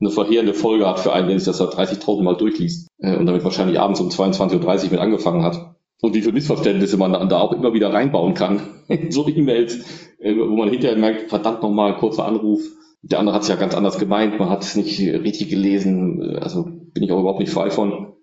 eine 0.00 0.10
verheerende 0.10 0.54
Folge 0.54 0.88
hat 0.88 1.00
für 1.00 1.12
einen, 1.12 1.28
der 1.28 1.38
sich 1.38 1.46
das 1.46 1.58
da 1.58 1.66
30.000 1.66 2.22
Mal 2.22 2.36
durchliest 2.36 2.88
äh, 2.98 3.16
und 3.16 3.26
damit 3.26 3.44
wahrscheinlich 3.44 3.78
abends 3.78 4.00
um 4.00 4.08
22.30 4.08 4.84
Uhr 4.84 4.90
mit 4.92 5.00
angefangen 5.00 5.42
hat. 5.42 5.74
Und 6.00 6.14
wie 6.14 6.22
viele 6.22 6.32
Missverständnisse 6.32 6.96
man 6.96 7.28
da 7.28 7.40
auch 7.40 7.52
immer 7.52 7.74
wieder 7.74 7.92
reinbauen 7.92 8.32
kann 8.32 8.62
in 8.88 9.10
so 9.10 9.28
E-Mails, 9.28 9.84
wo 10.18 10.56
man 10.56 10.70
hinterher 10.70 10.96
merkt, 10.96 11.28
verdammt 11.28 11.62
nochmal, 11.62 11.96
kurzer 11.96 12.24
Anruf, 12.24 12.62
der 13.02 13.18
andere 13.18 13.34
hat 13.34 13.42
es 13.42 13.48
ja 13.48 13.56
ganz 13.56 13.74
anders 13.74 13.98
gemeint, 13.98 14.38
man 14.38 14.48
hat 14.48 14.62
es 14.62 14.76
nicht 14.76 14.98
richtig 14.98 15.50
gelesen, 15.50 16.38
also 16.40 16.64
bin 16.64 17.02
ich 17.02 17.12
auch 17.12 17.20
überhaupt 17.20 17.40
nicht 17.40 17.52
frei 17.52 17.70
von 17.70 18.14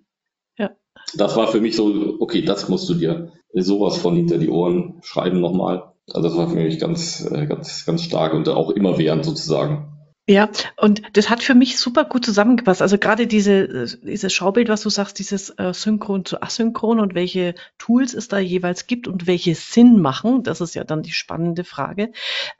das 1.15 1.35
war 1.35 1.47
für 1.47 1.61
mich 1.61 1.75
so, 1.75 2.17
okay, 2.19 2.41
das 2.41 2.69
musst 2.69 2.89
du 2.89 2.93
dir 2.93 3.31
sowas 3.53 3.97
von 3.97 4.15
hinter 4.15 4.37
die 4.37 4.49
Ohren 4.49 4.99
schreiben 5.01 5.39
nochmal. 5.39 5.93
Also 6.13 6.27
das 6.27 6.37
war 6.37 6.49
für 6.49 6.55
mich 6.55 6.79
ganz, 6.79 7.27
äh, 7.29 7.45
ganz, 7.45 7.85
ganz 7.85 8.03
stark 8.03 8.33
und 8.33 8.47
auch 8.49 8.69
immer 8.69 8.97
während 8.97 9.25
sozusagen. 9.25 9.93
Ja, 10.29 10.49
und 10.75 11.03
das 11.13 11.29
hat 11.29 11.41
für 11.41 11.55
mich 11.55 11.79
super 11.79 12.03
gut 12.03 12.25
zusammengepasst. 12.25 12.81
Also 12.81 12.97
gerade 12.97 13.27
diese, 13.27 13.97
dieses 14.03 14.33
Schaubild, 14.33 14.67
was 14.67 14.81
du 14.81 14.89
sagst, 14.89 15.19
dieses 15.19 15.51
äh, 15.51 15.73
Synchron 15.73 16.25
zu 16.25 16.41
Asynchron 16.41 16.99
und 16.99 17.15
welche 17.15 17.55
Tools 17.77 18.13
es 18.13 18.27
da 18.27 18.37
jeweils 18.37 18.87
gibt 18.87 19.07
und 19.07 19.25
welche 19.25 19.55
Sinn 19.55 20.01
machen, 20.01 20.43
das 20.43 20.59
ist 20.59 20.75
ja 20.75 20.83
dann 20.83 21.01
die 21.01 21.13
spannende 21.13 21.63
Frage. 21.63 22.11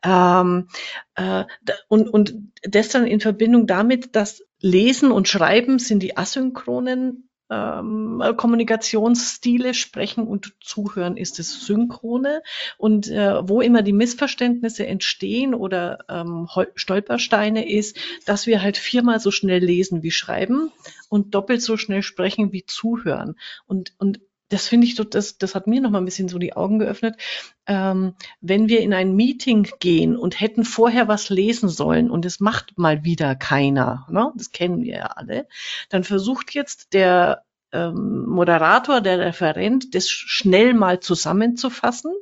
Ähm, 0.01 0.69
äh, 1.15 1.43
und, 1.89 2.07
und 2.07 2.35
das 2.63 2.87
dann 2.87 3.05
in 3.05 3.19
Verbindung 3.19 3.67
damit, 3.67 4.15
dass 4.15 4.43
Lesen 4.61 5.11
und 5.11 5.27
Schreiben 5.27 5.77
sind 5.77 6.01
die 6.01 6.15
asynchronen 6.15 7.26
ähm, 7.49 8.21
Kommunikationsstile, 8.35 9.73
Sprechen 9.73 10.27
und 10.27 10.53
Zuhören 10.61 11.17
ist 11.17 11.39
es 11.39 11.65
Synchrone. 11.65 12.41
Und 12.77 13.07
äh, 13.07 13.47
wo 13.47 13.61
immer 13.61 13.81
die 13.81 13.93
Missverständnisse 13.93 14.85
entstehen 14.85 15.53
oder 15.53 16.05
ähm, 16.09 16.47
Stolpersteine 16.75 17.69
ist, 17.69 17.97
dass 18.25 18.47
wir 18.47 18.61
halt 18.61 18.77
viermal 18.77 19.19
so 19.19 19.31
schnell 19.31 19.63
lesen 19.63 20.03
wie 20.03 20.11
schreiben 20.11 20.71
und 21.09 21.35
doppelt 21.35 21.61
so 21.61 21.77
schnell 21.77 22.03
sprechen 22.03 22.51
wie 22.51 22.65
zuhören. 22.65 23.35
Und, 23.65 23.93
und 23.97 24.19
das 24.49 24.67
finde 24.67 24.87
ich, 24.87 24.95
so, 24.95 25.03
das, 25.03 25.37
das 25.37 25.55
hat 25.55 25.67
mir 25.67 25.81
noch 25.81 25.89
mal 25.89 25.99
ein 25.99 26.05
bisschen 26.05 26.29
so 26.29 26.37
die 26.37 26.53
Augen 26.53 26.79
geöffnet. 26.79 27.15
Ähm, 27.65 28.15
wenn 28.41 28.69
wir 28.69 28.81
in 28.81 28.93
ein 28.93 29.15
Meeting 29.15 29.67
gehen 29.79 30.15
und 30.15 30.39
hätten 30.39 30.63
vorher 30.63 31.07
was 31.07 31.29
lesen 31.29 31.69
sollen 31.69 32.09
und 32.09 32.25
es 32.25 32.39
macht 32.39 32.77
mal 32.77 33.03
wieder 33.03 33.35
keiner, 33.35 34.07
ne? 34.09 34.31
das 34.35 34.51
kennen 34.51 34.83
wir 34.83 34.95
ja 34.97 35.05
alle, 35.07 35.47
dann 35.89 36.03
versucht 36.03 36.53
jetzt 36.53 36.93
der 36.93 37.43
ähm, 37.73 38.25
Moderator, 38.25 39.01
der 39.01 39.19
Referent, 39.19 39.93
das 39.93 40.09
schnell 40.09 40.73
mal 40.73 40.99
zusammenzufassen. 40.99 42.13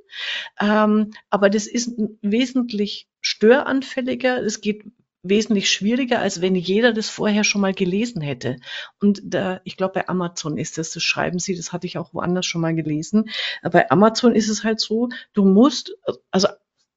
Ähm, 0.60 1.12
aber 1.30 1.50
das 1.50 1.68
ist 1.68 1.94
wesentlich 2.22 3.08
störanfälliger. 3.22 4.42
Es 4.44 4.62
geht 4.62 4.86
wesentlich 5.30 5.70
schwieriger, 5.70 6.20
als 6.20 6.42
wenn 6.42 6.56
jeder 6.56 6.94
das 6.94 7.10
vorher 7.10 7.44
schon 7.44 7.62
mal 7.62 7.74
gelesen 7.74 8.22
hätte. 8.22 8.58
Und 9.00 9.22
da, 9.24 9.62
ich 9.64 9.78
glaube, 9.78 9.94
bei 9.96 10.08
Amazon 10.08 10.58
ist 10.58 10.78
das, 10.78 10.92
das 10.92 11.04
schreiben 11.04 11.40
sie, 11.40 11.56
das 11.56 11.74
hatte 11.74 11.88
ich 11.88 11.98
auch 11.98 12.14
woanders 12.14 12.46
schon 12.46 12.62
mal 12.62 12.76
gelesen. 12.76 13.30
Bei 13.64 13.90
Amazon 13.90 14.36
ist 14.36 14.50
es 14.50 14.64
halt 14.64 14.80
so, 14.80 15.10
du 15.34 15.46
musst, 15.46 15.96
also 16.32 16.48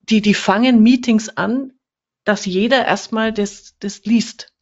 die, 0.02 0.20
die 0.20 0.34
fangen 0.34 0.82
Meetings 0.82 1.28
an, 1.28 1.72
dass 2.24 2.44
jeder 2.44 2.84
erstmal 2.86 3.32
das, 3.32 3.74
das 3.78 4.04
liest. 4.04 4.52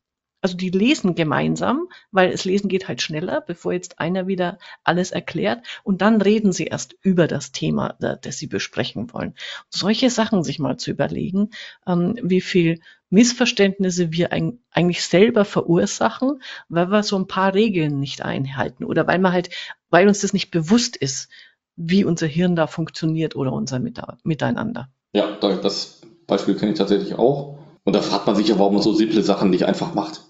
Also 0.47 0.57
die 0.57 0.71
lesen 0.71 1.17
gemeinsam, 1.17 1.89
weil 2.13 2.31
das 2.31 2.45
Lesen 2.45 2.69
geht 2.69 2.87
halt 2.87 3.03
schneller, 3.03 3.41
bevor 3.41 3.73
jetzt 3.73 3.99
einer 3.99 4.29
wieder 4.29 4.59
alles 4.85 5.11
erklärt. 5.11 5.67
Und 5.83 6.03
dann 6.03 6.23
reden 6.23 6.53
sie 6.53 6.67
erst 6.67 6.95
über 7.03 7.27
das 7.27 7.51
Thema, 7.51 7.97
das 7.99 8.39
sie 8.39 8.47
besprechen 8.47 9.13
wollen. 9.13 9.35
Solche 9.71 10.09
Sachen 10.09 10.45
sich 10.45 10.61
mal 10.61 10.77
zu 10.77 10.93
überlegen, 10.93 11.51
ähm, 11.85 12.17
wie 12.23 12.41
viel 12.41 12.79
Missverständnisse 13.11 14.13
wir 14.13 14.31
eigentlich 14.31 15.03
selber 15.03 15.45
verursachen, 15.45 16.41
weil 16.69 16.93
wir 16.93 17.03
so 17.03 17.17
ein 17.19 17.27
paar 17.27 17.53
Regeln 17.53 17.99
nicht 17.99 18.23
einhalten 18.23 18.85
oder 18.85 19.05
weil 19.09 19.19
man 19.19 19.33
halt, 19.33 19.51
weil 19.91 20.07
uns 20.07 20.21
das 20.21 20.33
nicht 20.33 20.53
bewusst 20.53 20.97
ist, 20.97 21.29
wie 21.75 22.05
unser 22.05 22.29
Hirn 22.29 22.55
da 22.55 22.69
funktioniert 22.69 23.35
oder 23.35 23.53
unser 23.53 23.81
Miteinander. 23.81 24.91
Ja, 25.13 25.27
das 25.41 26.03
Beispiel 26.29 26.55
kenne 26.55 26.71
ich 26.71 26.79
tatsächlich 26.79 27.17
auch. 27.17 27.59
Und 27.87 27.95
da 27.95 28.03
fragt 28.03 28.27
man 28.27 28.35
sich 28.35 28.49
ja, 28.49 28.59
warum 28.59 28.75
man 28.75 28.83
so 28.83 28.93
simple 28.93 29.23
Sachen 29.23 29.51
nicht 29.51 29.65
einfach 29.65 29.95
macht. 29.95 30.26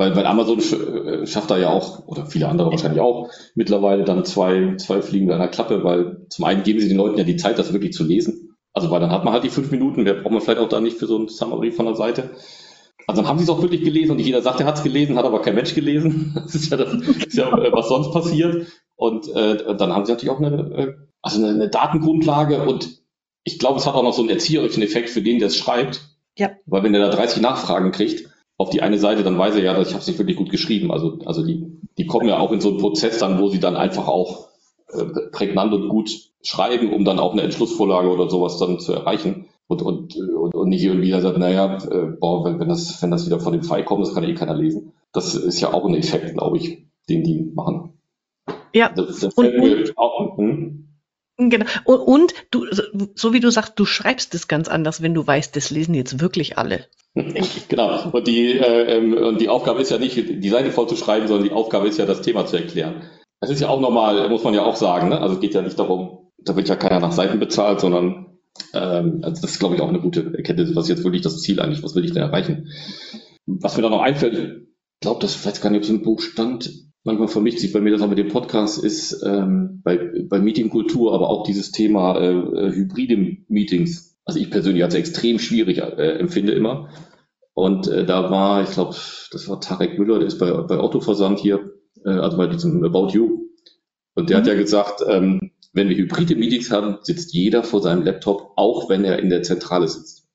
Weil, 0.00 0.16
weil 0.16 0.24
Amazon 0.24 0.60
äh, 0.60 1.26
schafft 1.26 1.50
da 1.50 1.58
ja 1.58 1.68
auch, 1.68 2.06
oder 2.06 2.24
viele 2.24 2.48
andere 2.48 2.70
wahrscheinlich 2.70 3.02
auch, 3.02 3.28
mittlerweile 3.54 4.04
dann 4.04 4.24
zwei, 4.24 4.76
zwei 4.78 5.02
Fliegen 5.02 5.26
bei 5.26 5.34
einer 5.34 5.48
Klappe, 5.48 5.84
weil 5.84 6.24
zum 6.30 6.46
einen 6.46 6.62
geben 6.62 6.80
sie 6.80 6.88
den 6.88 6.96
Leuten 6.96 7.18
ja 7.18 7.24
die 7.24 7.36
Zeit, 7.36 7.58
das 7.58 7.74
wirklich 7.74 7.92
zu 7.92 8.02
lesen. 8.02 8.56
Also 8.72 8.90
weil 8.90 9.00
dann 9.00 9.10
hat 9.10 9.26
man 9.26 9.34
halt 9.34 9.44
die 9.44 9.50
fünf 9.50 9.70
Minuten, 9.70 10.04
mehr 10.04 10.14
braucht 10.14 10.32
man 10.32 10.40
vielleicht 10.40 10.62
auch 10.62 10.70
da 10.70 10.80
nicht 10.80 10.96
für 10.96 11.06
so 11.06 11.18
ein 11.18 11.28
Summary 11.28 11.70
von 11.70 11.84
der 11.84 11.96
Seite. 11.96 12.30
Also 13.06 13.20
dann 13.20 13.28
haben 13.28 13.36
sie 13.36 13.44
es 13.44 13.50
auch 13.50 13.60
wirklich 13.60 13.82
gelesen 13.82 14.12
und 14.12 14.16
nicht 14.16 14.24
jeder 14.24 14.40
sagt, 14.40 14.60
er 14.60 14.64
hat 14.64 14.78
es 14.78 14.82
gelesen, 14.82 15.18
hat 15.18 15.26
aber 15.26 15.42
kein 15.42 15.54
Mensch 15.54 15.74
gelesen. 15.74 16.32
Das 16.46 16.54
ist 16.54 16.70
ja, 16.70 16.78
das, 16.78 16.94
ist 16.94 17.36
ja 17.36 17.48
äh, 17.58 17.70
was 17.70 17.88
sonst 17.88 18.10
passiert. 18.10 18.68
Und 18.96 19.28
äh, 19.28 19.76
dann 19.76 19.92
haben 19.92 20.06
sie 20.06 20.12
natürlich 20.12 20.34
auch 20.34 20.40
eine, 20.40 20.76
äh, 20.78 20.94
also 21.20 21.44
eine, 21.44 21.52
eine 21.52 21.68
Datengrundlage 21.68 22.62
und 22.62 23.02
ich 23.44 23.58
glaube, 23.58 23.78
es 23.78 23.86
hat 23.86 23.96
auch 23.96 24.02
noch 24.02 24.14
so 24.14 24.22
einen 24.22 24.30
erzieherischen 24.30 24.82
Effekt 24.82 25.10
für 25.10 25.20
den, 25.20 25.40
der 25.40 25.48
es 25.48 25.58
schreibt. 25.58 26.00
Ja. 26.38 26.52
Weil 26.64 26.84
wenn 26.84 26.94
der 26.94 27.02
da 27.02 27.14
30 27.14 27.42
Nachfragen 27.42 27.92
kriegt, 27.92 28.29
auf 28.60 28.68
die 28.68 28.82
eine 28.82 28.98
Seite, 28.98 29.22
dann 29.22 29.38
weiß 29.38 29.54
er 29.54 29.62
ja, 29.62 29.72
dass 29.72 29.88
ich 29.88 29.94
habe 29.94 30.02
es 30.02 30.06
nicht 30.06 30.18
wirklich 30.18 30.36
gut 30.36 30.50
geschrieben. 30.50 30.92
Also, 30.92 31.18
also 31.24 31.42
die, 31.42 31.80
die 31.96 32.06
kommen 32.06 32.28
ja 32.28 32.38
auch 32.38 32.52
in 32.52 32.60
so 32.60 32.68
einen 32.68 32.76
Prozess 32.76 33.16
dann, 33.16 33.40
wo 33.40 33.48
sie 33.48 33.58
dann 33.58 33.74
einfach 33.74 34.06
auch 34.06 34.48
äh, 34.92 35.02
prägnant 35.32 35.72
und 35.72 35.88
gut 35.88 36.10
schreiben, 36.42 36.92
um 36.92 37.06
dann 37.06 37.18
auch 37.18 37.32
eine 37.32 37.40
Entschlussvorlage 37.40 38.10
oder 38.10 38.28
sowas 38.28 38.58
dann 38.58 38.78
zu 38.78 38.92
erreichen. 38.92 39.46
Und, 39.66 39.80
und, 39.80 40.14
und, 40.14 40.54
und 40.54 40.68
nicht 40.68 40.84
irgendwie 40.84 41.10
sagt, 41.10 41.38
naja, 41.38 41.78
äh, 41.90 42.16
boah, 42.20 42.44
wenn, 42.44 42.60
wenn, 42.60 42.68
das, 42.68 43.02
wenn 43.02 43.10
das 43.10 43.24
wieder 43.24 43.40
von 43.40 43.54
dem 43.54 43.62
Pfeil 43.62 43.82
kommt, 43.82 44.04
das 44.04 44.12
kann 44.12 44.24
eh 44.24 44.34
keiner 44.34 44.54
lesen. 44.54 44.92
Das 45.14 45.34
ist 45.34 45.58
ja 45.62 45.72
auch 45.72 45.86
ein 45.86 45.94
Effekt, 45.94 46.34
glaube 46.34 46.58
ich, 46.58 46.84
den 47.08 47.24
die 47.24 47.50
machen. 47.54 47.94
Ja. 48.74 48.90
Das, 48.90 49.20
das 49.20 49.32
fällt 49.32 49.58
mir 49.58 49.90
auch, 49.96 50.36
hm? 50.36 50.86
Genau. 51.38 51.64
Und, 51.84 52.00
und, 52.00 52.34
du, 52.50 52.66
so 53.14 53.32
wie 53.32 53.40
du 53.40 53.50
sagst, 53.50 53.72
du 53.76 53.86
schreibst 53.86 54.34
es 54.34 54.48
ganz 54.48 54.68
anders, 54.68 55.00
wenn 55.00 55.14
du 55.14 55.26
weißt, 55.26 55.56
das 55.56 55.70
lesen 55.70 55.94
jetzt 55.94 56.20
wirklich 56.20 56.58
alle. 56.58 56.84
genau. 57.68 58.10
Und 58.10 58.26
die, 58.26 58.52
äh, 58.52 58.96
ähm, 58.96 59.14
und 59.14 59.40
die 59.40 59.48
Aufgabe 59.48 59.80
ist 59.80 59.90
ja 59.90 59.98
nicht, 59.98 60.16
die 60.16 60.48
Seite 60.48 60.70
voll 60.70 60.88
zu 60.88 60.96
schreiben, 60.96 61.26
sondern 61.26 61.48
die 61.48 61.54
Aufgabe 61.54 61.88
ist 61.88 61.98
ja, 61.98 62.06
das 62.06 62.22
Thema 62.22 62.46
zu 62.46 62.56
erklären. 62.56 63.02
Das 63.40 63.50
ist 63.50 63.60
ja 63.60 63.68
auch 63.68 63.80
normal, 63.80 64.28
muss 64.28 64.44
man 64.44 64.54
ja 64.54 64.64
auch 64.64 64.76
sagen. 64.76 65.08
Ne? 65.08 65.20
Also 65.20 65.34
es 65.34 65.40
geht 65.40 65.54
ja 65.54 65.62
nicht 65.62 65.78
darum, 65.78 66.30
da 66.38 66.56
wird 66.56 66.68
ja 66.68 66.76
keiner 66.76 67.00
nach 67.00 67.12
Seiten 67.12 67.40
bezahlt, 67.40 67.80
sondern 67.80 68.38
ähm, 68.74 69.20
also 69.22 69.42
das 69.42 69.52
ist, 69.52 69.58
glaube 69.58 69.74
ich, 69.74 69.80
auch 69.80 69.88
eine 69.88 70.00
gute 70.00 70.32
Erkenntnis. 70.36 70.74
Was 70.76 70.84
ist 70.84 70.90
jetzt 70.90 71.04
wirklich 71.04 71.22
das 71.22 71.40
Ziel 71.40 71.60
eigentlich? 71.60 71.82
Was 71.82 71.94
will 71.94 72.04
ich 72.04 72.12
denn 72.12 72.22
erreichen? 72.22 72.68
Was 73.46 73.76
mir 73.76 73.82
da 73.82 73.90
noch 73.90 74.02
einfällt, 74.02 74.34
ich 74.34 75.00
glaube, 75.00 75.20
das 75.20 75.44
weiß 75.44 75.60
gar 75.60 75.70
nicht, 75.70 75.78
ob 75.78 75.84
es 75.84 75.90
im 75.90 76.02
Buch 76.02 76.20
stand, 76.20 76.70
manchmal 77.04 77.28
vermischt 77.28 77.58
sich 77.58 77.72
bei 77.72 77.80
mir 77.80 77.92
das 77.92 78.02
auch 78.02 78.08
mit 78.08 78.18
dem 78.18 78.28
Podcast, 78.28 78.82
ist 78.82 79.22
ähm, 79.24 79.80
bei, 79.82 79.98
bei 80.28 80.38
Meetingkultur, 80.38 81.14
aber 81.14 81.30
auch 81.30 81.44
dieses 81.44 81.70
Thema 81.72 82.18
äh, 82.18 82.32
äh 82.32 82.72
hybride 82.72 83.38
Meetings. 83.48 84.09
Also 84.24 84.38
ich 84.38 84.50
persönlich 84.50 84.84
als 84.84 84.94
extrem 84.94 85.38
schwierig 85.38 85.78
äh, 85.78 86.18
empfinde 86.18 86.52
immer. 86.52 86.88
Und 87.54 87.88
äh, 87.88 88.04
da 88.04 88.30
war, 88.30 88.62
ich 88.62 88.70
glaube, 88.70 88.96
das 89.32 89.48
war 89.48 89.60
Tarek 89.60 89.98
Müller, 89.98 90.18
der 90.18 90.28
ist 90.28 90.38
bei, 90.38 90.50
bei 90.50 90.78
Otto 90.78 91.00
Versand 91.00 91.40
hier, 91.40 91.72
äh, 92.04 92.10
also 92.10 92.36
bei 92.36 92.46
diesem 92.46 92.84
About 92.84 93.08
You. 93.08 93.48
Und 94.14 94.30
der 94.30 94.38
mhm. 94.38 94.40
hat 94.40 94.48
ja 94.48 94.54
gesagt, 94.54 95.02
ähm, 95.06 95.52
wenn 95.72 95.88
wir 95.88 95.96
hybride 95.96 96.36
Meetings 96.36 96.70
haben, 96.70 96.98
sitzt 97.02 97.32
jeder 97.32 97.62
vor 97.62 97.80
seinem 97.80 98.04
Laptop, 98.04 98.52
auch 98.56 98.88
wenn 98.88 99.04
er 99.04 99.18
in 99.18 99.30
der 99.30 99.42
Zentrale 99.42 99.88
sitzt. 99.88 100.26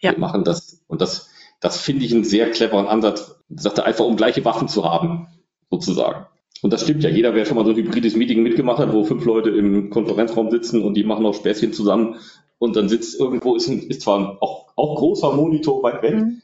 Ja. 0.00 0.12
Wir 0.12 0.18
machen 0.18 0.44
das. 0.44 0.84
Und 0.86 1.00
das, 1.00 1.30
das 1.60 1.80
finde 1.80 2.04
ich 2.04 2.12
einen 2.12 2.24
sehr 2.24 2.50
cleveren 2.50 2.86
Ansatz. 2.86 3.42
Sagt 3.48 3.78
er 3.78 3.86
einfach, 3.86 4.04
um 4.04 4.16
gleiche 4.16 4.44
Waffen 4.44 4.68
zu 4.68 4.84
haben, 4.84 5.28
sozusagen. 5.70 6.26
Und 6.62 6.72
das 6.72 6.82
stimmt 6.82 7.02
ja. 7.02 7.10
Jeder, 7.10 7.34
wer 7.34 7.46
schon 7.46 7.56
mal 7.56 7.64
so 7.64 7.70
ein 7.70 7.76
hybrides 7.76 8.16
Meeting 8.16 8.42
mitgemacht 8.42 8.78
hat, 8.78 8.92
wo 8.92 9.04
fünf 9.04 9.24
Leute 9.24 9.50
im 9.50 9.90
Konferenzraum 9.90 10.50
sitzen 10.50 10.82
und 10.82 10.94
die 10.94 11.04
machen 11.04 11.24
auch 11.26 11.34
Späßchen 11.34 11.72
zusammen 11.72 12.16
und 12.60 12.76
dann 12.76 12.88
sitzt 12.88 13.18
irgendwo, 13.18 13.56
ist, 13.56 13.68
ein, 13.68 13.80
ist 13.80 14.02
zwar 14.02 14.36
auch, 14.40 14.66
auch 14.76 14.96
großer 14.96 15.32
Monitor 15.32 15.82
weit 15.82 16.02
weg, 16.02 16.14
mhm. 16.14 16.42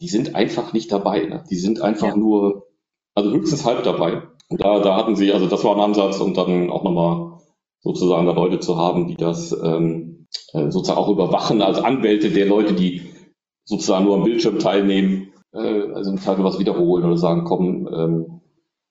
die 0.00 0.08
sind 0.08 0.34
einfach 0.34 0.72
nicht 0.72 0.90
dabei. 0.90 1.26
Ne? 1.26 1.44
Die 1.50 1.56
sind 1.56 1.82
einfach 1.82 2.08
ja. 2.08 2.16
nur, 2.16 2.66
also 3.14 3.30
höchstens 3.30 3.66
halb 3.66 3.84
dabei. 3.84 4.22
Und 4.48 4.64
da, 4.64 4.80
da 4.80 4.96
hatten 4.96 5.16
sie, 5.16 5.32
also 5.32 5.46
das 5.46 5.62
war 5.62 5.76
ein 5.76 5.82
Ansatz 5.82 6.18
und 6.18 6.36
dann 6.36 6.70
auch 6.70 6.82
nochmal 6.82 7.38
sozusagen 7.80 8.26
da 8.26 8.32
Leute 8.32 8.58
zu 8.58 8.78
haben, 8.78 9.06
die 9.06 9.16
das 9.16 9.52
ähm, 9.52 10.26
äh, 10.54 10.70
sozusagen 10.70 10.98
auch 10.98 11.10
überwachen 11.10 11.60
als 11.60 11.78
Anwälte 11.78 12.30
der 12.30 12.46
Leute, 12.46 12.72
die 12.72 13.02
sozusagen 13.64 14.06
nur 14.06 14.16
am 14.16 14.24
Bildschirm 14.24 14.58
teilnehmen, 14.58 15.32
äh, 15.52 15.92
also 15.92 16.10
im 16.10 16.18
Fall 16.18 16.42
was 16.42 16.58
wiederholen 16.58 17.04
oder 17.04 17.18
sagen, 17.18 17.44
komm, 17.44 17.86
ähm, 17.92 18.40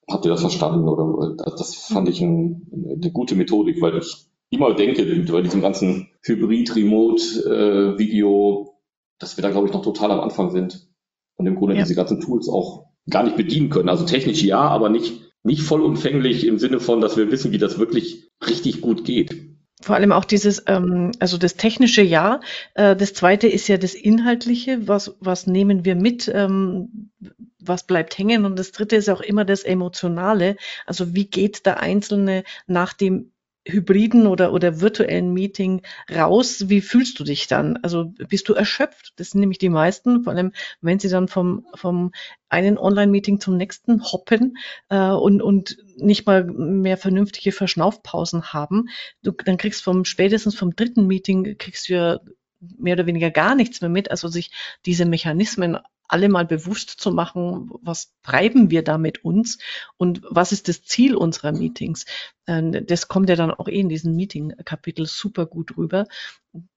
habt 0.08 0.24
ihr 0.24 0.30
das 0.30 0.40
verstanden? 0.40 0.88
Oder 0.88 1.34
das, 1.34 1.56
das 1.56 1.74
fand 1.74 2.08
ich 2.08 2.20
ein, 2.20 2.94
eine 2.96 3.10
gute 3.10 3.34
Methodik, 3.34 3.82
weil 3.82 3.98
ich 3.98 4.29
immer 4.50 4.74
denke, 4.74 5.04
bei 5.32 5.42
diesem 5.42 5.62
ganzen 5.62 6.10
Hybrid-Remote-Video, 6.22 8.66
äh, 8.66 8.70
dass 9.18 9.36
wir 9.36 9.42
da, 9.42 9.50
glaube 9.50 9.66
ich, 9.68 9.72
noch 9.72 9.82
total 9.82 10.10
am 10.10 10.18
Anfang 10.20 10.50
sind 10.50 10.88
und 11.36 11.46
im 11.46 11.54
Grunde 11.56 11.76
ja. 11.76 11.82
diese 11.82 11.94
ganzen 11.94 12.20
Tools 12.20 12.48
auch 12.48 12.86
gar 13.08 13.22
nicht 13.22 13.36
bedienen 13.36 13.70
können. 13.70 13.88
Also 13.88 14.04
technisch 14.04 14.42
ja, 14.42 14.60
aber 14.60 14.90
nicht, 14.90 15.22
nicht 15.42 15.62
vollumfänglich 15.62 16.46
im 16.46 16.58
Sinne 16.58 16.80
von, 16.80 17.00
dass 17.00 17.16
wir 17.16 17.30
wissen, 17.30 17.52
wie 17.52 17.58
das 17.58 17.78
wirklich 17.78 18.30
richtig 18.46 18.80
gut 18.80 19.04
geht. 19.04 19.46
Vor 19.82 19.96
allem 19.96 20.12
auch 20.12 20.26
dieses, 20.26 20.62
ähm, 20.66 21.12
also 21.20 21.38
das 21.38 21.54
technische 21.54 22.02
Ja. 22.02 22.40
Äh, 22.74 22.94
das 22.96 23.14
zweite 23.14 23.48
ist 23.48 23.66
ja 23.68 23.78
das 23.78 23.94
Inhaltliche. 23.94 24.86
Was, 24.86 25.16
was 25.20 25.46
nehmen 25.46 25.86
wir 25.86 25.94
mit? 25.94 26.30
Ähm, 26.32 27.10
was 27.58 27.86
bleibt 27.86 28.18
hängen? 28.18 28.44
Und 28.44 28.58
das 28.58 28.72
dritte 28.72 28.96
ist 28.96 29.08
auch 29.08 29.22
immer 29.22 29.46
das 29.46 29.62
Emotionale. 29.62 30.56
Also 30.84 31.14
wie 31.14 31.24
geht 31.26 31.64
der 31.64 31.80
Einzelne 31.80 32.44
nach 32.66 32.92
dem 32.92 33.32
hybriden 33.72 34.26
oder, 34.26 34.52
oder 34.52 34.80
virtuellen 34.80 35.32
Meeting 35.32 35.82
raus, 36.10 36.68
wie 36.68 36.80
fühlst 36.80 37.18
du 37.18 37.24
dich 37.24 37.46
dann? 37.46 37.78
Also 37.82 38.12
bist 38.28 38.48
du 38.48 38.54
erschöpft? 38.54 39.12
Das 39.16 39.30
sind 39.30 39.40
nämlich 39.40 39.58
die 39.58 39.68
meisten, 39.68 40.24
vor 40.24 40.32
allem 40.32 40.52
wenn 40.80 40.98
sie 40.98 41.08
dann 41.08 41.28
vom, 41.28 41.66
vom 41.74 42.12
einen 42.48 42.78
Online-Meeting 42.78 43.40
zum 43.40 43.56
nächsten 43.56 44.02
hoppen 44.02 44.56
äh, 44.88 45.10
und, 45.10 45.42
und 45.42 45.76
nicht 45.96 46.26
mal 46.26 46.44
mehr 46.44 46.96
vernünftige 46.96 47.52
Verschnaufpausen 47.52 48.52
haben. 48.52 48.88
Du, 49.22 49.32
dann 49.32 49.56
kriegst 49.56 49.82
vom 49.82 50.04
spätestens 50.04 50.54
vom 50.54 50.74
dritten 50.74 51.06
Meeting 51.06 51.56
kriegst 51.58 51.88
du 51.88 51.94
ja 51.94 52.20
mehr 52.60 52.94
oder 52.94 53.06
weniger 53.06 53.30
gar 53.30 53.54
nichts 53.54 53.80
mehr 53.80 53.90
mit. 53.90 54.10
Also 54.10 54.28
sich 54.28 54.50
diese 54.84 55.06
Mechanismen 55.06 55.78
alle 56.12 56.28
mal 56.28 56.44
bewusst 56.44 56.90
zu 56.90 57.10
machen, 57.10 57.70
was 57.82 58.12
treiben 58.22 58.70
wir 58.70 58.82
da 58.82 58.98
mit 58.98 59.24
uns 59.24 59.58
und 59.96 60.22
was 60.28 60.52
ist 60.52 60.68
das 60.68 60.82
Ziel 60.82 61.14
unserer 61.14 61.52
Meetings. 61.52 62.06
Ähm, 62.46 62.86
das 62.86 63.08
kommt 63.08 63.28
ja 63.28 63.36
dann 63.36 63.50
auch 63.50 63.68
eh 63.68 63.80
in 63.80 63.88
diesem 63.88 64.16
Meeting-Kapitel 64.16 65.06
super 65.06 65.46
gut 65.46 65.76
rüber. 65.76 66.06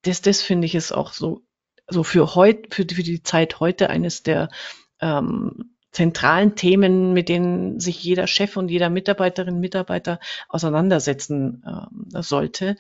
Das, 0.01 0.21
das 0.21 0.41
finde 0.41 0.65
ich 0.65 0.75
ist 0.75 0.91
auch 0.91 1.13
so, 1.13 1.43
so 1.88 2.03
für 2.03 2.36
heute, 2.36 2.69
für, 2.69 2.84
für 2.84 3.03
die 3.03 3.23
Zeit 3.23 3.59
heute 3.59 3.89
eines 3.89 4.23
der 4.23 4.49
ähm, 5.01 5.73
zentralen 5.91 6.55
Themen, 6.55 7.13
mit 7.13 7.29
denen 7.29 7.79
sich 7.79 8.03
jeder 8.03 8.27
Chef 8.27 8.57
und 8.57 8.69
jeder 8.69 8.89
Mitarbeiterin, 8.89 9.59
Mitarbeiter 9.59 10.19
auseinandersetzen 10.49 11.63
äh, 11.63 12.21
sollte, 12.21 12.75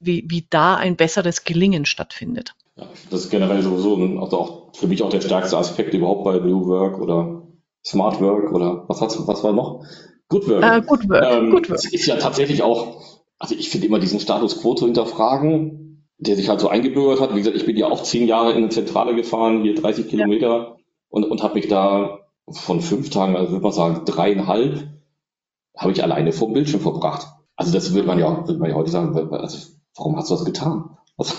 wie, 0.00 0.24
wie 0.28 0.46
da 0.48 0.76
ein 0.76 0.96
besseres 0.96 1.44
Gelingen 1.44 1.84
stattfindet. 1.84 2.54
Ja, 2.76 2.86
das 3.10 3.24
ist 3.24 3.30
generell 3.30 3.62
sowieso 3.62 3.96
also 4.20 4.38
auch 4.38 4.74
für 4.74 4.88
mich 4.88 5.02
auch 5.02 5.10
der 5.10 5.20
stärkste 5.20 5.56
Aspekt 5.56 5.94
überhaupt 5.94 6.24
bei 6.24 6.38
New 6.38 6.66
Work 6.66 7.00
oder 7.00 7.42
Smart 7.84 8.20
Work 8.20 8.52
oder 8.52 8.84
was 8.88 9.00
hat's, 9.00 9.26
was 9.26 9.44
war 9.44 9.52
noch? 9.52 9.84
Good 10.28 10.48
Work. 10.48 10.64
Uh, 10.64 10.86
good 10.86 11.08
Work. 11.08 11.24
Ähm, 11.24 11.50
good 11.50 11.70
Work. 11.70 11.84
Ist 11.92 12.06
ja 12.06 12.16
tatsächlich 12.16 12.62
auch, 12.62 13.00
also 13.38 13.54
ich 13.54 13.68
finde 13.68 13.86
immer 13.86 14.00
diesen 14.00 14.18
Status 14.18 14.60
quo 14.60 14.74
zu 14.74 14.86
hinterfragen, 14.86 16.08
der 16.18 16.36
sich 16.36 16.48
halt 16.48 16.60
so 16.60 16.68
eingebürgert 16.68 17.20
hat. 17.20 17.34
Wie 17.34 17.38
gesagt, 17.38 17.56
ich 17.56 17.66
bin 17.66 17.76
ja 17.76 17.86
auch 17.86 18.02
zehn 18.02 18.26
Jahre 18.26 18.52
in 18.52 18.58
eine 18.58 18.68
Zentrale 18.70 19.14
gefahren, 19.14 19.62
hier 19.62 19.74
30 19.74 20.08
Kilometer 20.08 20.46
ja. 20.46 20.76
und, 21.08 21.24
und 21.24 21.42
habe 21.42 21.54
mich 21.54 21.68
da 21.68 22.20
von 22.50 22.80
fünf 22.80 23.10
Tagen, 23.10 23.36
also 23.36 23.52
würde 23.52 23.62
man 23.62 23.72
sagen 23.72 24.04
dreieinhalb, 24.04 24.88
habe 25.76 25.92
ich 25.92 26.02
alleine 26.02 26.32
vor 26.32 26.48
dem 26.48 26.54
Bildschirm 26.54 26.80
verbracht. 26.80 27.26
Also 27.56 27.72
das 27.72 27.94
würde 27.94 28.06
man 28.06 28.18
ja, 28.18 28.46
würde 28.46 28.58
man 28.58 28.70
ja 28.70 28.76
heute 28.76 28.90
sagen, 28.90 29.16
also 29.32 29.58
warum 29.96 30.16
hast 30.16 30.30
du 30.30 30.34
das 30.34 30.44
getan? 30.44 30.96
Also, 31.16 31.34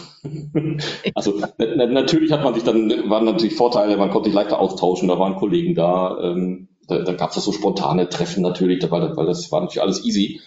also 1.16 1.42
na, 1.58 1.86
natürlich 1.88 2.32
hat 2.32 2.44
man 2.44 2.54
sich 2.54 2.64
dann, 2.64 3.10
waren 3.10 3.26
natürlich 3.26 3.56
Vorteile, 3.56 3.98
man 3.98 4.12
konnte 4.12 4.30
sich 4.30 4.36
leichter 4.36 4.60
austauschen, 4.60 5.08
da 5.08 5.20
waren 5.20 5.36
Kollegen 5.36 5.76
da, 5.76 6.18
ähm, 6.22 6.70
da, 6.88 7.00
da 7.00 7.14
gab 7.14 7.36
es 7.36 7.44
so 7.44 7.52
spontane 7.52 8.10
Treffen 8.10 8.42
natürlich, 8.42 8.90
weil, 8.92 9.16
weil 9.16 9.26
das 9.26 9.52
war 9.52 9.62
natürlich 9.62 9.82
alles 9.82 10.06
easy. 10.06 10.42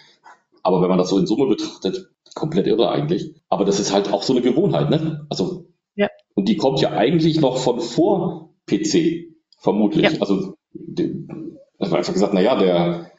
Aber 0.62 0.82
wenn 0.82 0.88
man 0.88 0.98
das 0.98 1.08
so 1.08 1.18
in 1.18 1.26
Summe 1.26 1.46
betrachtet, 1.46 2.10
komplett 2.34 2.66
irre 2.66 2.90
eigentlich. 2.90 3.34
Aber 3.48 3.64
das 3.64 3.80
ist 3.80 3.92
halt 3.92 4.12
auch 4.12 4.22
so 4.22 4.32
eine 4.32 4.42
Gewohnheit, 4.42 4.90
ne? 4.90 5.26
Also, 5.28 5.66
ja. 5.96 6.08
und 6.34 6.48
die 6.48 6.56
kommt 6.56 6.80
ja 6.80 6.90
eigentlich 6.90 7.40
noch 7.40 7.58
von 7.58 7.80
vor 7.80 8.54
PC, 8.66 9.34
vermutlich. 9.58 10.12
Ja. 10.12 10.20
Also, 10.20 10.54
das 10.72 11.90
war 11.90 11.98
einfach 11.98 12.12
gesagt, 12.12 12.34
na 12.34 12.40
ja, 12.40 12.56
der, 12.56 13.12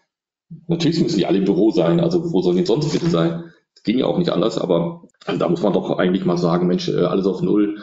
natürlich 0.67 1.01
müssen 1.01 1.17
die 1.17 1.25
alle 1.25 1.37
im 1.37 1.45
Büro 1.45 1.71
sein, 1.71 1.99
also 1.99 2.31
wo 2.31 2.41
sollen 2.41 2.57
die 2.57 2.65
sonst 2.65 2.91
bitte 2.91 3.09
sein? 3.09 3.51
Das 3.75 3.83
ging 3.83 3.99
ja 3.99 4.05
auch 4.05 4.17
nicht 4.17 4.31
anders, 4.31 4.57
aber 4.57 5.03
also 5.25 5.39
da 5.39 5.49
muss 5.49 5.61
man 5.61 5.73
doch 5.73 5.97
eigentlich 5.97 6.25
mal 6.25 6.37
sagen, 6.37 6.67
Mensch, 6.67 6.89
äh, 6.89 7.03
alles 7.03 7.25
auf 7.25 7.41
Null 7.41 7.79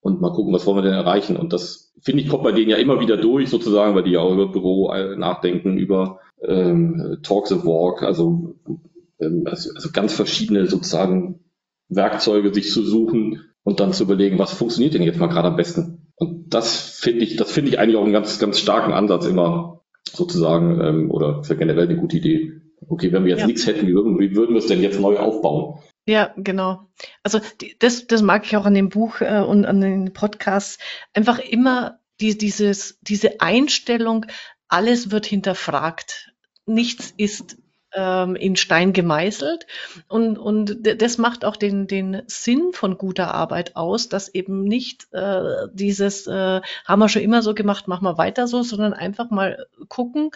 und 0.00 0.20
mal 0.20 0.32
gucken, 0.32 0.52
was 0.52 0.66
wollen 0.66 0.78
wir 0.78 0.82
denn 0.82 0.92
erreichen. 0.92 1.36
Und 1.36 1.52
das, 1.52 1.92
finde 2.00 2.22
ich, 2.22 2.28
kommt 2.28 2.44
bei 2.44 2.52
denen 2.52 2.70
ja 2.70 2.76
immer 2.76 3.00
wieder 3.00 3.16
durch, 3.16 3.48
sozusagen, 3.48 3.94
weil 3.94 4.02
die 4.02 4.12
ja 4.12 4.20
auch 4.20 4.32
über 4.32 4.52
Büro 4.52 4.92
äh, 4.92 5.16
nachdenken, 5.16 5.78
über 5.78 6.20
ähm, 6.42 7.18
Talks 7.22 7.52
and 7.52 7.64
Walk, 7.64 8.02
also, 8.02 8.56
ähm, 9.20 9.44
also, 9.46 9.70
also 9.74 9.88
ganz 9.92 10.12
verschiedene 10.12 10.66
sozusagen 10.66 11.40
Werkzeuge 11.88 12.52
sich 12.52 12.70
zu 12.70 12.82
suchen 12.82 13.40
und 13.62 13.80
dann 13.80 13.92
zu 13.92 14.04
überlegen, 14.04 14.38
was 14.38 14.52
funktioniert 14.52 14.94
denn 14.94 15.02
jetzt 15.02 15.18
mal 15.18 15.28
gerade 15.28 15.48
am 15.48 15.56
besten. 15.56 16.12
Und 16.16 16.52
das 16.52 16.98
finde 17.00 17.24
ich, 17.24 17.36
das 17.36 17.50
finde 17.50 17.70
ich 17.70 17.78
eigentlich 17.78 17.96
auch 17.96 18.04
einen 18.04 18.12
ganz, 18.12 18.38
ganz 18.38 18.58
starken 18.58 18.92
Ansatz 18.92 19.26
immer 19.26 19.80
sozusagen, 20.12 20.80
ähm, 20.80 21.10
oder 21.10 21.42
für 21.44 21.56
generell 21.56 21.88
eine 21.88 21.96
gute 21.96 22.18
Idee. 22.18 22.60
Okay, 22.86 23.12
wenn 23.12 23.24
wir 23.24 23.30
jetzt 23.30 23.40
ja. 23.40 23.46
nichts 23.46 23.66
hätten, 23.66 23.86
wie 23.86 23.94
würden, 23.94 24.18
wie 24.18 24.36
würden 24.36 24.54
wir 24.54 24.58
es 24.58 24.66
denn 24.66 24.82
jetzt 24.82 25.00
neu 25.00 25.18
aufbauen? 25.18 25.78
Ja, 26.06 26.34
genau. 26.36 26.90
Also 27.22 27.40
die, 27.60 27.76
das, 27.78 28.06
das 28.06 28.20
mag 28.20 28.44
ich 28.44 28.56
auch 28.56 28.66
an 28.66 28.74
dem 28.74 28.90
Buch 28.90 29.20
äh, 29.20 29.40
und 29.40 29.64
an 29.64 29.80
den 29.80 30.12
Podcasts. 30.12 30.78
Einfach 31.14 31.38
immer 31.38 31.98
die, 32.20 32.36
dieses, 32.36 32.98
diese 33.00 33.40
Einstellung, 33.40 34.26
alles 34.68 35.10
wird 35.10 35.24
hinterfragt. 35.26 36.32
Nichts 36.66 37.12
ist 37.16 37.56
ähm, 37.94 38.36
in 38.36 38.56
Stein 38.56 38.92
gemeißelt. 38.92 39.66
Und, 40.08 40.36
und 40.36 40.76
das 40.82 41.16
macht 41.16 41.44
auch 41.44 41.56
den, 41.56 41.86
den 41.86 42.22
Sinn 42.26 42.72
von 42.72 42.98
guter 42.98 43.32
Arbeit 43.32 43.76
aus, 43.76 44.08
dass 44.08 44.28
eben 44.28 44.64
nicht 44.64 45.06
äh, 45.12 45.68
dieses, 45.72 46.26
äh, 46.26 46.60
haben 46.84 46.98
wir 46.98 47.08
schon 47.08 47.22
immer 47.22 47.40
so 47.40 47.54
gemacht, 47.54 47.88
machen 47.88 48.04
wir 48.04 48.18
weiter 48.18 48.46
so, 48.46 48.62
sondern 48.62 48.92
einfach 48.92 49.30
mal 49.30 49.66
gucken, 49.88 50.30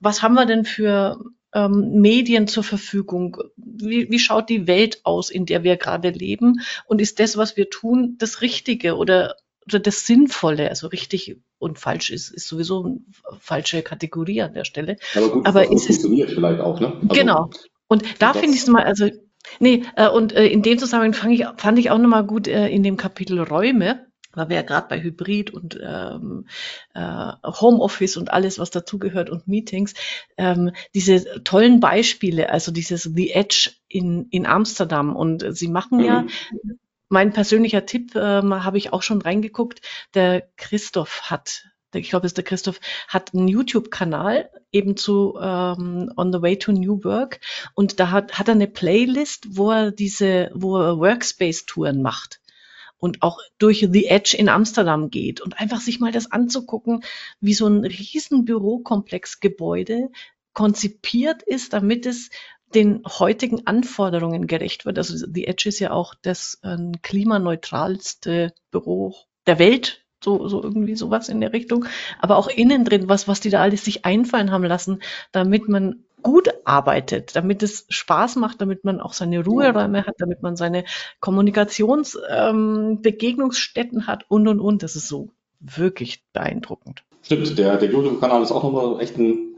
was 0.00 0.22
haben 0.22 0.34
wir 0.34 0.46
denn 0.46 0.64
für 0.64 1.18
ähm, 1.54 2.00
Medien 2.00 2.46
zur 2.46 2.62
Verfügung? 2.62 3.38
Wie, 3.56 4.10
wie 4.10 4.18
schaut 4.18 4.48
die 4.48 4.66
Welt 4.66 5.00
aus, 5.04 5.30
in 5.30 5.46
der 5.46 5.62
wir 5.64 5.76
gerade 5.76 6.10
leben? 6.10 6.60
Und 6.86 7.00
ist 7.00 7.20
das, 7.20 7.36
was 7.36 7.56
wir 7.56 7.70
tun, 7.70 8.16
das 8.18 8.40
Richtige 8.42 8.96
oder, 8.96 9.36
oder 9.66 9.80
das 9.80 10.06
Sinnvolle? 10.06 10.68
Also 10.68 10.88
richtig 10.88 11.38
und 11.58 11.78
falsch 11.78 12.10
ist, 12.10 12.30
ist 12.30 12.48
sowieso 12.48 12.84
eine 12.84 13.00
falsche 13.40 13.82
Kategorie 13.82 14.42
an 14.42 14.54
der 14.54 14.64
Stelle. 14.64 14.96
Aber 15.14 15.28
gut, 15.30 15.46
Aber 15.46 15.72
es 15.72 15.86
funktioniert 15.86 16.30
vielleicht 16.30 16.60
auch, 16.60 16.80
ne? 16.80 16.92
Also, 16.94 17.08
genau. 17.08 17.50
Und 17.88 18.04
da 18.18 18.32
finde 18.34 18.54
ich 18.54 18.62
es 18.62 18.66
mal, 18.68 18.84
also 18.84 19.08
Nee, 19.60 19.84
äh, 19.96 20.08
und 20.08 20.32
äh, 20.34 20.46
in 20.46 20.62
dem 20.62 20.78
Zusammenhang 20.78 21.14
fand 21.14 21.32
ich, 21.32 21.46
fand 21.56 21.78
ich 21.78 21.90
auch 21.90 21.98
nochmal 21.98 22.24
gut 22.24 22.48
äh, 22.48 22.68
in 22.68 22.82
dem 22.82 22.96
Kapitel 22.96 23.40
Räume, 23.40 24.07
weil 24.32 24.48
wir 24.48 24.56
ja 24.56 24.62
gerade 24.62 24.88
bei 24.88 25.02
Hybrid 25.02 25.50
und 25.50 25.78
ähm, 25.82 26.46
äh, 26.94 27.32
Homeoffice 27.44 28.16
und 28.16 28.30
alles, 28.30 28.58
was 28.58 28.70
dazugehört 28.70 29.30
und 29.30 29.48
Meetings, 29.48 29.94
ähm, 30.36 30.72
diese 30.94 31.42
tollen 31.44 31.80
Beispiele, 31.80 32.50
also 32.50 32.72
dieses 32.72 33.02
The 33.02 33.32
Edge 33.32 33.70
in, 33.88 34.26
in 34.30 34.46
Amsterdam. 34.46 35.16
Und 35.16 35.44
sie 35.56 35.68
machen 35.68 35.98
mhm. 35.98 36.04
ja, 36.04 36.26
mein 37.08 37.32
persönlicher 37.32 37.86
Tipp 37.86 38.14
ähm, 38.14 38.64
habe 38.64 38.78
ich 38.78 38.92
auch 38.92 39.02
schon 39.02 39.22
reingeguckt, 39.22 39.80
der 40.14 40.48
Christoph 40.56 41.22
hat 41.30 41.64
ich 41.94 42.10
glaube, 42.10 42.26
es 42.26 42.32
ist 42.32 42.36
der 42.36 42.44
Christoph, 42.44 42.80
hat 43.08 43.32
einen 43.32 43.48
YouTube-Kanal 43.48 44.50
eben 44.72 44.98
zu 44.98 45.38
ähm, 45.40 46.12
On 46.18 46.32
the 46.34 46.42
Way 46.42 46.58
to 46.58 46.70
New 46.70 47.02
Work. 47.02 47.40
Und 47.74 47.98
da 47.98 48.10
hat, 48.10 48.38
hat 48.38 48.48
er 48.48 48.54
eine 48.54 48.66
Playlist, 48.66 49.56
wo 49.56 49.70
er 49.70 49.90
diese, 49.90 50.50
wo 50.52 50.76
er 50.76 50.98
Workspace-Touren 50.98 52.02
macht 52.02 52.40
und 52.98 53.22
auch 53.22 53.40
durch 53.58 53.86
The 53.90 54.06
Edge 54.06 54.36
in 54.36 54.48
Amsterdam 54.48 55.10
geht 55.10 55.40
und 55.40 55.58
einfach 55.60 55.80
sich 55.80 56.00
mal 56.00 56.12
das 56.12 56.30
anzugucken, 56.30 57.02
wie 57.40 57.54
so 57.54 57.66
ein 57.66 57.84
riesen 57.84 58.44
Bürokomplex-Gebäude 58.44 60.10
konzipiert 60.52 61.42
ist, 61.42 61.72
damit 61.72 62.06
es 62.06 62.30
den 62.74 63.02
heutigen 63.06 63.66
Anforderungen 63.66 64.46
gerecht 64.46 64.84
wird. 64.84 64.98
Also 64.98 65.26
The 65.32 65.46
Edge 65.46 65.68
ist 65.68 65.78
ja 65.78 65.92
auch 65.92 66.14
das 66.20 66.58
äh, 66.62 66.76
klimaneutralste 67.02 68.52
Büro 68.70 69.14
der 69.46 69.58
Welt, 69.58 70.04
so, 70.22 70.48
so 70.48 70.62
irgendwie 70.62 70.96
sowas 70.96 71.28
in 71.28 71.40
der 71.40 71.52
Richtung. 71.52 71.86
Aber 72.18 72.36
auch 72.36 72.48
innen 72.48 72.84
drin, 72.84 73.08
was, 73.08 73.28
was 73.28 73.40
die 73.40 73.50
da 73.50 73.62
alles 73.62 73.84
sich 73.84 74.04
einfallen 74.04 74.50
haben 74.50 74.64
lassen, 74.64 75.00
damit 75.32 75.68
man 75.68 76.04
gut 76.22 76.48
arbeitet, 76.64 77.36
damit 77.36 77.62
es 77.62 77.84
Spaß 77.88 78.36
macht, 78.36 78.60
damit 78.60 78.84
man 78.84 79.00
auch 79.00 79.12
seine 79.12 79.44
Ruheräume 79.44 80.06
hat, 80.06 80.16
damit 80.18 80.42
man 80.42 80.56
seine 80.56 80.84
Kommunikationsbegegnungsstätten 81.20 84.00
ähm, 84.00 84.06
hat 84.06 84.24
und 84.28 84.48
und 84.48 84.60
und. 84.60 84.82
Das 84.82 84.96
ist 84.96 85.08
so 85.08 85.30
wirklich 85.60 86.24
beeindruckend. 86.32 87.04
Stimmt, 87.22 87.58
der, 87.58 87.76
der 87.76 87.90
YouTube-Kanal 87.90 88.42
ist 88.42 88.52
auch 88.52 88.62
nochmal 88.62 89.00
echt 89.00 89.18
ein 89.18 89.56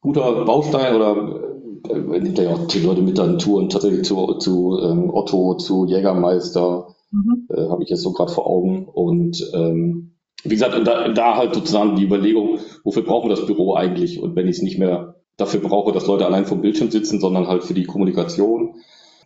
guter 0.00 0.44
Baustein 0.44 0.94
oder 0.94 1.40
äh, 1.88 1.98
nimmt 1.98 2.38
ja 2.38 2.50
auch 2.50 2.66
die 2.66 2.80
Leute 2.80 3.02
mit 3.02 3.20
an 3.20 3.38
Touren 3.38 3.68
tatsächlich 3.68 4.04
zu, 4.04 4.34
zu 4.34 4.80
ähm, 4.82 5.10
Otto, 5.12 5.54
zu 5.54 5.86
Jägermeister, 5.86 6.92
Mhm. 7.12 7.46
Äh, 7.50 7.68
Habe 7.68 7.82
ich 7.82 7.90
jetzt 7.90 8.02
so 8.02 8.12
gerade 8.12 8.32
vor 8.32 8.46
Augen. 8.46 8.86
Und 8.86 9.50
ähm, 9.54 10.12
wie 10.42 10.48
gesagt, 10.48 10.74
da, 10.86 11.08
da 11.08 11.36
halt 11.36 11.54
sozusagen 11.54 11.94
die 11.94 12.04
Überlegung, 12.04 12.58
wofür 12.82 13.02
brauchen 13.02 13.28
wir 13.28 13.36
das 13.36 13.46
Büro 13.46 13.74
eigentlich? 13.74 14.20
Und 14.20 14.34
wenn 14.34 14.48
ich 14.48 14.56
es 14.56 14.62
nicht 14.62 14.78
mehr 14.78 15.21
dafür 15.36 15.60
brauche, 15.60 15.92
dass 15.92 16.06
Leute 16.06 16.26
allein 16.26 16.46
vom 16.46 16.60
Bildschirm 16.60 16.90
sitzen, 16.90 17.20
sondern 17.20 17.48
halt 17.48 17.64
für 17.64 17.74
die 17.74 17.84
Kommunikation, 17.84 18.76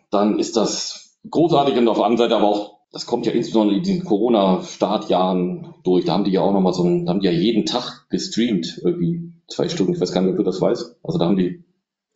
dann 0.09 0.39
ist 0.39 0.57
das 0.57 1.19
großartig 1.29 1.77
und 1.77 1.87
auf 1.87 1.97
der 1.97 2.05
anderen 2.05 2.29
Seite 2.29 2.37
aber 2.37 2.47
auch, 2.47 2.77
das 2.91 3.05
kommt 3.05 3.25
ja 3.25 3.33
insbesondere 3.33 3.77
in 3.77 3.83
diesen 3.83 4.05
Corona-Startjahren 4.05 5.75
durch. 5.83 6.05
Da 6.05 6.13
haben 6.13 6.23
die 6.23 6.31
ja 6.31 6.41
auch 6.41 6.53
nochmal 6.53 6.73
so 6.73 6.83
ein, 6.83 7.05
da 7.05 7.11
haben 7.11 7.19
die 7.19 7.27
ja 7.27 7.33
jeden 7.33 7.65
Tag 7.65 8.07
gestreamt, 8.09 8.79
irgendwie 8.83 9.33
zwei 9.49 9.67
Stunden. 9.67 9.93
Ich 9.93 9.99
weiß 9.99 10.13
gar 10.13 10.21
nicht, 10.21 10.31
ob 10.31 10.37
du 10.37 10.43
das 10.43 10.61
weißt. 10.61 10.95
Also 11.03 11.19
da 11.19 11.25
haben 11.25 11.35
die 11.35 11.65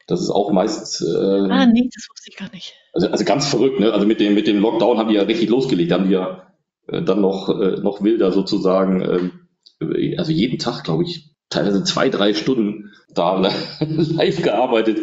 das 0.07 0.21
ist 0.21 0.29
auch 0.29 0.51
meistens. 0.51 1.01
Äh, 1.01 1.49
ah, 1.49 1.65
nee, 1.65 1.89
das 1.93 2.07
wusste 2.09 2.29
ich 2.29 2.35
gar 2.35 2.51
nicht. 2.51 2.73
Also, 2.93 3.07
also 3.07 3.23
ganz 3.23 3.47
verrückt, 3.47 3.79
ne? 3.79 3.93
Also 3.93 4.05
mit 4.05 4.19
dem, 4.19 4.33
mit 4.33 4.45
dem 4.45 4.59
Lockdown 4.59 4.97
haben 4.97 5.09
die 5.09 5.15
ja 5.15 5.21
richtig 5.23 5.49
losgelegt. 5.49 5.91
Da 5.91 5.95
haben 5.95 6.07
die 6.07 6.13
ja 6.13 6.47
äh, 6.87 7.01
dann 7.01 7.21
noch, 7.21 7.49
äh, 7.49 7.79
noch 7.81 8.03
wilder 8.03 8.31
sozusagen, 8.31 9.31
äh, 9.79 10.17
also 10.17 10.31
jeden 10.31 10.59
Tag, 10.59 10.83
glaube 10.83 11.03
ich, 11.03 11.30
teilweise 11.51 11.83
zwei, 11.83 12.09
drei 12.09 12.33
Stunden 12.33 12.91
da 13.13 13.35
live 13.79 14.41
gearbeitet. 14.41 14.99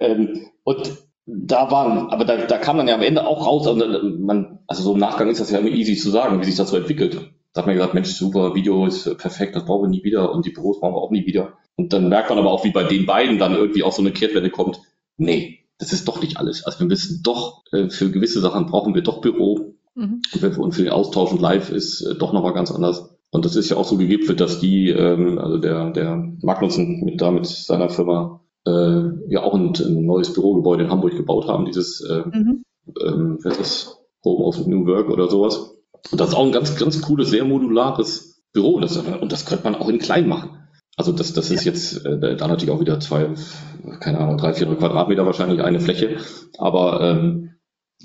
Ähm, 0.00 0.46
und 0.64 0.92
da 1.26 1.70
waren, 1.70 2.08
aber 2.08 2.24
da, 2.24 2.38
da 2.38 2.58
kam 2.58 2.78
dann 2.78 2.88
ja 2.88 2.94
am 2.94 3.02
Ende 3.02 3.26
auch 3.26 3.46
raus, 3.46 3.66
also 3.66 3.86
man, 4.18 4.58
also 4.66 4.82
so 4.82 4.94
im 4.94 4.98
Nachgang 4.98 5.28
ist 5.28 5.40
das 5.40 5.50
ja 5.50 5.58
immer 5.58 5.68
easy 5.68 5.94
zu 5.94 6.10
sagen, 6.10 6.40
wie 6.40 6.44
sich 6.44 6.56
das 6.56 6.70
so 6.70 6.76
entwickelt. 6.76 7.30
Da 7.52 7.60
hat 7.60 7.66
man 7.66 7.76
gesagt, 7.76 7.94
Mensch, 7.94 8.10
super, 8.10 8.54
Video 8.54 8.86
ist 8.86 9.16
perfekt, 9.18 9.54
das 9.54 9.64
brauchen 9.64 9.84
wir 9.84 9.88
nie 9.90 10.04
wieder 10.04 10.32
und 10.32 10.46
die 10.46 10.50
Büros 10.50 10.80
brauchen 10.80 10.94
wir 10.94 11.02
auch 11.02 11.10
nie 11.10 11.26
wieder. 11.26 11.54
Und 11.76 11.92
dann 11.92 12.08
merkt 12.08 12.30
man 12.30 12.38
aber 12.38 12.50
auch, 12.50 12.64
wie 12.64 12.72
bei 12.72 12.84
den 12.84 13.06
beiden 13.06 13.38
dann 13.38 13.54
irgendwie 13.54 13.82
auch 13.82 13.92
so 13.92 14.02
eine 14.02 14.12
Kehrtwende 14.12 14.50
kommt. 14.50 14.80
Nee, 15.16 15.60
das 15.78 15.92
ist 15.92 16.06
doch 16.08 16.20
nicht 16.20 16.36
alles. 16.36 16.64
Also 16.64 16.80
wir 16.80 16.86
müssen 16.86 17.22
doch, 17.22 17.64
äh, 17.72 17.88
für 17.88 18.10
gewisse 18.10 18.40
Sachen 18.40 18.66
brauchen 18.66 18.94
wir 18.94 19.02
doch 19.02 19.20
Büro. 19.20 19.74
Mhm. 19.94 20.22
Und 20.58 20.74
für 20.74 20.82
den 20.82 20.92
Austausch 20.92 21.32
und 21.32 21.40
Live 21.40 21.70
ist 21.70 22.02
äh, 22.02 22.14
doch 22.14 22.32
nochmal 22.32 22.52
ganz 22.54 22.70
anders. 22.70 23.16
Und 23.30 23.44
das 23.44 23.56
ist 23.56 23.70
ja 23.70 23.76
auch 23.76 23.84
so 23.84 23.96
gegipfelt, 23.96 24.40
dass 24.40 24.58
die, 24.58 24.90
ähm, 24.90 25.38
also 25.38 25.58
der, 25.58 25.90
der 25.90 26.16
Magnussen 26.42 27.04
mit 27.04 27.20
da 27.20 27.30
mit 27.30 27.46
seiner 27.46 27.88
Firma 27.88 28.40
äh, 28.66 29.02
ja 29.28 29.42
auch 29.42 29.54
ein, 29.54 29.72
ein 29.76 30.04
neues 30.04 30.32
Bürogebäude 30.32 30.84
in 30.84 30.90
Hamburg 30.90 31.16
gebaut 31.16 31.46
haben, 31.46 31.64
dieses 31.64 32.00
äh, 32.00 32.22
mhm. 32.26 32.64
ähm, 33.00 33.38
was 33.42 33.58
ist? 33.58 33.96
Home 34.24 34.44
of 34.44 34.66
New 34.66 34.86
Work 34.86 35.08
oder 35.08 35.28
sowas. 35.28 35.76
Und 36.10 36.20
das 36.20 36.30
ist 36.30 36.34
auch 36.34 36.44
ein 36.44 36.52
ganz, 36.52 36.76
ganz 36.76 37.00
cooles, 37.00 37.30
sehr 37.30 37.44
modulares 37.44 38.42
Büro. 38.52 38.80
Das, 38.80 38.96
und 38.96 39.32
das 39.32 39.46
könnte 39.46 39.64
man 39.64 39.76
auch 39.76 39.88
in 39.88 39.98
klein 39.98 40.28
machen. 40.28 40.58
Also 40.96 41.12
das, 41.12 41.32
das 41.32 41.50
ist 41.50 41.64
jetzt 41.64 42.04
äh, 42.04 42.36
da 42.36 42.48
natürlich 42.48 42.70
auch 42.70 42.80
wieder 42.80 43.00
zwei, 43.00 43.30
keine 44.00 44.18
Ahnung, 44.18 44.36
drei, 44.36 44.52
vier 44.52 44.66
Quadratmeter 44.66 45.24
wahrscheinlich 45.24 45.62
eine 45.62 45.80
Fläche. 45.80 46.18
Aber 46.58 47.00
ähm, 47.00 47.54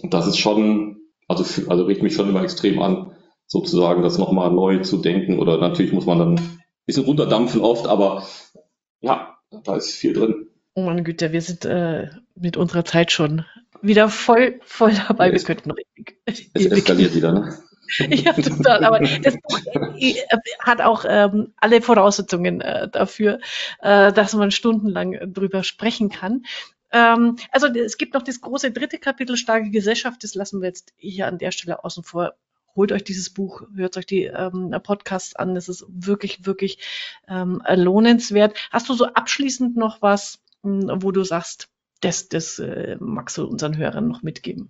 das 0.04 0.28
ist 0.28 0.38
schon, 0.38 0.98
also, 1.28 1.44
also 1.70 1.84
regt 1.84 2.04
mich 2.04 2.14
schon 2.14 2.30
immer 2.30 2.44
extrem 2.44 2.82
an, 2.82 3.12
sozusagen 3.48 4.02
das 4.02 4.18
nochmal 4.18 4.52
neu 4.52 4.80
zu 4.80 4.98
denken. 4.98 5.40
Oder 5.40 5.58
natürlich 5.58 5.94
muss 5.94 6.06
man 6.06 6.20
dann 6.20 6.34
ein 6.36 6.60
bisschen 6.86 7.06
runterdampfen 7.06 7.62
oft, 7.62 7.88
aber 7.88 8.26
ja, 9.02 9.38
da 9.64 9.76
ist 9.76 9.92
viel 9.92 10.14
drin. 10.14 10.48
Oh 10.74 10.84
meine 10.84 11.04
Güte, 11.04 11.32
wir 11.32 11.42
sind 11.42 11.66
äh, 11.66 12.10
mit 12.36 12.58
unserer 12.58 12.84
Zeit 12.84 13.12
schon 13.12 13.46
wieder 13.82 14.10
voll, 14.10 14.60
voll 14.64 14.94
dabei. 15.08 15.28
Ja, 15.28 15.34
wir 15.34 15.44
könnten 15.44 15.70
noch 15.70 15.78
ewig. 15.78 16.18
Es 16.26 16.50
eskaliert 16.54 17.16
wieder, 17.16 17.32
ne? 17.32 17.58
ja, 18.10 18.34
total. 18.34 18.84
Aber 18.84 19.00
das 19.00 19.36
Buch 19.36 19.60
hat 20.60 20.82
auch 20.82 21.06
ähm, 21.08 21.54
alle 21.58 21.82
Voraussetzungen 21.82 22.62
äh, 22.62 22.90
dafür, 22.90 23.40
äh, 23.80 24.12
dass 24.12 24.34
man 24.34 24.52
stundenlang 24.52 25.34
drüber 25.34 25.64
sprechen 25.64 26.10
kann. 26.10 26.46
Ähm, 26.92 27.38
also 27.52 27.68
es 27.68 27.98
gibt 27.98 28.14
noch 28.14 28.24
das 28.24 28.42
große 28.42 28.72
dritte 28.72 28.98
Kapitel, 28.98 29.38
starke 29.38 29.70
Gesellschaft. 29.70 30.24
Das 30.24 30.36
lassen 30.36 30.62
wir 30.62 30.68
jetzt 30.68 30.94
hier 30.98 31.28
an 31.28 31.38
der 31.38 31.52
Stelle 31.52 31.84
außen 31.84 32.04
vor. 32.04 32.34
Holt 32.76 32.92
euch 32.92 33.04
dieses 33.04 33.30
Buch, 33.30 33.64
hört 33.74 33.96
euch 33.98 34.06
die 34.06 34.24
ähm, 34.24 34.76
Podcasts 34.84 35.36
an. 35.36 35.56
Das 35.56 35.70
ist 35.70 35.86
wirklich, 35.88 36.46
wirklich 36.46 36.80
ähm, 37.28 37.62
lohnenswert. 37.74 38.56
Hast 38.72 38.90
du 38.90 38.94
so 38.94 39.06
abschließend 39.06 39.78
noch 39.78 40.02
was, 40.02 40.40
mh, 40.64 40.94
hm, 40.94 41.04
wo 41.04 41.12
du 41.12 41.24
sagst, 41.24 41.70
das, 42.02 42.28
das 42.28 42.60
äh, 42.60 42.98
magst 43.00 43.38
du 43.38 43.46
unseren 43.46 43.78
Hörern 43.78 44.08
noch 44.08 44.22
mitgeben? 44.22 44.70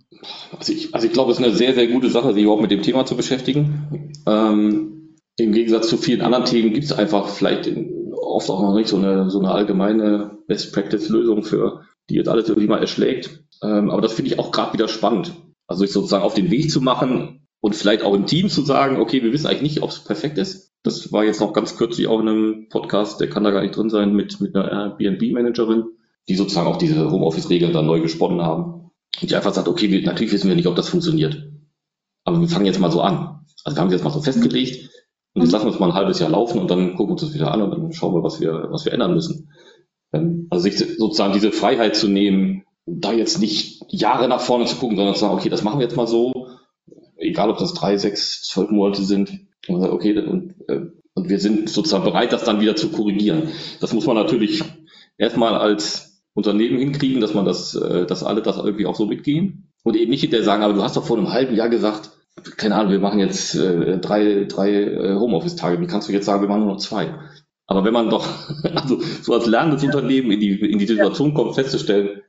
Also 0.56 0.72
ich, 0.72 0.94
also 0.94 1.06
ich 1.06 1.12
glaube, 1.12 1.32
es 1.32 1.38
ist 1.38 1.44
eine 1.44 1.54
sehr, 1.54 1.74
sehr 1.74 1.88
gute 1.88 2.08
Sache, 2.08 2.32
sich 2.32 2.44
überhaupt 2.44 2.62
mit 2.62 2.70
dem 2.70 2.82
Thema 2.82 3.04
zu 3.04 3.16
beschäftigen. 3.16 4.12
Ähm, 4.26 5.16
Im 5.36 5.52
Gegensatz 5.52 5.88
zu 5.88 5.96
vielen 5.96 6.22
anderen 6.22 6.44
Themen 6.44 6.72
gibt 6.72 6.84
es 6.84 6.92
einfach 6.92 7.28
vielleicht 7.28 7.66
in, 7.66 8.12
oft 8.12 8.48
auch 8.48 8.62
noch 8.62 8.74
nicht 8.74 8.88
so 8.88 8.96
eine, 8.96 9.30
so 9.30 9.40
eine 9.40 9.50
allgemeine 9.50 10.38
Best-Practice-Lösung 10.46 11.42
für, 11.42 11.82
die 12.08 12.14
jetzt 12.14 12.28
alles 12.28 12.48
irgendwie 12.48 12.68
mal 12.68 12.80
erschlägt. 12.80 13.44
Ähm, 13.62 13.90
aber 13.90 14.00
das 14.00 14.12
finde 14.12 14.30
ich 14.30 14.38
auch 14.38 14.52
gerade 14.52 14.72
wieder 14.74 14.86
spannend. 14.86 15.34
Also 15.66 15.80
sich 15.80 15.92
sozusagen 15.92 16.22
auf 16.22 16.34
den 16.34 16.50
Weg 16.52 16.70
zu 16.70 16.80
machen 16.80 17.45
und 17.66 17.74
vielleicht 17.74 18.02
auch 18.02 18.14
im 18.14 18.26
Team 18.26 18.48
zu 18.48 18.62
sagen, 18.62 19.00
okay, 19.00 19.22
wir 19.22 19.32
wissen 19.32 19.46
eigentlich 19.46 19.74
nicht, 19.74 19.82
ob 19.82 19.90
es 19.90 20.04
perfekt 20.04 20.38
ist. 20.38 20.72
Das 20.82 21.12
war 21.12 21.24
jetzt 21.24 21.40
noch 21.40 21.52
ganz 21.52 21.76
kürzlich 21.76 22.06
auch 22.06 22.20
in 22.20 22.28
einem 22.28 22.68
Podcast, 22.68 23.20
der 23.20 23.28
kann 23.28 23.42
da 23.42 23.50
gar 23.50 23.62
nicht 23.62 23.76
drin 23.76 23.90
sein, 23.90 24.14
mit, 24.14 24.40
mit 24.40 24.54
einer 24.54 24.70
Airbnb-Managerin 24.70 25.84
die 26.28 26.34
sozusagen 26.34 26.66
auch 26.66 26.76
diese 26.76 27.10
Homeoffice-Regeln 27.10 27.72
dann 27.72 27.86
neu 27.86 28.00
gesponnen 28.00 28.42
haben. 28.42 28.90
Und 29.20 29.30
die 29.30 29.36
einfach 29.36 29.54
sagt, 29.54 29.68
okay, 29.68 29.90
wir, 29.90 30.02
natürlich 30.02 30.32
wissen 30.32 30.48
wir 30.48 30.56
nicht, 30.56 30.66
ob 30.66 30.76
das 30.76 30.88
funktioniert. 30.88 31.50
Aber 32.24 32.40
wir 32.40 32.48
fangen 32.48 32.66
jetzt 32.66 32.80
mal 32.80 32.90
so 32.90 33.00
an. 33.00 33.44
Also 33.64 33.76
wir 33.76 33.80
haben 33.80 33.88
es 33.88 33.94
jetzt 33.94 34.04
mal 34.04 34.10
so 34.10 34.20
festgelegt 34.20 34.90
und 35.34 35.42
jetzt 35.42 35.52
lassen 35.52 35.66
wir 35.66 35.72
es 35.72 35.78
mal 35.78 35.90
ein 35.90 35.94
halbes 35.94 36.18
Jahr 36.18 36.30
laufen 36.30 36.58
und 36.58 36.70
dann 36.70 36.96
gucken 36.96 37.08
wir 37.08 37.12
uns 37.12 37.22
das 37.22 37.34
wieder 37.34 37.52
an 37.52 37.62
und 37.62 37.70
dann 37.70 37.92
schauen 37.92 38.14
wir, 38.14 38.22
was 38.22 38.40
wir, 38.40 38.68
was 38.70 38.84
wir 38.84 38.92
ändern 38.92 39.14
müssen. 39.14 39.50
Ähm, 40.12 40.46
also 40.50 40.62
sich 40.64 40.78
sozusagen 40.78 41.32
diese 41.32 41.52
Freiheit 41.52 41.96
zu 41.96 42.08
nehmen, 42.08 42.64
da 42.86 43.12
jetzt 43.12 43.40
nicht 43.40 43.84
Jahre 43.88 44.28
nach 44.28 44.40
vorne 44.40 44.66
zu 44.66 44.76
gucken, 44.76 44.96
sondern 44.96 45.14
zu 45.14 45.20
sagen, 45.20 45.34
okay, 45.34 45.48
das 45.48 45.62
machen 45.62 45.78
wir 45.78 45.84
jetzt 45.84 45.96
mal 45.96 46.06
so, 46.06 46.45
egal 47.16 47.50
ob 47.50 47.58
das 47.58 47.74
drei, 47.74 47.96
sechs, 47.96 48.42
zwölf 48.42 48.70
Monate 48.70 49.02
sind. 49.02 49.46
Und 49.68 49.82
okay, 49.84 50.18
und, 50.18 50.54
äh, 50.68 50.86
und 51.14 51.28
wir 51.28 51.38
sind 51.38 51.68
sozusagen 51.68 52.04
bereit, 52.04 52.32
das 52.32 52.44
dann 52.44 52.60
wieder 52.60 52.76
zu 52.76 52.90
korrigieren. 52.90 53.48
Das 53.80 53.92
muss 53.92 54.06
man 54.06 54.16
natürlich 54.16 54.62
erstmal 55.18 55.54
als 55.54 56.22
Unternehmen 56.34 56.78
hinkriegen, 56.78 57.20
dass 57.20 57.34
man 57.34 57.44
das, 57.44 57.74
äh, 57.74 58.06
dass 58.06 58.22
alle 58.22 58.42
das 58.42 58.56
irgendwie 58.58 58.86
auch 58.86 58.94
so 58.94 59.06
mitgehen 59.06 59.72
und 59.82 59.96
eben 59.96 60.10
nicht 60.10 60.20
hinterher 60.20 60.44
sagen, 60.44 60.62
aber 60.62 60.74
du 60.74 60.82
hast 60.82 60.96
doch 60.96 61.06
vor 61.06 61.16
einem 61.16 61.32
halben 61.32 61.54
Jahr 61.54 61.68
gesagt, 61.68 62.10
keine 62.56 62.74
Ahnung, 62.74 62.92
wir 62.92 63.00
machen 63.00 63.18
jetzt 63.18 63.54
äh, 63.54 63.98
drei, 63.98 64.44
drei 64.44 64.70
äh, 64.72 65.14
Homeoffice-Tage. 65.14 65.80
Wie 65.80 65.86
kannst 65.86 66.08
du 66.08 66.12
jetzt 66.12 66.26
sagen, 66.26 66.42
wir 66.42 66.48
machen 66.48 66.64
nur 66.64 66.74
noch 66.74 66.80
zwei? 66.80 67.14
Aber 67.66 67.84
wenn 67.84 67.92
man 67.92 68.10
doch, 68.10 68.26
also 68.74 69.00
so 69.22 69.32
als 69.32 69.46
lernendes. 69.46 69.82
Unternehmen 69.84 70.30
in 70.30 70.40
die, 70.40 70.60
in 70.60 70.78
die 70.78 70.86
Situation 70.86 71.34
kommt, 71.34 71.54
festzustellen, 71.54 72.22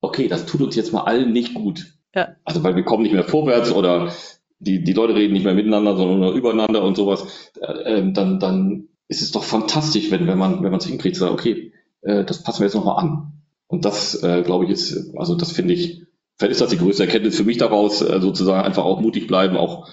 okay, 0.00 0.28
das 0.28 0.46
tut 0.46 0.60
uns 0.60 0.76
jetzt 0.76 0.92
mal 0.92 1.02
allen 1.02 1.32
nicht 1.32 1.54
gut. 1.54 1.94
Ja. 2.14 2.36
Also 2.44 2.62
weil 2.62 2.76
wir 2.76 2.84
kommen 2.84 3.02
nicht 3.02 3.12
mehr 3.12 3.24
vorwärts 3.24 3.72
oder 3.72 4.12
die, 4.58 4.82
die 4.82 4.92
Leute 4.92 5.14
reden 5.14 5.32
nicht 5.32 5.44
mehr 5.44 5.54
miteinander, 5.54 5.96
sondern 5.96 6.20
nur 6.20 6.32
übereinander 6.32 6.82
und 6.82 6.96
sowas, 6.96 7.50
äh, 7.60 7.98
ähm, 7.98 8.14
dann, 8.14 8.38
dann 8.38 8.88
ist 9.08 9.22
es 9.22 9.32
doch 9.32 9.44
fantastisch, 9.44 10.10
wenn, 10.10 10.26
wenn 10.26 10.38
man, 10.38 10.62
wenn 10.62 10.70
man 10.70 10.80
es 10.80 10.86
hinkriegt, 10.86 11.16
zu 11.16 11.20
sagen, 11.20 11.34
okay, 11.34 11.72
äh, 12.02 12.24
das 12.24 12.42
passen 12.42 12.60
wir 12.60 12.66
jetzt 12.66 12.74
nochmal 12.74 13.02
an. 13.02 13.32
Und 13.66 13.84
das, 13.84 14.22
äh, 14.22 14.42
glaube 14.42 14.64
ich, 14.64 14.70
ist, 14.70 15.14
also 15.16 15.34
das 15.34 15.52
finde 15.52 15.74
ich, 15.74 16.02
vielleicht 16.36 16.52
ist 16.52 16.60
das 16.60 16.70
die 16.70 16.78
größte 16.78 17.04
Erkenntnis 17.04 17.36
für 17.36 17.44
mich 17.44 17.58
daraus, 17.58 18.02
äh, 18.02 18.20
sozusagen 18.20 18.64
einfach 18.64 18.84
auch 18.84 19.00
mutig 19.00 19.26
bleiben, 19.26 19.56
auch 19.56 19.88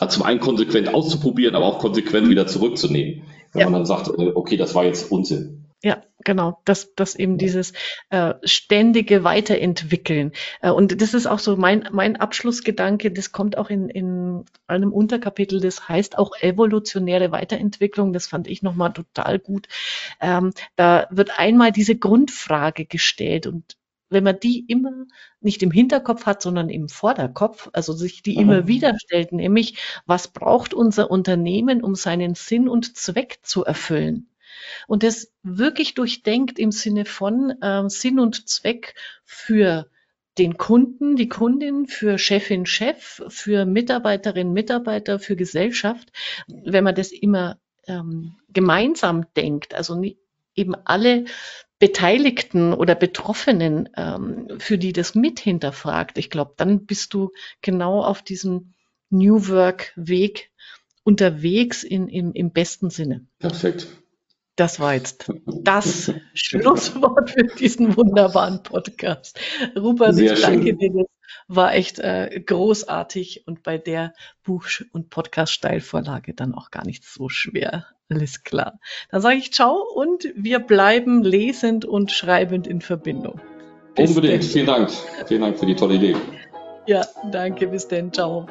äh, 0.00 0.08
zum 0.08 0.22
einen 0.22 0.40
konsequent 0.40 0.92
auszuprobieren, 0.92 1.54
aber 1.54 1.66
auch 1.66 1.78
konsequent 1.78 2.28
wieder 2.28 2.46
zurückzunehmen. 2.46 3.24
Wenn 3.52 3.60
ja. 3.60 3.66
man 3.66 3.80
dann 3.80 3.86
sagt, 3.86 4.08
äh, 4.18 4.32
okay, 4.34 4.56
das 4.56 4.74
war 4.74 4.84
jetzt 4.84 5.10
Unsinn. 5.10 5.66
Ja, 6.28 6.34
genau, 6.34 6.60
dass, 6.64 6.94
dass 6.94 7.14
eben 7.14 7.38
dieses 7.38 7.72
äh, 8.10 8.34
ständige 8.44 9.24
Weiterentwickeln. 9.24 10.32
Äh, 10.60 10.70
und 10.70 11.00
das 11.00 11.14
ist 11.14 11.26
auch 11.26 11.38
so 11.38 11.56
mein, 11.56 11.88
mein 11.92 12.16
Abschlussgedanke, 12.16 13.10
das 13.10 13.32
kommt 13.32 13.56
auch 13.56 13.70
in, 13.70 13.88
in 13.88 14.44
einem 14.66 14.92
Unterkapitel, 14.92 15.60
das 15.60 15.88
heißt 15.88 16.18
auch 16.18 16.32
evolutionäre 16.40 17.32
Weiterentwicklung, 17.32 18.12
das 18.12 18.26
fand 18.26 18.48
ich 18.48 18.62
nochmal 18.62 18.92
total 18.92 19.38
gut. 19.38 19.68
Ähm, 20.20 20.52
da 20.76 21.06
wird 21.10 21.38
einmal 21.38 21.72
diese 21.72 21.96
Grundfrage 21.96 22.84
gestellt 22.84 23.46
und 23.46 23.76
wenn 24.10 24.24
man 24.24 24.40
die 24.40 24.64
immer 24.68 25.06
nicht 25.40 25.62
im 25.62 25.70
Hinterkopf 25.70 26.26
hat, 26.26 26.42
sondern 26.42 26.70
im 26.70 26.88
Vorderkopf, 26.88 27.68
also 27.72 27.92
sich 27.92 28.22
die 28.22 28.36
immer 28.36 28.66
wieder 28.66 28.94
stellt, 28.98 29.32
nämlich 29.32 29.78
was 30.06 30.28
braucht 30.28 30.74
unser 30.74 31.10
Unternehmen, 31.10 31.82
um 31.82 31.94
seinen 31.94 32.34
Sinn 32.34 32.68
und 32.68 32.96
Zweck 32.96 33.38
zu 33.42 33.64
erfüllen? 33.64 34.28
Und 34.86 35.02
das 35.02 35.32
wirklich 35.42 35.94
durchdenkt 35.94 36.58
im 36.58 36.72
Sinne 36.72 37.04
von 37.04 37.50
äh, 37.62 37.88
Sinn 37.88 38.18
und 38.18 38.48
Zweck 38.48 38.94
für 39.24 39.88
den 40.38 40.56
Kunden, 40.56 41.16
die 41.16 41.28
Kundin, 41.28 41.86
für 41.86 42.16
Chefin, 42.18 42.64
Chef, 42.64 43.22
für 43.28 43.66
Mitarbeiterin, 43.66 44.52
Mitarbeiter, 44.52 45.18
für 45.18 45.36
Gesellschaft, 45.36 46.12
wenn 46.46 46.84
man 46.84 46.94
das 46.94 47.10
immer 47.10 47.58
ähm, 47.86 48.36
gemeinsam 48.52 49.26
denkt, 49.34 49.74
also 49.74 49.96
nie, 49.96 50.16
eben 50.54 50.74
alle 50.84 51.24
Beteiligten 51.78 52.72
oder 52.72 52.94
Betroffenen, 52.94 53.88
ähm, 53.96 54.48
für 54.58 54.78
die 54.78 54.92
das 54.92 55.14
mit 55.14 55.40
hinterfragt, 55.40 56.18
ich 56.18 56.30
glaube, 56.30 56.54
dann 56.56 56.86
bist 56.86 57.14
du 57.14 57.32
genau 57.62 58.02
auf 58.02 58.22
diesem 58.22 58.74
New 59.10 59.48
Work 59.48 59.92
Weg 59.96 60.50
unterwegs 61.04 61.84
in, 61.84 62.08
im, 62.08 62.32
im 62.32 62.50
besten 62.50 62.90
Sinne. 62.90 63.26
Perfekt. 63.38 63.86
Das 64.58 64.80
war 64.80 64.94
jetzt 64.94 65.32
das 65.46 66.12
Schlusswort 66.34 67.30
für 67.30 67.44
diesen 67.44 67.96
wunderbaren 67.96 68.60
Podcast. 68.64 69.38
Rupert, 69.76 70.16
Sehr 70.16 70.32
ich 70.32 70.40
danke 70.40 70.66
schön. 70.70 70.78
dir. 70.78 70.92
Das 70.94 71.06
war 71.46 71.74
echt 71.74 72.00
äh, 72.00 72.42
großartig 72.44 73.44
und 73.46 73.62
bei 73.62 73.78
der 73.78 74.14
Buch- 74.42 74.82
und 74.90 75.10
Podcast-Steilvorlage 75.10 76.34
dann 76.34 76.54
auch 76.54 76.72
gar 76.72 76.84
nicht 76.84 77.04
so 77.04 77.28
schwer. 77.28 77.86
Alles 78.10 78.42
klar. 78.42 78.80
Dann 79.12 79.20
sage 79.20 79.36
ich 79.36 79.52
ciao 79.52 79.80
und 79.94 80.28
wir 80.34 80.58
bleiben 80.58 81.22
lesend 81.22 81.84
und 81.84 82.10
schreibend 82.10 82.66
in 82.66 82.80
Verbindung. 82.80 83.40
Bis 83.94 84.10
Unbedingt. 84.10 84.42
Denn. 84.42 84.50
Vielen 84.50 84.66
Dank. 84.66 84.90
Vielen 85.28 85.40
Dank 85.42 85.56
für 85.56 85.66
die 85.66 85.76
tolle 85.76 85.94
Idee. 85.94 86.16
Ja, 86.88 87.06
danke. 87.30 87.68
Bis 87.68 87.86
denn. 87.86 88.12
Ciao. 88.12 88.48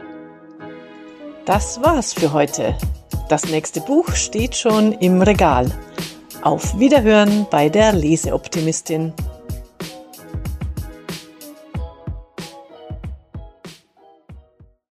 Das 1.48 1.82
war's 1.82 2.12
für 2.12 2.34
heute. 2.34 2.76
Das 3.30 3.46
nächste 3.46 3.80
Buch 3.80 4.12
steht 4.16 4.54
schon 4.54 4.92
im 4.92 5.22
Regal. 5.22 5.72
Auf 6.42 6.78
Wiederhören 6.78 7.48
bei 7.50 7.70
der 7.70 7.94
Leseoptimistin. 7.94 9.14